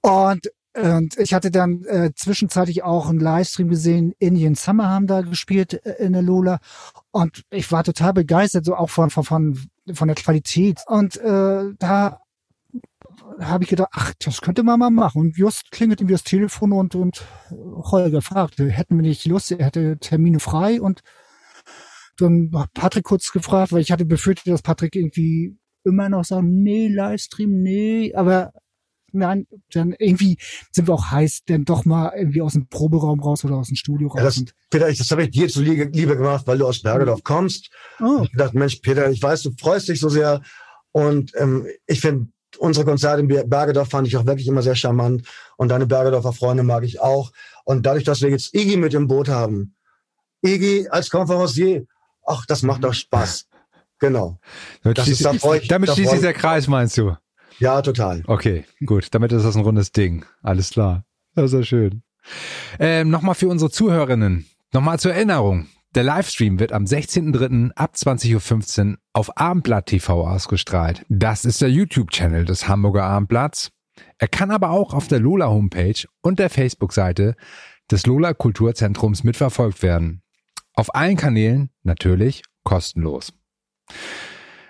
Und 0.00 0.48
und 0.74 1.18
ich 1.18 1.34
hatte 1.34 1.50
dann 1.50 1.84
äh, 1.84 2.12
zwischenzeitlich 2.14 2.82
auch 2.82 3.08
einen 3.08 3.20
Livestream 3.20 3.68
gesehen. 3.68 4.14
Indian 4.18 4.54
Summer 4.54 4.88
haben 4.88 5.06
da 5.06 5.20
gespielt 5.20 5.84
äh, 5.84 6.04
in 6.04 6.14
der 6.14 6.22
Lola. 6.22 6.60
Und 7.10 7.44
ich 7.50 7.70
war 7.70 7.84
total 7.84 8.14
begeistert, 8.14 8.64
so 8.64 8.74
auch 8.74 8.88
von, 8.88 9.10
von, 9.10 9.24
von, 9.24 9.58
von 9.92 10.08
der 10.08 10.14
Qualität. 10.14 10.80
Und 10.86 11.18
äh, 11.18 11.74
da 11.78 12.20
habe 13.38 13.64
ich 13.64 13.70
gedacht, 13.70 13.90
ach, 13.92 14.14
das 14.24 14.40
könnte 14.40 14.62
man 14.62 14.78
mal 14.78 14.90
machen. 14.90 15.20
Und 15.20 15.36
just 15.36 15.70
klingelt 15.70 16.00
ihm 16.00 16.08
das 16.08 16.24
Telefon 16.24 16.72
und, 16.72 16.94
und 16.94 17.22
Holger 17.50 18.22
fragte, 18.22 18.70
hätten 18.70 18.96
wir 18.96 19.02
nicht 19.02 19.26
Lust, 19.26 19.50
er 19.52 19.66
hätte 19.66 19.98
Termine 19.98 20.40
frei 20.40 20.80
und 20.80 21.02
dann 22.18 22.50
hat 22.54 22.72
Patrick 22.74 23.04
kurz 23.04 23.32
gefragt, 23.32 23.72
weil 23.72 23.80
ich 23.80 23.90
hatte 23.90 24.04
befürchtet, 24.04 24.52
dass 24.52 24.62
Patrick 24.62 24.96
irgendwie 24.96 25.56
immer 25.84 26.08
noch 26.08 26.24
sagt, 26.24 26.44
nee, 26.44 26.88
Livestream, 26.88 27.62
nee, 27.62 28.14
aber 28.14 28.52
nein, 29.12 29.46
dann 29.72 29.94
irgendwie 29.98 30.38
sind 30.72 30.88
wir 30.88 30.94
auch 30.94 31.10
heiß, 31.10 31.44
denn 31.48 31.64
doch 31.64 31.84
mal 31.84 32.12
irgendwie 32.16 32.42
aus 32.42 32.52
dem 32.54 32.66
Proberaum 32.68 33.20
raus 33.20 33.44
oder 33.44 33.56
aus 33.56 33.68
dem 33.68 33.76
Studio 33.76 34.08
raus. 34.08 34.18
Ja, 34.18 34.24
das, 34.24 34.44
Peter, 34.70 34.88
ich, 34.88 34.98
das 34.98 35.10
habe 35.10 35.24
ich 35.24 35.30
dir 35.30 35.48
zu 35.48 35.60
Liebe, 35.62 36.16
gemacht, 36.16 36.46
weil 36.46 36.58
du 36.58 36.66
aus 36.66 36.82
Bergedorf 36.82 37.22
kommst. 37.22 37.70
oh, 38.00 38.22
Ich 38.24 38.32
dachte, 38.36 38.56
Mensch, 38.58 38.76
Peter, 38.76 39.10
ich 39.10 39.22
weiß, 39.22 39.42
du 39.42 39.50
freust 39.58 39.88
dich 39.88 40.00
so 40.00 40.08
sehr. 40.08 40.40
Und 40.92 41.32
ähm, 41.36 41.66
ich 41.86 42.00
finde, 42.00 42.28
unsere 42.58 42.84
Konzerte 42.84 43.20
in 43.22 43.28
Ber- 43.28 43.44
Bergedorf 43.44 43.88
fand 43.88 44.06
ich 44.06 44.16
auch 44.16 44.26
wirklich 44.26 44.46
immer 44.46 44.62
sehr 44.62 44.74
charmant. 44.76 45.26
Und 45.56 45.68
deine 45.68 45.86
Bergedorfer 45.86 46.32
Freunde 46.32 46.62
mag 46.62 46.84
ich 46.84 47.00
auch. 47.00 47.32
Und 47.64 47.86
dadurch, 47.86 48.04
dass 48.04 48.20
wir 48.22 48.30
jetzt 48.30 48.54
Iggy 48.54 48.76
mit 48.76 48.92
im 48.94 49.06
Boot 49.08 49.28
haben, 49.28 49.74
Iggy 50.44 50.88
als 50.88 51.08
Konferencier, 51.10 51.86
ach, 52.26 52.44
das 52.46 52.62
macht 52.62 52.84
doch 52.84 52.94
Spaß. 52.94 53.46
Genau. 53.98 54.40
Damit 54.82 54.98
Das 54.98 55.04
schließt, 55.04 55.20
ist 55.20 55.24
da 55.26 55.32
freu 55.34 55.58
ich- 55.58 55.68
damit 55.68 55.88
da 55.88 55.94
schließt 55.94 56.08
freu 56.10 56.16
sich 56.16 56.24
ich- 56.24 56.32
der 56.32 56.34
Kreis, 56.34 56.66
meinst 56.66 56.98
du? 56.98 57.14
Ja, 57.62 57.80
total. 57.80 58.24
Okay, 58.26 58.64
gut. 58.84 59.06
Damit 59.12 59.30
ist 59.30 59.44
das 59.44 59.54
ein 59.54 59.62
rundes 59.62 59.92
Ding. 59.92 60.24
Alles 60.42 60.70
klar. 60.70 61.04
Das 61.36 61.52
ist 61.52 61.58
ja 61.58 61.62
schön. 61.62 62.02
Ähm, 62.80 63.08
Nochmal 63.08 63.36
für 63.36 63.46
unsere 63.46 63.70
Zuhörerinnen. 63.70 64.46
Nochmal 64.72 64.98
zur 64.98 65.14
Erinnerung. 65.14 65.68
Der 65.94 66.02
Livestream 66.02 66.58
wird 66.58 66.72
am 66.72 66.84
16.03. 66.84 67.70
ab 67.76 67.94
20.15 67.94 68.90
Uhr 68.90 68.98
auf 69.12 69.38
Abendblatt 69.38 69.86
TV 69.86 70.26
ausgestrahlt. 70.26 71.06
Das 71.08 71.44
ist 71.44 71.62
der 71.62 71.70
YouTube-Channel 71.70 72.46
des 72.46 72.66
Hamburger 72.66 73.04
Abendblatts. 73.04 73.70
Er 74.18 74.26
kann 74.26 74.50
aber 74.50 74.70
auch 74.70 74.92
auf 74.92 75.06
der 75.06 75.20
Lola 75.20 75.46
Homepage 75.46 76.04
und 76.20 76.40
der 76.40 76.50
Facebook-Seite 76.50 77.36
des 77.92 78.06
Lola 78.06 78.34
Kulturzentrums 78.34 79.22
mitverfolgt 79.22 79.84
werden. 79.84 80.22
Auf 80.74 80.96
allen 80.96 81.16
Kanälen 81.16 81.70
natürlich 81.84 82.42
kostenlos. 82.64 83.32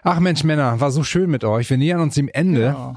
Ach 0.03 0.19
Mensch, 0.21 0.45
Männer, 0.45 0.81
war 0.81 0.91
so 0.91 1.05
schön 1.05 1.31
mit 1.31 1.45
euch. 1.45 1.71
Wir 1.71 1.79
nähern 1.79 2.01
uns 2.01 2.15
dem 2.15 2.29
Ende. 2.29 2.63
ja. 2.63 2.95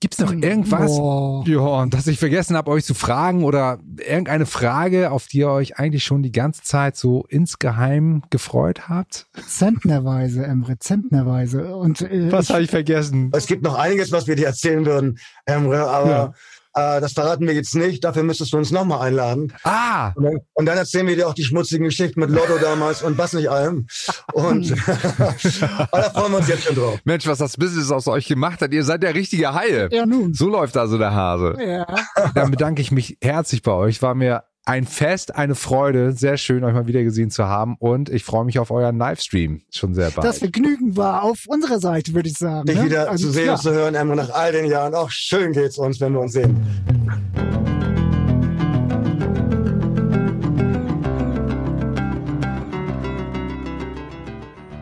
Gibt's 0.00 0.18
noch 0.18 0.32
irgendwas, 0.32 0.90
Oh. 0.90 1.44
ja, 1.46 1.86
dass 1.86 2.08
ich 2.08 2.18
vergessen 2.18 2.56
habe, 2.56 2.72
euch 2.72 2.84
zu 2.84 2.92
fragen 2.92 3.44
oder 3.44 3.78
irgendeine 4.04 4.46
Frage, 4.46 5.12
auf 5.12 5.28
die 5.28 5.38
ihr 5.38 5.48
euch 5.48 5.78
eigentlich 5.78 6.02
schon 6.02 6.24
die 6.24 6.32
ganze 6.32 6.62
Zeit 6.64 6.96
so 6.96 7.24
insgeheim 7.28 8.24
gefreut 8.28 8.88
habt? 8.88 9.28
Zentnerweise, 9.46 10.44
Emre, 10.44 10.76
zentnerweise. 10.80 11.76
Und 11.76 12.00
äh, 12.02 12.32
Was 12.32 12.50
habe 12.50 12.62
ich 12.64 12.70
vergessen? 12.70 13.30
Es 13.32 13.46
gibt 13.46 13.62
noch 13.62 13.76
einiges, 13.78 14.10
was 14.10 14.26
wir 14.26 14.34
dir 14.34 14.46
erzählen 14.46 14.84
würden, 14.84 15.20
Emre, 15.46 15.88
aber 15.88 16.34
äh, 16.74 17.00
das 17.00 17.12
verraten 17.12 17.46
wir 17.46 17.54
jetzt 17.54 17.74
nicht. 17.74 18.04
Dafür 18.04 18.22
müsstest 18.22 18.52
du 18.52 18.56
uns 18.58 18.70
nochmal 18.70 19.06
einladen. 19.06 19.52
Ah, 19.64 20.12
Und 20.14 20.24
dann, 20.24 20.38
und 20.54 20.66
dann 20.66 20.78
erzählen 20.78 21.06
wir 21.06 21.16
dir 21.16 21.28
auch 21.28 21.34
die 21.34 21.44
schmutzigen 21.44 21.84
Geschichten 21.84 22.20
mit 22.20 22.30
Lotto 22.30 22.58
damals 22.60 23.02
und 23.02 23.18
was 23.18 23.32
nicht 23.32 23.50
allem. 23.50 23.86
Und 24.32 24.72
aber 24.72 24.82
da 25.92 26.10
freuen 26.10 26.32
wir 26.32 26.38
uns 26.38 26.48
jetzt 26.48 26.64
schon 26.64 26.76
drauf. 26.76 26.98
Mensch, 27.04 27.26
was 27.26 27.38
das 27.38 27.56
Business 27.56 27.90
aus 27.90 28.06
euch 28.08 28.26
gemacht 28.26 28.60
hat. 28.62 28.72
Ihr 28.72 28.84
seid 28.84 29.02
der 29.02 29.14
richtige 29.14 29.54
Haie. 29.54 29.88
ja 29.92 30.06
nun. 30.06 30.34
So 30.34 30.48
läuft 30.48 30.76
also 30.76 30.98
der 30.98 31.12
Hase. 31.14 31.56
Ja. 31.60 31.86
Dann 32.34 32.50
bedanke 32.50 32.82
ich 32.82 32.90
mich 32.92 33.18
herzlich 33.22 33.62
bei 33.62 33.72
euch. 33.72 34.00
War 34.02 34.14
mir 34.14 34.44
ein 34.64 34.86
Fest, 34.86 35.34
eine 35.34 35.54
Freude. 35.54 36.12
Sehr 36.12 36.36
schön, 36.36 36.62
euch 36.64 36.72
mal 36.72 36.86
wieder 36.86 37.02
gesehen 37.02 37.30
zu 37.30 37.46
haben. 37.46 37.76
Und 37.78 38.08
ich 38.08 38.24
freue 38.24 38.44
mich 38.44 38.58
auf 38.58 38.70
euren 38.70 38.96
Livestream. 38.96 39.62
Schon 39.70 39.94
sehr 39.94 40.10
bald. 40.10 40.24
Das 40.26 40.38
Vergnügen 40.38 40.96
war 40.96 41.22
auf 41.24 41.44
unserer 41.46 41.80
Seite, 41.80 42.14
würde 42.14 42.28
ich 42.28 42.38
sagen. 42.38 42.66
Dich 42.66 42.76
ne? 42.76 42.84
wieder 42.84 43.10
Also, 43.10 43.26
zu 43.26 43.32
sehen 43.32 43.46
ja. 43.46 43.52
und 43.54 43.60
zu 43.60 43.72
hören, 43.72 43.94
Emre, 43.94 44.16
nach 44.16 44.30
all 44.30 44.52
den 44.52 44.66
Jahren. 44.66 44.94
Auch 44.94 45.10
schön 45.10 45.52
geht's 45.52 45.78
uns, 45.78 46.00
wenn 46.00 46.12
wir 46.12 46.20
uns 46.20 46.32
sehen. 46.32 46.56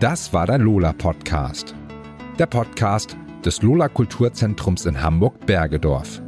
Das 0.01 0.33
war 0.33 0.47
der 0.47 0.59
Lola 0.59 0.93
Podcast. 0.95 1.75
Der 2.39 2.47
Podcast 2.47 3.17
des 3.45 3.61
Lola 3.61 3.89
Kulturzentrums 3.89 4.87
in 4.87 5.03
Hamburg 5.03 5.45
Bergedorf. 5.45 6.23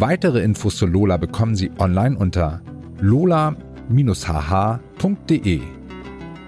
Weitere 0.00 0.42
Infos 0.44 0.76
zu 0.76 0.86
Lola 0.86 1.16
bekommen 1.16 1.56
Sie 1.56 1.72
online 1.76 2.16
unter 2.16 2.62
lola-hh.de. 3.00 3.60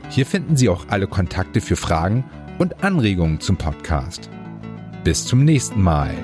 Hier 0.09 0.27
finden 0.27 0.57
Sie 0.57 0.69
auch 0.69 0.87
alle 0.89 1.09
Kontakte 1.09 1.61
für 1.61 1.75
Fragen 1.75 2.23
und 2.61 2.85
Anregungen 2.85 3.41
zum 3.41 3.57
Podcast. 3.57 4.31
Bis 5.03 5.27
zum 5.27 5.45
nächsten 5.45 5.83
Mal. 5.83 6.15